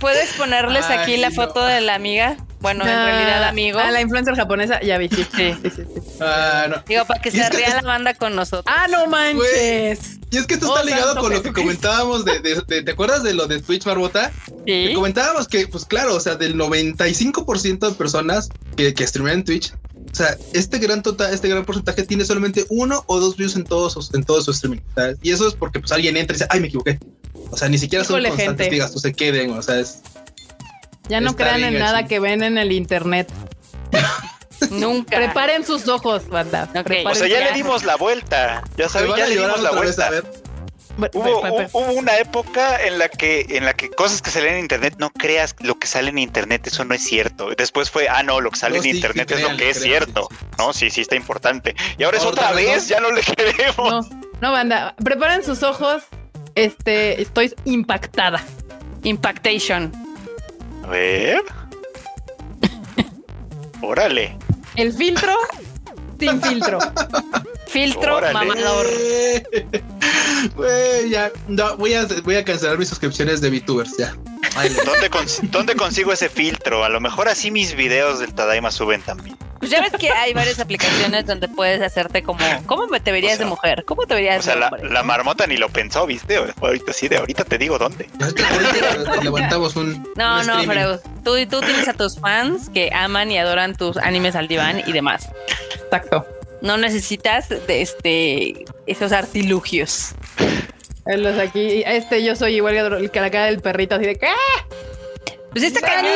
[0.00, 1.34] ¿puedes ponerles aquí Ay, la no.
[1.34, 2.36] foto de la amiga?
[2.60, 3.78] Bueno, en realidad amigo.
[3.78, 5.08] A la influencer japonesa, ya vi.
[5.08, 5.54] Sí, Sí.
[5.62, 6.00] sí, sí, sí.
[6.20, 6.82] Ah, no.
[6.86, 8.64] Digo, para que Y se es que ría es- la banda con nosotros.
[8.66, 10.18] Ah, no manches.
[10.30, 12.82] Y es que esto Oh, está ligado santo con lo que comentábamos de, de- de-
[12.82, 14.32] ¿te acuerdas de lo de Twitch Barbota?
[14.66, 14.94] Que Sí.
[14.94, 19.72] comentábamos que, pues claro, o sea, del 95% de personas que, que streamean en Twitch,
[20.16, 23.64] o sea, este gran total, este gran porcentaje tiene solamente uno o dos views en
[23.64, 24.80] todos sus, en todo su streaming.
[25.20, 26.98] y eso es porque pues alguien entra y dice, ay, me equivoqué.
[27.50, 28.92] O sea, ni siquiera son Híjole, constantes gente.
[28.94, 30.00] tú se queden, o sea, es
[31.10, 33.30] Ya no crean en nada que ven en el internet.
[34.70, 35.18] Nunca.
[35.18, 36.66] Preparen sus ojos, banda.
[37.04, 37.46] O sea, ya Ya.
[37.50, 38.64] le dimos la vuelta.
[38.78, 40.10] Ya van ya le dimos la vuelta.
[41.12, 45.10] Hubo, una época en la que en la que cosas que salen en internet no
[45.10, 48.50] creas lo que sale en internet eso no es cierto después fue ah no lo
[48.50, 50.90] que sale No, en sí, internet es lo que es cierto sí, sí, no sí
[50.90, 54.94] sí está importante y ahora es otra vez, ya no le creemos No, no, banda.
[55.02, 56.02] Preparen sus ojos.
[56.54, 58.42] Este, estoy impactada.
[59.02, 59.92] Impactation.
[60.84, 61.42] a ver
[63.82, 64.36] órale
[64.74, 65.32] El filtro
[66.18, 66.78] sin filtro.
[67.66, 68.32] Filtro Órale.
[68.34, 68.86] mamador.
[70.54, 74.14] Güey, ya, no, voy a, voy a cancelar mis suscripciones de VTubers, ya.
[74.84, 76.84] ¿Dónde, cons- ¿Dónde consigo ese filtro?
[76.84, 79.36] A lo mejor así mis videos del Tadaima suben también.
[79.58, 83.36] Pues ya ves que hay varias aplicaciones donde puedes hacerte como, ¿cómo te verías O
[83.36, 83.84] sea, de mujer?
[83.86, 84.90] ¿Cómo te verías O sea, de la, hombre?
[84.90, 86.36] la marmota ni lo pensó, ¿viste?
[86.60, 88.08] Ahorita sí, de ahorita te digo dónde.
[88.20, 88.48] Ahorita-
[88.92, 90.02] ahorita levantamos un.
[90.16, 93.96] No, un no, pero tú, tú tienes a tus fans que aman y adoran tus
[93.96, 95.28] animes al diván y demás.
[95.84, 96.26] Exacto.
[96.66, 100.10] No necesitas de este esos artilugios.
[101.06, 101.84] Él es aquí.
[101.86, 104.28] Este, yo soy igual que el que la cara del perrito, así de ¿qué?
[105.52, 106.12] Pues está cañón.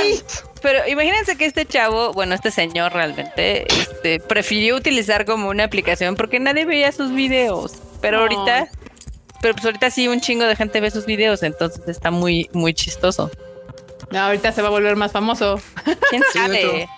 [0.60, 6.16] Pero imagínense que este chavo, bueno, este señor realmente, este, prefirió utilizar como una aplicación
[6.16, 7.74] porque nadie veía sus videos.
[8.02, 8.22] Pero No.
[8.24, 8.68] ahorita,
[9.40, 12.74] pero pues ahorita sí un chingo de gente ve sus videos, entonces está muy, muy
[12.74, 13.30] chistoso.
[14.10, 15.60] No, ahorita se va a volver más famoso.
[16.10, 16.58] ¿Quién Sí, de sabe?
[16.82, 16.90] hecho.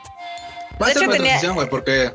[0.81, 2.11] Va a De ser hecho, una tenía- transición, güey, porque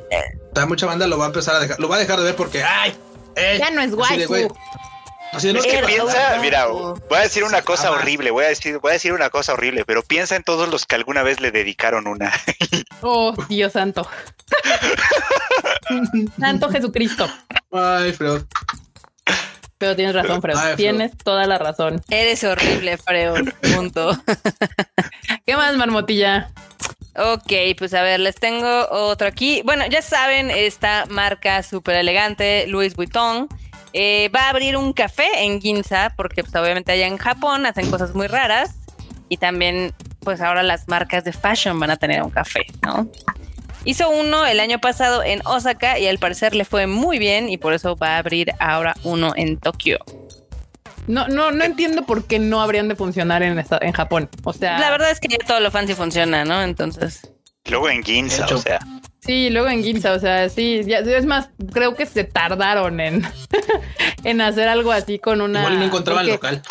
[0.62, 2.36] ta- mucha banda lo va a empezar a dejar, lo va a dejar de ver
[2.36, 2.96] porque, ay,
[3.36, 3.92] ey, Ya no es.
[5.34, 8.80] Así no, Es que piensa, mira, voy a decir una cosa horrible, voy a decir,
[8.80, 11.52] voy a decir una cosa horrible, pero piensa en todos los que alguna vez le
[11.52, 12.32] dedicaron una.
[13.02, 14.10] Oh, Dios santo.
[16.40, 17.30] santo Jesucristo.
[17.72, 18.42] Ay, Freud.
[19.78, 20.56] Pero tienes razón, Freud.
[20.58, 20.78] Ay, Freud.
[20.78, 22.02] Tienes toda la razón.
[22.10, 23.50] Eres horrible, Freud.
[23.76, 24.18] Punto.
[25.46, 26.50] ¿Qué más, marmotilla?
[27.18, 29.64] Ok, pues a ver, les tengo otro aquí.
[29.66, 33.48] Bueno, ya saben, esta marca súper elegante, Louis Vuitton,
[33.94, 37.90] eh, va a abrir un café en Ginza, porque pues, obviamente allá en Japón hacen
[37.90, 38.76] cosas muy raras.
[39.30, 43.10] Y también, pues ahora las marcas de fashion van a tener un café, ¿no?
[43.84, 47.58] Hizo uno el año pasado en Osaka y al parecer le fue muy bien y
[47.58, 49.98] por eso va a abrir ahora uno en Tokio.
[51.08, 54.30] No, no, no entiendo por qué no habrían de funcionar en, esta- en Japón.
[54.44, 56.62] O sea, La verdad es que todo lo fancy funciona, ¿no?
[56.62, 57.32] Entonces,
[57.70, 58.80] Luego en Ginza, o sea.
[59.20, 63.24] sí, luego en Ginza, o sea, sí, ya, es más, creo que se tardaron en,
[64.24, 65.60] en hacer algo así con una.
[65.62, 66.62] Igual no encontraban porque- local.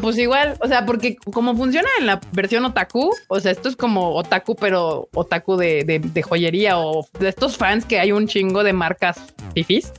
[0.00, 3.74] Pues igual, o sea, porque como funciona en la versión otaku, o sea, esto es
[3.76, 8.28] como otaku, pero otaku de, de, de joyería o de estos fans que hay un
[8.28, 9.20] chingo de marcas
[9.54, 9.92] fifis.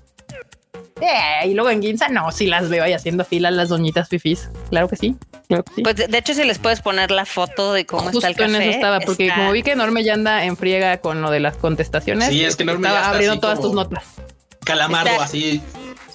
[1.02, 4.50] Eh, y luego en Ginza, no, sí las veo ahí haciendo fila las doñitas fifis.
[4.70, 5.16] Claro que sí.
[5.48, 5.82] Claro que sí.
[5.84, 8.56] pues de, hecho si les puedes poner la foto de cómo Justo está el café.
[8.56, 11.32] en eso estaba, porque está- como vi que Enorme ya anda en friega con lo
[11.32, 14.04] de las contestaciones, Sí, es que Enorme ya estaba está abriendo todas tus notas.
[14.64, 15.62] Calamardo Está- así.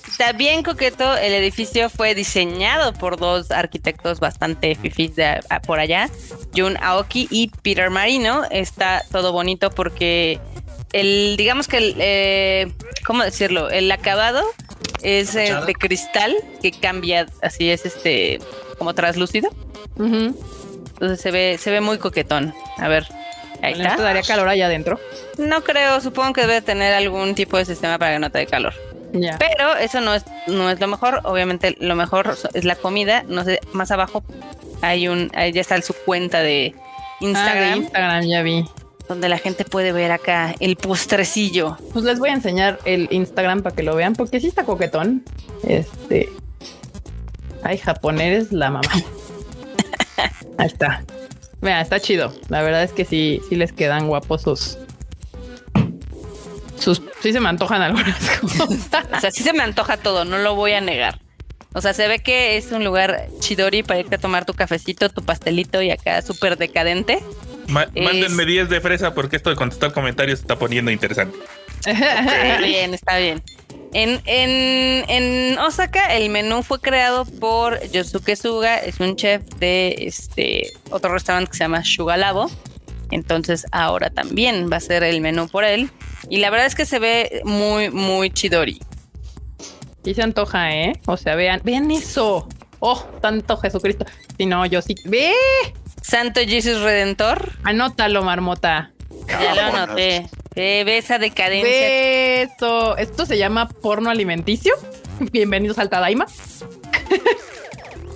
[0.09, 1.17] Está bien coqueto.
[1.17, 6.09] El edificio fue diseñado por dos arquitectos bastante fifís de a- por allá,
[6.57, 8.43] Jun Aoki y Peter Marino.
[8.51, 10.41] Está todo bonito porque
[10.93, 12.73] el, digamos que el, eh,
[13.07, 13.71] ¿cómo decirlo?
[13.71, 14.43] El acabado
[15.03, 18.39] es eh, de cristal que cambia, así es este,
[18.79, 19.51] como translúcido.
[19.97, 20.37] Ujú.
[20.93, 22.55] Entonces se ve, se ve muy coquetón.
[22.77, 23.07] A ver,
[23.63, 23.97] ahí está.
[23.97, 24.99] daría calor allá adentro.
[25.39, 28.47] No creo, supongo que debe tener algún tipo de sistema para que no te dé
[28.47, 28.75] calor.
[29.13, 31.21] Pero eso no es, no es lo mejor.
[31.25, 33.25] Obviamente lo mejor es la comida.
[33.27, 34.23] No sé, más abajo
[34.83, 38.65] hay un, ahí ya está su cuenta de Ah, Instagram, de Instagram ya vi.
[39.11, 41.77] Donde la gente puede ver acá el postrecillo.
[41.93, 45.25] Pues les voy a enseñar el Instagram para que lo vean, porque sí está coquetón.
[45.65, 46.29] Este.
[47.65, 48.89] Ay, Japón, eres la mamá.
[50.59, 51.03] Ahí está.
[51.61, 52.33] Mira, está chido.
[52.49, 54.79] La verdad es que sí, sí les quedan guapos sus.
[56.79, 57.03] Sus.
[57.21, 58.69] Sí se me antojan algunas cosas.
[59.13, 61.19] O sea, sí se me antoja todo, no lo voy a negar.
[61.75, 65.09] O sea, se ve que es un lugar chidori para irte a tomar tu cafecito,
[65.09, 67.23] tu pastelito y acá súper decadente.
[67.71, 71.39] Ma- Es- Mándenme 10 de fresa porque esto de contestar comentarios se está poniendo interesante.
[71.87, 73.43] Está bien, está bien.
[73.93, 79.97] En, en, en Osaka el menú fue creado por Yosuke Suga, es un chef de
[80.01, 82.51] este otro restaurante que se llama Shugalabo.
[83.11, 85.91] Entonces ahora también va a ser el menú por él.
[86.29, 88.79] Y la verdad es que se ve muy, muy chidori.
[90.05, 90.93] Sí se antoja, ¿eh?
[91.07, 92.49] O sea, vean, vean eso.
[92.79, 94.07] Oh, tanto Jesucristo.
[94.39, 94.95] Si no, yo sí.
[95.05, 95.33] Ve,
[96.11, 97.53] Santo Jesus Redentor.
[97.63, 98.91] anótalo, marmota.
[99.29, 100.27] Ya lo anoté.
[100.57, 101.63] Ve, ve esa decadencia.
[101.71, 102.97] Ve eso.
[102.97, 104.75] Esto se llama porno alimenticio.
[105.21, 106.27] Bienvenidos al Tadaima.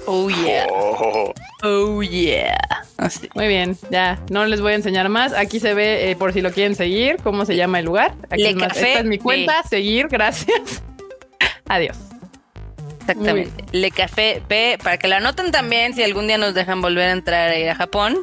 [0.06, 0.66] Oh yeah.
[0.70, 2.58] Oh, Oh yeah.
[2.98, 3.28] Así.
[3.34, 5.32] Muy bien, ya no les voy a enseñar más.
[5.32, 8.14] Aquí se ve eh, por si lo quieren seguir, cómo se llama el lugar.
[8.28, 10.82] Aquí Le es más, Café esta es mi de- cuenta, seguir, gracias.
[11.68, 11.96] Adiós.
[13.09, 13.64] Exactamente.
[13.72, 17.12] Le Café B, para que lo anoten también, si algún día nos dejan volver a
[17.12, 18.18] entrar a ir a Japón,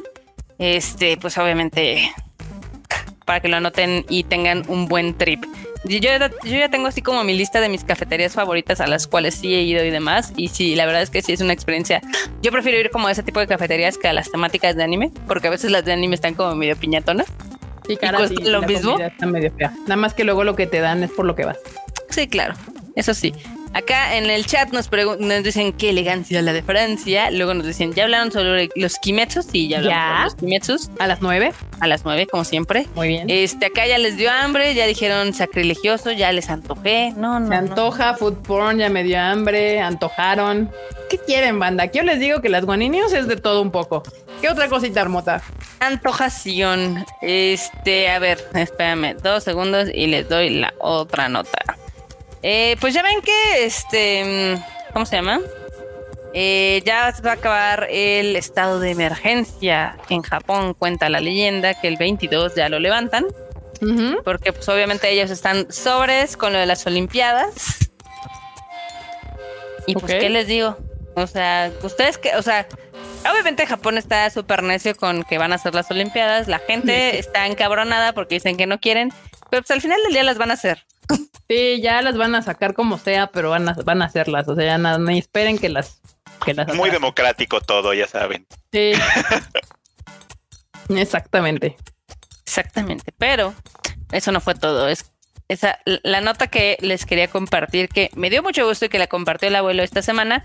[0.58, 2.10] este, pues obviamente,
[3.24, 5.44] para que lo anoten y tengan un buen trip.
[5.84, 6.10] Y Yo,
[6.44, 9.54] yo ya tengo así como mi lista de mis cafeterías favoritas a las cuales sí
[9.54, 10.32] he ido y demás.
[10.36, 12.00] Y sí, la verdad es que sí es una experiencia.
[12.40, 15.10] Yo prefiero ir como a ese tipo de cafeterías que a las temáticas de anime,
[15.26, 17.26] porque a veces las de anime están como medio piñatonas.
[17.86, 18.96] Sí, cara, cuesta sí, lo mismo?
[18.98, 19.72] Está medio fea.
[19.82, 21.58] Nada más que luego lo que te dan es por lo que vas.
[22.10, 22.54] Sí, claro,
[22.94, 23.34] eso sí.
[23.74, 27.30] Acá en el chat nos, nos dicen qué elegancia la de Francia.
[27.30, 29.46] Luego nos dicen, ¿ya hablaron sobre los Kimetsus?
[29.46, 30.08] Sí, ya hablamos Ya.
[30.08, 30.90] sobre los Kimetsus.
[30.98, 31.52] A las nueve.
[31.80, 32.86] A las nueve, como siempre.
[32.94, 33.30] Muy bien.
[33.30, 37.12] Este, acá ya les dio hambre, ya dijeron sacrilegioso, ya les antojé.
[37.16, 37.46] No, no.
[37.46, 37.58] Se no.
[37.58, 40.70] antoja, food porn, ya me dio hambre, antojaron.
[41.08, 41.84] ¿Qué quieren, banda?
[41.84, 44.02] Aquí yo les digo que las guaninios es de todo un poco.
[44.40, 45.42] ¿Qué otra cosita, Armota?
[45.80, 47.04] Antojación.
[47.22, 51.76] Este, a ver, espérame dos segundos y les doy la otra nota.
[52.42, 55.40] Eh, pues ya ven que este, mm, ¿cómo se llama?
[56.34, 61.74] Eh, ya se va a acabar el estado de emergencia en Japón, cuenta la leyenda
[61.74, 63.26] que el 22 ya lo levantan,
[64.24, 67.90] porque pues obviamente ellos están sobres con lo de las Olimpiadas.
[69.86, 70.14] Y pues.
[70.14, 70.78] ¿qué les digo?
[71.16, 72.66] O sea, ustedes que, o sea,
[73.30, 77.46] obviamente Japón está súper necio con que van a hacer las Olimpiadas, la gente está
[77.46, 79.12] encabronada porque dicen que no quieren,
[79.50, 80.86] pero pues al final del día las van a hacer.
[81.48, 84.48] Sí, ya las van a sacar como sea, pero van a, van a hacerlas.
[84.48, 86.00] O sea, ya no, ni esperen que las,
[86.44, 86.92] que las Muy atrasen.
[86.92, 88.46] democrático todo, ya saben.
[88.72, 88.92] Sí.
[90.88, 91.76] Exactamente.
[92.44, 93.54] Exactamente, pero
[94.10, 94.88] eso no fue todo.
[94.88, 95.10] Es
[95.48, 99.06] esa la nota que les quería compartir, que me dio mucho gusto y que la
[99.06, 100.44] compartió el abuelo esta semana,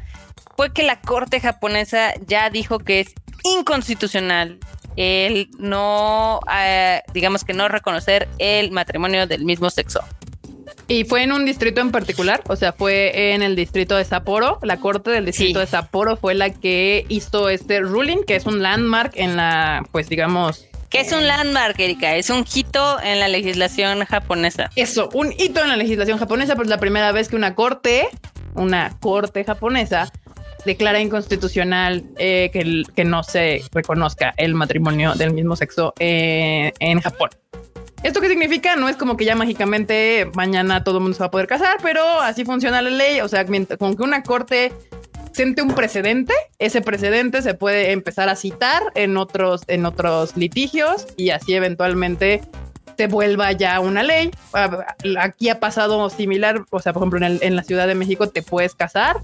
[0.56, 3.14] fue que la corte japonesa ya dijo que es
[3.44, 4.60] inconstitucional
[4.98, 10.02] el no, eh, digamos que no reconocer el matrimonio del mismo sexo.
[10.90, 14.58] Y fue en un distrito en particular, o sea, fue en el distrito de Sapporo.
[14.62, 15.66] La corte del distrito Sí.
[15.66, 20.08] de Sapporo fue la que hizo este ruling, que es un landmark en la, pues
[20.08, 24.70] digamos, Que es un landmark, Erika, es un hito en la legislación japonesa.
[24.78, 28.08] eso, un hito en la legislación japonesa, pues la primera vez que una corte,
[28.56, 30.10] una corte japonesa,
[30.66, 37.02] declara inconstitucional eh, que, que no se reconozca el matrimonio del mismo sexo eh, en
[37.02, 37.30] Japón.
[38.04, 38.76] ¿Esto qué significa?
[38.76, 41.78] No es como que ya mágicamente mañana todo el mundo se va a poder casar,
[41.82, 43.22] pero así funciona la ley.
[43.22, 44.72] O sea, con que una corte
[45.34, 51.08] siente un precedente, ese precedente se puede empezar a citar en otros, en otros litigios
[51.16, 52.42] y así eventualmente
[52.98, 54.32] se vuelva ya una ley.
[54.54, 54.86] Ah,
[55.20, 58.30] Aquí ha pasado similar, o sea, por ejemplo, en, el- en la Ciudad de México
[58.30, 59.18] te puedes casar,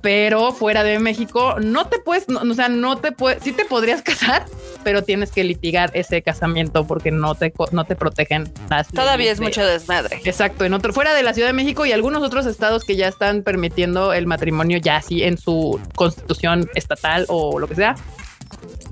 [0.00, 3.64] pero fuera de México no te puedes, no, o sea, no te puedes, sí te
[3.64, 4.46] podrías casar,
[4.82, 9.38] pero tienes que litigar ese casamiento porque no te, no te protegen las Todavía es
[9.38, 10.20] de- mucho desmadre.
[10.24, 13.08] Exacto, en otro, fuera de la Ciudad de México y algunos otros estados que ya
[13.08, 17.94] están permitiendo el matrimonio ya así en su constitución estatal o lo que sea.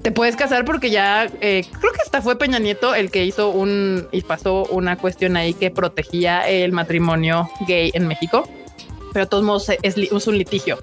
[0.02, 3.50] Te puedes casar porque ya eh, creo que hasta fue Peña Nieto el que hizo
[3.50, 8.48] un y pasó una cuestión ahí que protegía el matrimonio gay en México,
[9.18, 10.78] pero de todos modos es, es un litigio.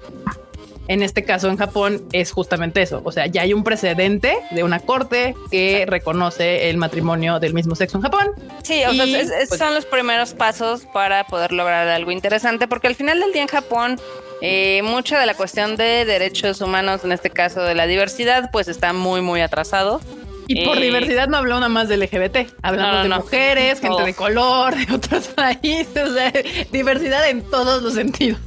[0.88, 4.62] En este caso en Japón es justamente eso, o sea, ya hay un precedente de
[4.62, 8.26] una corte que reconoce el matrimonio del mismo sexo en Japón
[8.62, 12.10] Sí, o sea, Y, es- es- pues- son los primeros pasos para poder lograr algo
[12.12, 13.98] interesante, porque al final del día en Japón,
[14.42, 18.68] eh, mucha de la cuestión de derechos humanos, en este caso de la diversidad, pues
[18.68, 20.00] está muy, muy atrasado.
[20.48, 23.16] Y por Eh, diversidad no hablamos nada más del LGBT, hablamos No, no, de no.
[23.16, 26.32] mujeres, gente de color, de otros países, sea,
[26.72, 28.40] diversidad en todos los sentidos.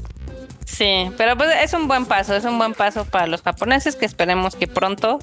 [0.65, 4.05] Sí, pero pues es un buen paso, es un buen paso para los japoneses que
[4.05, 5.19] esperemos que pronto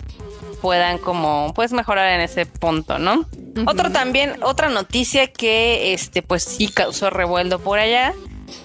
[0.61, 3.27] puedan como pues mejorar en ese punto, ¿no?
[3.66, 8.12] Otro también, otra noticia que este pues sí causó revuelo por allá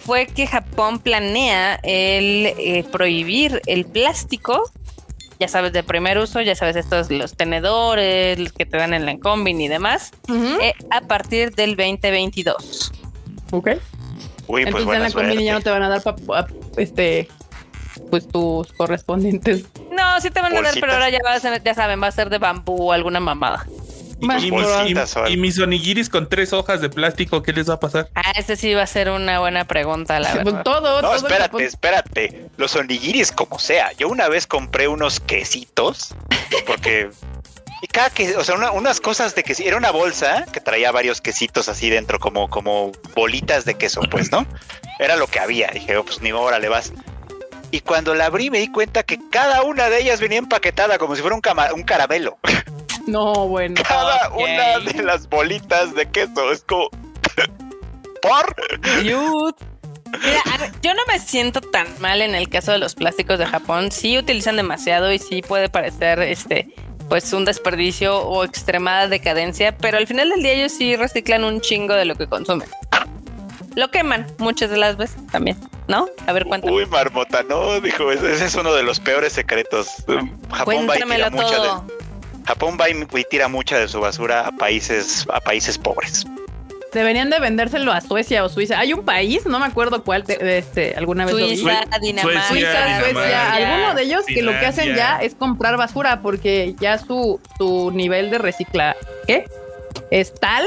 [0.06, 4.70] fue que Japón planea el eh, prohibir el plástico,
[5.42, 9.06] ya sabes, de primer uso, ya sabes, estos los tenedores, los que te dan en
[9.08, 10.12] la combin y demás,
[10.62, 12.92] eh, a partir del 2022.
[13.52, 13.68] Ok.
[14.48, 16.48] Uy, pues Entonces en la comida ya no te van a dar pa- pa-
[16.78, 17.28] este
[18.10, 19.66] pues tus correspondientes.
[19.92, 22.08] No, sí te van a dar, pero ahora ya va a ser, ya saben, va
[22.08, 23.66] a ser de bambú o alguna mamada.
[24.22, 25.34] Y, Más y- bolsitas y- o algo.
[25.34, 28.10] y mis onigiris con tres hojas de plástico, ¿qué les va a pasar?
[28.16, 30.64] Ah, ese sí va a ser una buena pregunta, la Pues verdad.
[30.64, 32.46] todo, No, todo espérate, espérate.
[32.58, 33.92] Los onigiris como sea.
[33.94, 36.14] Yo una vez compré unos quesitos
[36.68, 37.10] porque
[37.84, 40.92] y cada que, o sea, una- unas cosas de que era una bolsa que traía
[40.92, 44.46] varios quesitos así dentro como como bolitas de queso, pues, ¿no?
[45.00, 45.68] Era lo que había.
[45.74, 46.94] Dije, oh, pues ni ahora le vas.
[47.72, 51.16] Y cuando la abrí me di cuenta que cada una de ellas venía empaquetada como
[51.16, 52.38] si fuera un, cama- un caramelo.
[53.08, 53.82] No, bueno.
[53.88, 56.90] Cada una de las bolitas de queso es como
[58.22, 58.56] por
[59.04, 59.56] Dude.
[60.24, 63.40] Mira, a ver, yo no me siento tan mal en el caso de los plásticos
[63.40, 63.92] de Japón.
[63.92, 66.74] Sí utilizan demasiado y sí puede parecer este
[67.12, 71.60] pues un desperdicio o extremada decadencia, pero al final del día ellos sí reciclan un
[71.60, 72.70] chingo de lo que consumen.
[73.76, 75.58] Lo queman muchas de las veces también,
[75.90, 76.08] ¿no?
[76.26, 76.74] A ver cuéntame.
[76.74, 80.06] Uy, marmota, no, dijo, ese, es uno de los peores secretos.
[80.52, 81.86] Japón va y tira Cuéntamelo mucha todo.
[81.86, 82.01] de,
[82.46, 86.26] Japón va y, y tira mucha de su basura a países, a países pobres.
[86.94, 88.78] Deberían de vendérselo a Suecia o Suiza.
[88.78, 91.56] Hay un país, no me acuerdo cuál, de- de este, alguna vez lo vi.
[91.56, 92.48] Suiza, Dinamarca.
[92.50, 96.22] Suecia, Suiza, Dinamarca, Suecia, alguno de ellos que lo que hacen ya es comprar basura
[96.22, 99.46] porque ya su, su nivel de recicla ¿qué?
[100.12, 100.66] Es tal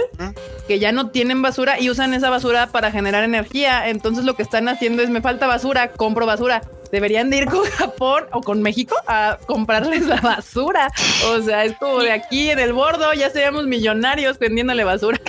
[0.66, 3.88] que ya no tienen basura y usan esa basura para generar energía.
[3.88, 6.62] Entonces lo que están haciendo es me falta basura, compro basura.
[6.90, 10.90] Deberían de ir con Japón o con México a comprarles la basura.
[11.26, 15.20] O sea, es como de aquí en el bordo ya seríamos millonarios vendiéndole basura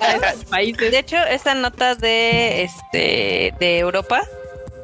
[0.00, 0.90] a estos países.
[0.90, 4.22] De hecho, esta nota de este de Europa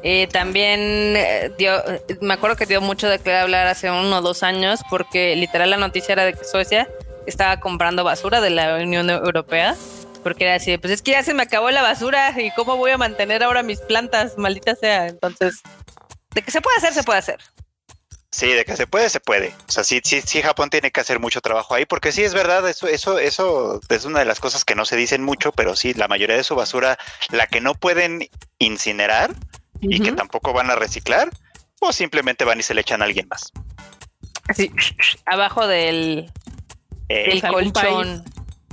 [0.07, 0.79] eh, también
[1.17, 1.81] eh, dio,
[2.21, 5.71] me acuerdo que dio mucho de qué hablar hace uno o dos años, porque literal
[5.71, 6.87] la noticia era de que Suecia
[7.25, 9.75] estaba comprando basura de la Unión Europea.
[10.23, 12.77] Porque era así, de, pues es que ya se me acabó la basura y cómo
[12.77, 15.07] voy a mantener ahora mis plantas, maldita sea.
[15.07, 15.61] Entonces,
[16.33, 17.39] de que se puede hacer, se puede hacer.
[18.35, 19.53] Sí, de que se puede, se puede.
[19.65, 22.33] O sea, sí, sí, sí, Japón tiene que hacer mucho trabajo ahí, porque sí es
[22.33, 25.73] verdad, eso, eso, eso es una de las cosas que no se dicen mucho, pero
[25.73, 26.97] sí, la mayoría de su basura,
[27.29, 28.27] la que no pueden
[28.59, 29.33] incinerar
[29.79, 31.29] y que tampoco van a reciclar,
[31.79, 33.53] o simplemente van y se le echan a alguien más.
[34.49, 34.69] Así,
[35.25, 36.29] abajo del,
[37.09, 38.23] Eh, algún colchón.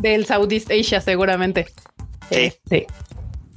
[0.00, 1.66] del Southeast Asia seguramente.
[2.30, 2.36] Sí.
[2.36, 2.86] Este,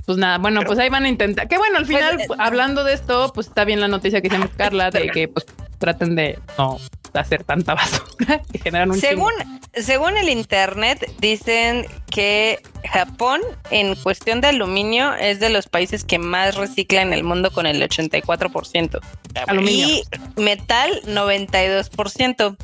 [0.05, 1.47] pues nada, bueno, Pero- pues ahí van a intentar.
[1.47, 4.27] Que bueno, al final, Pues, eh, hablando de esto, pues está bien la noticia que
[4.27, 5.45] hicimos Carla de que pues
[5.79, 6.77] traten de no
[7.13, 9.59] hacer tanta basura que generan un Según, chingo.
[9.73, 12.59] según el internet, dicen que
[12.91, 13.39] Japón,
[13.71, 17.65] en cuestión de aluminio, es de los países que más recicla en el mundo con
[17.67, 18.99] el 84%.
[19.47, 19.87] aluminio.
[19.87, 20.03] Y
[20.41, 22.57] metal, 92%.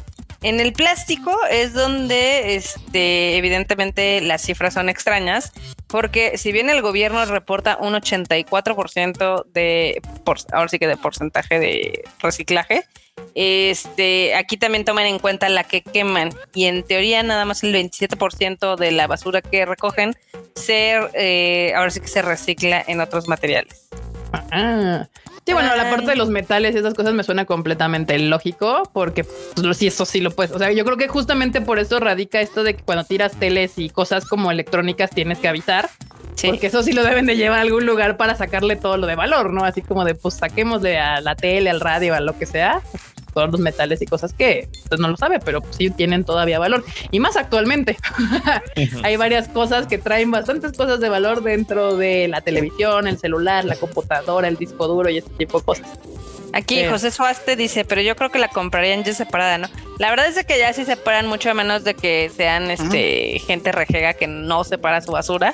[0.43, 5.51] En el plástico es donde, este, evidentemente, las cifras son extrañas,
[5.88, 11.59] porque si bien el gobierno reporta un 84% de, por- ahora sí que de porcentaje
[11.59, 12.85] de reciclaje,
[13.35, 17.73] este, aquí también toman en cuenta la que queman y en teoría nada más el
[17.76, 20.15] 27% de la basura que recogen
[20.55, 23.89] se, eh, ahora sí que se recicla en otros materiales.
[24.51, 25.07] Ah.
[25.52, 29.23] Sí, bueno, la parte de los metales y esas cosas me suena completamente lógico, porque
[29.23, 30.52] pues, sí, eso sí lo puedes.
[30.53, 33.73] O sea, yo creo que justamente por eso radica esto de que cuando tiras teles
[33.78, 35.90] y cosas como electrónicas tienes que avisar,
[36.36, 36.48] Sí.
[36.48, 39.15] porque eso sí lo deben de llevar a algún lugar para sacarle todo lo de
[39.15, 39.65] valor, ¿no?
[39.65, 42.82] Así como de, pues saquémosle a la tele, al radio, a lo que sea,
[43.33, 46.59] todos los metales y cosas que pues, no lo sabe, pero pues, sí tienen todavía
[46.59, 46.83] valor.
[47.11, 47.97] Y más actualmente.
[49.03, 53.65] Hay varias cosas que traen bastantes cosas de valor dentro de la televisión, el celular,
[53.65, 55.87] la computadora, el disco duro y ese tipo de cosas.
[56.53, 56.85] Aquí Sí.
[56.85, 59.69] José Suaste dice, pero yo creo que la comprarían ya separada, ¿no?
[59.99, 63.71] La verdad es que ya sí separan mucho a menos de que sean este gente
[63.71, 65.53] rejega que no separa su basura.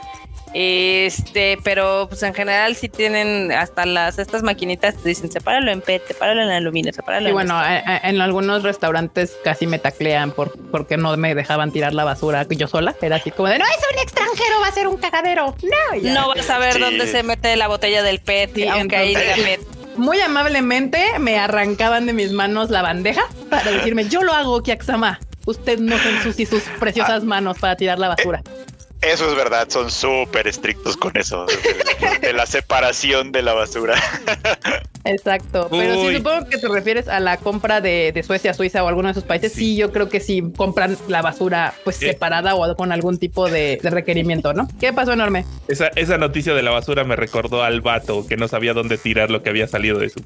[0.59, 5.81] Este, pero pues en general sí tienen hasta las estas maquinitas te dicen sepáralo en
[5.81, 7.91] PET, sepáralo en aluminio, sepáralo Y en bueno, esto".
[7.91, 12.05] eh, eh, en algunos restaurantes casi me taclean por porque no me dejaban tirar la
[12.05, 12.95] basura yo sola.
[13.03, 15.55] Era así como de no es un extranjero, va a ser un cagadero.
[15.61, 16.13] No, ya.
[16.15, 16.79] no vas a ver Sí.
[16.79, 19.59] dónde se mete la botella del PET, Sí, aunque ahí diga PET.
[19.95, 23.21] Muy amablemente me arrancaban de mis manos la bandeja
[23.51, 25.19] para decirme yo lo hago, Kiaksama.
[25.45, 28.41] Usted no se ensucie sus preciosas manos para tirar la basura.
[29.01, 33.95] Eso es verdad, son súper estrictos con eso, de, de la separación de la basura.
[35.05, 35.67] Exacto.
[35.71, 36.15] Pero sí, Uy.
[36.17, 39.23] supongo que te refieres a la compra de, de Suecia, Suiza o alguno de esos
[39.23, 39.53] países.
[39.53, 39.75] Sí.
[39.77, 42.07] yo creo que sí compran la basura pues Eh.
[42.07, 44.67] separada o con algún tipo de, de requerimiento, ¿no?
[44.79, 45.45] ¿Qué pasó enorme?
[45.67, 49.29] Esa, esa noticia de la basura me recordó al vato que no sabía dónde tirar
[49.29, 50.21] lo que había salido de su.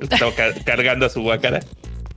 [0.00, 0.32] Estaba
[0.64, 1.60] cargando a su guacara.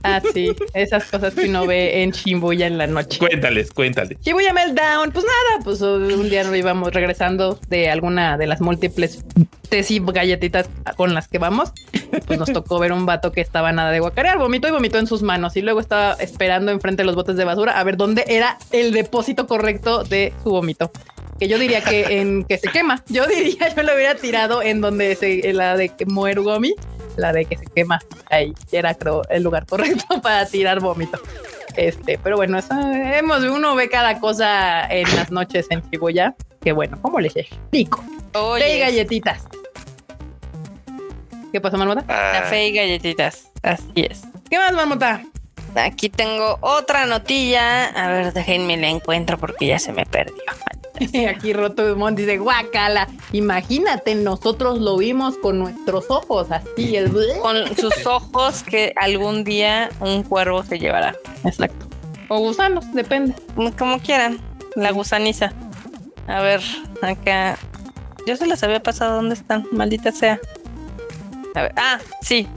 [0.06, 3.18] Ah, sí, esas cosas que uno ve en Shibuya en la noche.
[3.18, 4.18] Cuéntales, cuéntales.
[4.22, 9.24] Shibuya Meltdown, pues nada, pues un día nos íbamos regresando de alguna de las múltiples
[9.68, 11.72] tés y galletitas con las que vamos.
[12.26, 15.06] Pues nos tocó ver un vato que estaba nada de guacarear, vomitó y vomitó en
[15.06, 18.24] sus manos y luego estaba esperando enfrente de los botes de basura a ver dónde
[18.28, 20.90] era el depósito correcto de su vómito.
[21.38, 23.02] Que yo diría que en que se quema.
[23.08, 26.74] Yo diría, yo lo hubiera tirado en donde se, en la de que muere Gomi,
[27.16, 27.98] la de que se quema.
[28.30, 31.18] Ahí era, creo, el lugar correcto para tirar vómito.
[31.76, 36.34] Este, pero bueno, eso, hemos, uno ve cada cosa en las noches en Shibuya.
[36.62, 38.02] Que bueno, ¿cómo les explico?
[38.34, 39.44] Oye, Té y galletitas.
[41.52, 42.04] ¿Qué pasó, Marmota?
[42.08, 43.48] Ah, café y galletitas.
[43.62, 44.24] Así es.
[44.50, 45.22] ¿Qué más, Marmota?
[45.74, 47.86] Aquí tengo otra notilla.
[47.86, 50.34] A ver, déjenme la encuentro porque ya se me perdió.
[51.28, 57.12] Aquí Roto Dumont dice, guacala, imagínate, nosotros lo vimos con nuestros ojos, así el...
[57.40, 61.14] Con sus ojos que algún día un cuervo se llevará.
[61.44, 61.86] Exacto.
[62.28, 63.34] O gusanos, depende.
[63.78, 64.40] Como quieran.
[64.74, 65.52] La gusaniza.
[66.26, 66.60] A ver,
[67.02, 67.56] acá.
[68.26, 69.16] Yo se las había pasado.
[69.16, 69.66] ¿Dónde están?
[69.72, 70.40] Maldita sea.
[71.54, 71.72] A ver.
[71.76, 72.48] Ah, sí.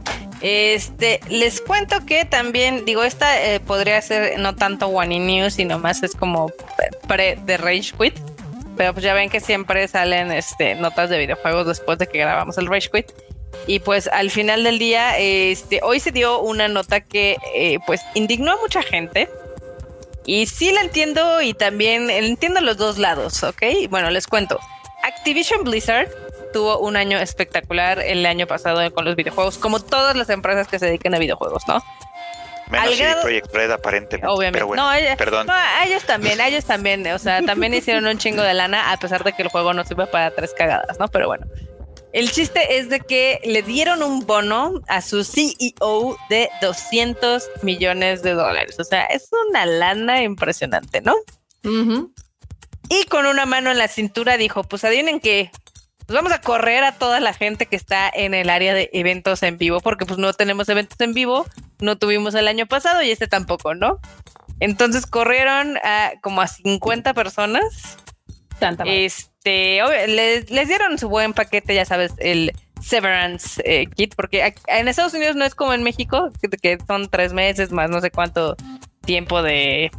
[0.42, 5.80] Este, les cuento que también, digo, esta eh, podría ser no tanto One News, sino
[5.80, 6.52] más es como
[7.08, 8.18] pre de Rage Quit.
[8.80, 12.58] Pero pues ya ven que siempre salen este, notas de videojuegos después de que grabamos
[12.58, 13.12] el Rage Quit.
[13.68, 18.00] Y pues al final del día, este, hoy se dio una nota que eh, pues
[18.14, 19.28] indignó a mucha gente.
[20.26, 23.64] Y sí la entiendo y también entiendo los dos lados, ¿ok?
[23.90, 24.62] Bueno, les cuento.
[25.04, 26.08] Activision Blizzard
[26.54, 30.80] tuvo un año espectacular el año pasado con los videojuegos, como todas las empresas que
[30.80, 31.84] se dedican a videojuegos, ¿no?
[32.70, 34.28] Menos Al CD grado- Projekt Red aparentemente.
[34.28, 34.58] Obviamente.
[34.60, 35.48] Pero bueno, no, ella- perdón.
[35.48, 38.92] no, a ellos también, a ellos también, o sea, también hicieron un chingo de lana
[38.92, 41.08] a pesar de que el juego no sirve para tres cagadas, ¿no?
[41.08, 41.48] Pero bueno.
[42.12, 48.24] El chiste es de que le dieron un bono a su CEO de 200 millones
[48.24, 48.80] de dólares.
[48.80, 51.14] O sea, es una lana impresionante, ¿no?
[52.90, 55.52] Y con una mano en la cintura dijo, pues adivinen que
[56.10, 59.44] pues vamos a correr a toda la gente que está en el área de eventos
[59.44, 61.46] en vivo, porque pues no tenemos eventos en vivo,
[61.82, 64.00] no tuvimos el año pasado y este tampoco, ¿no?
[64.60, 68.00] Entonces corrieron a como a 50 personas.
[68.58, 68.86] Tanta.
[68.88, 74.44] Este, obvio, les, les dieron su buen paquete, ya sabes, el Severance eh, Kit, porque
[74.44, 77.92] ac- en Estados Unidos no es como en México, que, que son tres meses más
[77.92, 78.56] no sé cuánto
[79.06, 79.92] tiempo de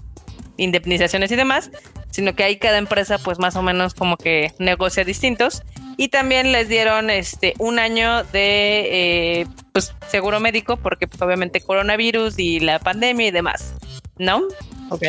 [0.56, 1.70] indemnizaciones y demás,
[2.10, 5.62] sino que ahí cada empresa pues más o menos como que negocia distintos.
[6.00, 11.60] Y también les dieron este un año de eh, pues seguro médico, porque pues, obviamente
[11.60, 13.74] coronavirus y la pandemia y demás,
[14.16, 14.40] ¿no?
[14.88, 15.04] Ok.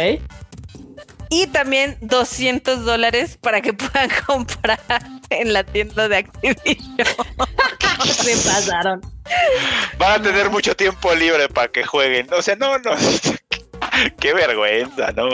[1.29, 4.81] Y también 200 dólares para que puedan comprar
[5.29, 7.07] en la tienda de Activision.
[8.03, 8.99] Se pasaron.
[9.97, 12.27] Van a tener mucho tiempo libre para que jueguen.
[12.33, 12.91] O sea, no, no.
[14.19, 15.29] Qué vergüenza, ¿no?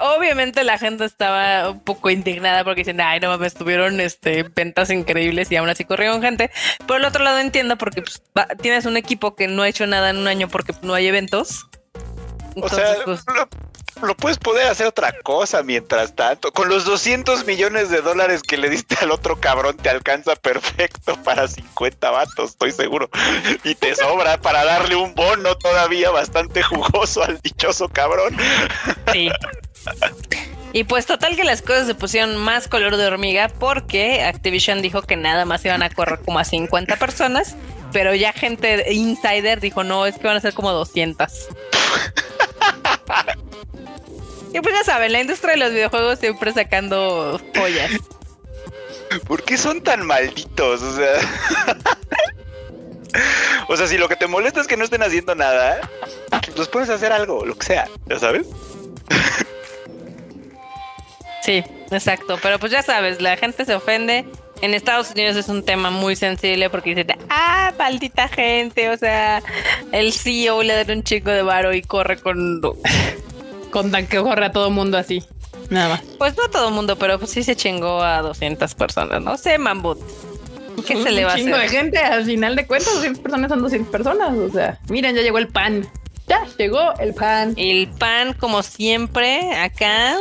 [0.00, 4.90] Obviamente la gente estaba un poco indignada porque dicen, ay, no mames, tuvieron este, ventas
[4.90, 6.50] increíbles y aún así corrieron gente.
[6.86, 9.86] Por el otro lado entiendo porque pues, va- tienes un equipo que no ha hecho
[9.86, 11.66] nada en un año porque no hay eventos.
[12.54, 13.24] O Entonces, sea, pues,
[14.00, 16.52] lo, puedes poder hacer otra cosa mientras tanto.
[16.52, 21.16] Con los 200 millones de dólares que le diste al otro cabrón, te alcanza perfecto
[21.22, 23.10] para 50 vatos, estoy seguro.
[23.64, 28.36] Y te sobra para darle un bono todavía bastante jugoso al dichoso cabrón.
[29.12, 29.30] Sí.
[30.72, 35.02] Y pues total que las cosas se pusieron más color de hormiga porque Activision dijo
[35.02, 37.56] que nada más iban a correr como a 50 personas,
[37.92, 41.48] pero ya gente insider dijo, no, es que van a ser como 200.
[44.52, 47.92] Y pues ya saben, la industria de los videojuegos siempre sacando joyas.
[49.26, 50.82] ¿Por qué son tan malditos?
[50.82, 51.14] O sea.
[53.68, 55.80] O sea, si lo que te molesta es que no estén haciendo nada,
[56.56, 58.46] pues puedes hacer algo, lo que sea, ¿ya sabes?
[61.42, 62.38] Sí, exacto.
[62.42, 64.26] Pero pues ya sabes, la gente se ofende.
[64.62, 68.90] En Estados Unidos es un tema muy sensible porque dicen, ah, maldita gente.
[68.90, 69.42] O sea,
[69.90, 72.60] el CEO le da un chico de varo y corre con.
[73.72, 75.24] Con tan que corre a todo mundo así.
[75.70, 76.02] Nada más.
[76.18, 79.22] Pues no todo el mundo, pero pues sí se chingó a 200 personas.
[79.22, 79.98] No sé, Mambut.
[80.86, 81.78] ¿Qué se le va a Un chingo de hacer?
[81.80, 81.98] gente.
[81.98, 84.36] Al final de cuentas, 200 personas son 200 personas.
[84.36, 85.88] O sea, miren, ya llegó el pan.
[86.28, 87.54] Ya llegó el pan.
[87.56, 90.16] El pan, como siempre, acá.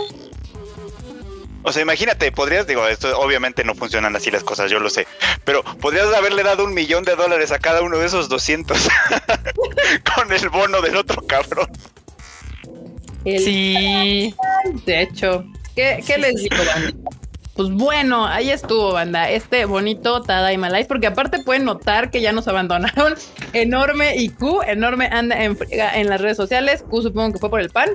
[1.63, 5.07] O sea, imagínate, podrías, digo, esto obviamente no funcionan así las cosas, yo lo sé,
[5.43, 8.77] pero podrías haberle dado un millón de dólares a cada uno de esos 200
[10.15, 11.69] con el bono del otro cabrón.
[13.25, 14.35] El Sí.
[14.85, 17.11] De hecho, ¿qué, qué les digo, banda?
[17.55, 19.29] Pues bueno, ahí estuvo, banda.
[19.29, 23.15] Este bonito Tadaima Life, porque aparte pueden notar que ya nos abandonaron.
[23.53, 26.83] Enorme y Q, enorme anda en, en las redes sociales.
[26.89, 27.89] Q supongo que fue por el pan.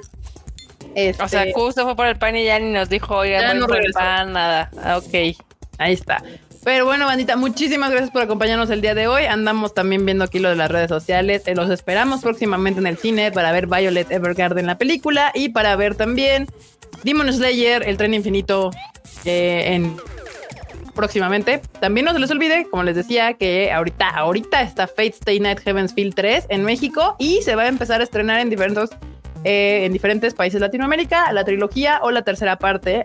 [0.97, 3.67] Este, O sea, se fue por el pan y ya ni nos dijo, Ya no
[3.67, 4.71] por el pan, nada.
[4.83, 5.37] Ah, ok.
[5.77, 6.23] ahí está.
[6.65, 9.27] Pero bueno, bandita, muchísimas gracias por acompañarnos el día de hoy.
[9.27, 11.43] Andamos también viendo aquí lo de las redes sociales.
[11.47, 15.77] Eh, los esperamos próximamente en el cine para ver Violet Evergarden, la película, y para
[15.77, 16.47] ver también
[17.05, 18.71] Demon Slayer, el tren infinito,
[19.27, 19.97] eh, en
[20.95, 21.61] próximamente.
[21.79, 25.61] También no se les olvide, como les decía, que ahorita, ahorita está Fate Stay Night
[25.61, 28.91] Heaven's Field 3 en México y se va a empezar a estrenar en diferentes,
[29.47, 33.05] eh, en diferentes países de Latinoamérica, la trilogía o la tercera parte.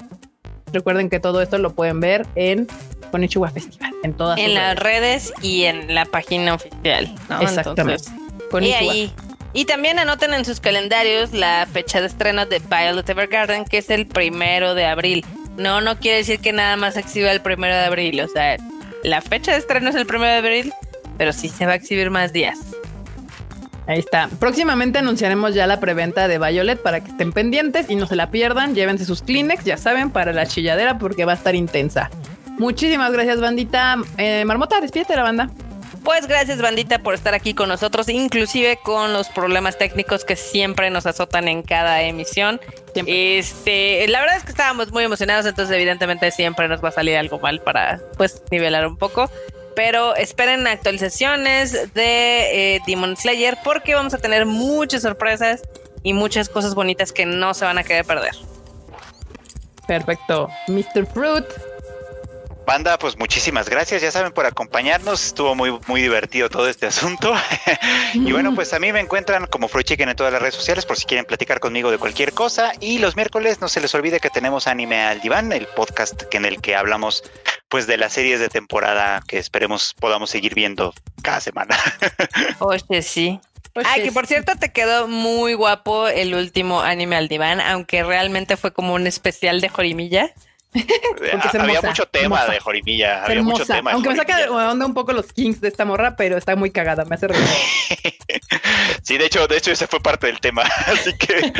[0.73, 2.67] Recuerden que todo esto lo pueden ver en
[3.11, 5.29] Konichiwa Festival, en todas En las redes.
[5.29, 7.13] redes y en la página oficial.
[7.29, 7.41] ¿no?
[7.41, 8.05] Exactamente.
[8.41, 9.13] Entonces, y ahí.
[9.53, 13.89] Y también anoten en sus calendarios la fecha de estreno de Violet Evergarden, que es
[13.89, 15.25] el primero de abril.
[15.57, 18.19] No, no quiere decir que nada más se exhiba el primero de abril.
[18.21, 18.57] O sea,
[19.03, 20.73] la fecha de estreno es el primero de abril,
[21.17, 22.57] pero sí se va a exhibir más días.
[23.87, 24.29] Ahí está.
[24.39, 28.29] Próximamente anunciaremos ya la preventa de Violet para que estén pendientes y no se la
[28.29, 28.75] pierdan.
[28.75, 32.09] Llévense sus Kleenex, ya saben, para la chilladera porque va a estar intensa.
[32.57, 33.97] Muchísimas gracias, bandita.
[34.17, 35.49] Eh, Marmota, despídete de la banda.
[36.03, 40.89] Pues gracias bandita por estar aquí con nosotros, inclusive con los problemas técnicos que siempre
[40.89, 42.59] nos azotan en cada emisión.
[42.93, 43.37] Siempre.
[43.37, 47.17] Este, la verdad es que estábamos muy emocionados, entonces evidentemente siempre nos va a salir
[47.17, 49.29] algo mal para pues nivelar un poco.
[49.75, 55.61] Pero esperen actualizaciones de eh, Demon Slayer porque vamos a tener muchas sorpresas
[56.03, 58.35] y muchas cosas bonitas que no se van a querer perder.
[59.87, 60.49] Perfecto.
[60.67, 61.05] Mr.
[61.05, 61.45] Fruit.
[62.71, 65.25] Banda, pues muchísimas gracias, ya saben, por acompañarnos.
[65.25, 67.33] Estuvo muy, muy divertido todo este asunto.
[68.13, 70.85] y bueno, pues a mí me encuentran como Fruit Chicken en todas las redes sociales
[70.85, 72.71] por si quieren platicar conmigo de cualquier cosa.
[72.79, 76.37] Y los miércoles no se les olvide que tenemos Anime al Diván, el podcast que
[76.37, 77.25] en el que hablamos
[77.67, 80.93] pues de las series de temporada que esperemos podamos seguir viendo
[81.23, 81.75] cada semana.
[82.59, 83.41] Oye, sí.
[83.75, 88.01] Oye, Ay, que por cierto te quedó muy guapo el último anime al diván, aunque
[88.01, 90.33] realmente fue como un especial de Jorimilla.
[90.73, 92.53] Porque es había mucho tema hermosa.
[92.53, 93.91] de Jorimilla, Es había mucho tema.
[93.91, 96.71] Aunque me saca de onda un poco los kings de esta morra, pero está muy
[96.71, 97.03] cagada.
[97.05, 97.43] Me hace reír.
[99.03, 101.51] Sí, de hecho, de hecho ese fue parte del tema, así que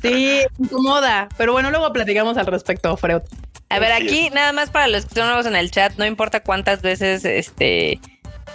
[0.00, 1.28] Sí, incomoda.
[1.36, 3.22] Pero bueno, luego platicamos al respecto, Freud.
[3.68, 6.40] A ver, aquí nada más para los que son nuevos en el chat, no importa
[6.40, 8.00] cuántas veces este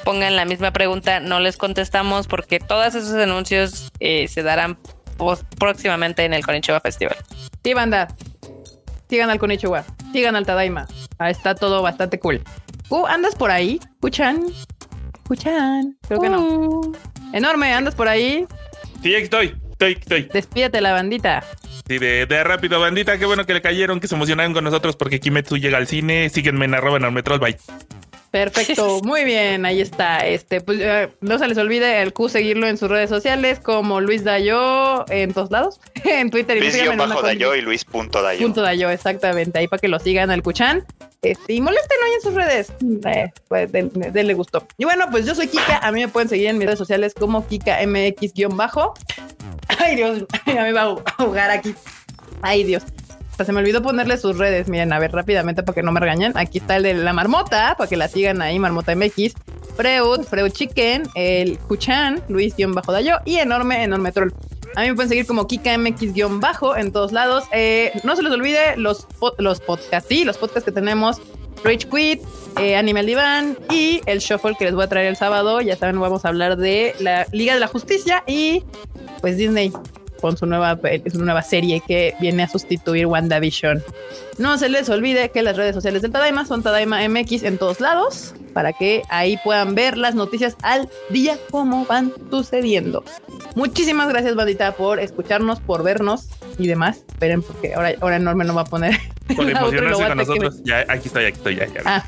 [0.03, 4.77] pongan la misma pregunta, no les contestamos porque todos esos anuncios eh, se darán
[5.57, 7.17] próximamente en el Konichiwa Festival.
[7.63, 8.07] Sí, banda.
[9.10, 9.84] Sigan al Konichiwa.
[10.11, 10.88] Sigan al Tadaima.
[11.19, 12.41] Ah, está todo bastante cool.
[12.90, 13.80] Uh, ¿andas por ahí?
[13.94, 14.44] ¿Escuchan?
[15.14, 15.98] ¿Escuchan?
[16.07, 16.41] Creo que no.
[16.41, 16.95] Uh.
[17.34, 18.45] Enorme, ¿andas por ahí?
[19.02, 19.56] Sí, aquí estoy.
[19.72, 20.30] Estoy, estoy.
[20.32, 21.44] Despídete la bandita.
[21.88, 23.18] Sí, de, de rápido, bandita.
[23.18, 26.30] Qué bueno que le cayeron, que se emocionaron con nosotros porque Kimetsu llega al cine.
[26.30, 27.40] Síguenme en arroba en el Metrol.
[27.40, 27.57] Bye.
[28.35, 30.27] Perfecto, muy bien, ahí está.
[30.27, 34.01] Este, pues eh, no se les olvide el Q seguirlo en sus redes sociales como
[34.01, 38.41] Luis Dayo en todos lados, en Twitter y Luis bajo Dayo y Luis punto Dayo.
[38.41, 40.83] Punto Dayo, exactamente, ahí para que lo sigan al Cuchan.
[41.21, 42.73] Este, y moléstenlo ahí en sus redes.
[43.09, 44.67] Eh, pues den- denle gusto.
[44.77, 45.77] Y bueno, pues yo soy Kika.
[45.77, 48.93] A mí me pueden seguir en mis redes sociales como KikaMX-bajo.
[49.79, 51.73] Ay, Dios, ya me va a jugar aquí.
[52.41, 52.83] Ay, Dios.
[53.35, 54.69] Hasta se me olvidó ponerle sus redes.
[54.69, 56.31] Miren, a ver, rápidamente para que no me regañen.
[56.37, 59.33] Aquí está el de la marmota, para que la sigan ahí, Marmota MX.
[59.75, 64.31] Freud, Freud Chicken, el Cuchan, Luis-Dayo y enorme, enorme troll.
[64.77, 67.43] A mí me pueden seguir como KikaMX-bajo en todos lados.
[67.51, 69.05] Eh, no se les olvide los,
[69.37, 71.17] los podcasts, sí, los podcasts que tenemos.
[71.61, 72.21] Rage Quit,
[72.57, 75.59] eh, Animal Divan y el Shuffle que les voy a traer el sábado.
[75.59, 78.63] Ya saben, vamos a hablar de la Liga de la Justicia y
[79.19, 79.73] pues Disney
[80.26, 80.80] con su nueva,
[81.11, 83.84] su nueva serie que viene a sustituir WandaVision.
[84.39, 87.80] No se les olvide que las redes sociales del Tadaima son Tadaima MX en todos
[87.80, 93.03] lados para que ahí puedan ver las noticias al día como van sucediendo.
[93.53, 96.27] Muchísimas gracias, bandita, por escucharnos, por vernos
[96.57, 97.03] y demás.
[97.07, 98.99] Esperen, porque ahora, ahora Enorme no va a poner.
[99.35, 100.61] Por emocionarse con nosotros.
[100.64, 101.56] Ya, aquí estoy, aquí estoy.
[101.56, 101.81] Ya, ya.
[101.85, 102.06] Ah.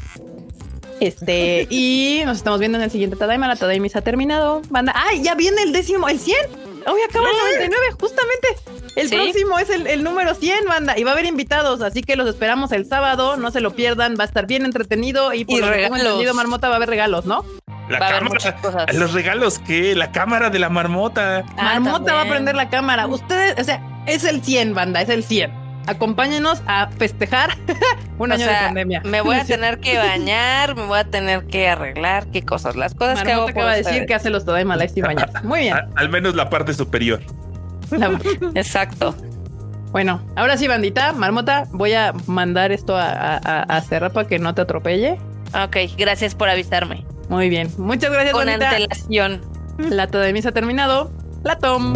[0.99, 3.47] Este, y nos estamos viendo en el siguiente Tadaima.
[3.47, 4.61] La Tadaima se ha terminado.
[4.69, 4.93] Banda.
[4.95, 5.21] ¡Ay!
[5.23, 6.66] Ya viene el décimo, el 100.
[6.87, 8.47] Hoy acaba el 99, justamente.
[8.95, 9.15] El Sí.
[9.15, 10.97] próximo es el, el número 100, banda.
[10.97, 13.37] Y va a haber invitados, así que los esperamos el sábado.
[13.37, 14.15] No se lo pierdan.
[14.19, 15.33] Va a estar bien entretenido.
[15.33, 17.45] Y por Y lo que tengo entendido, Marmota va a haber regalos, ¿no?
[17.89, 18.59] La Va cámara.
[18.61, 18.95] cosas.
[18.95, 19.95] Los regalos, ¿qué?
[19.95, 21.43] La cámara de la marmota.
[21.57, 22.29] Ah, Marmota va a también.
[22.29, 23.07] prender la cámara.
[23.07, 25.66] Ustedes, o sea, es el 100, banda, es el 100.
[25.87, 27.51] Acompáñenos a festejar
[28.19, 29.01] un O año sea, de pandemia.
[29.05, 32.93] Me voy a tener que bañar, me voy a tener que arreglar, qué cosas, las
[32.93, 35.39] cosas que hago acaba de decir que hace los Tadaima Live sin bañarse.
[35.43, 35.73] Muy bien.
[35.77, 37.21] A- al menos la parte superior.
[37.91, 38.19] La-
[38.55, 39.15] Exacto.
[39.91, 44.27] Bueno, ahora sí, bandita, Marmota, voy a mandar esto a, a, a- a cerrar para
[44.27, 45.17] que no te atropelle.
[45.63, 47.05] Ok, gracias por avisarme.
[47.29, 47.69] Muy bien.
[47.77, 48.69] Muchas gracias, Con bandita.
[48.71, 49.41] antelación.
[49.77, 50.07] La
[50.41, 51.11] se ha terminado.
[51.43, 51.93] La Tom.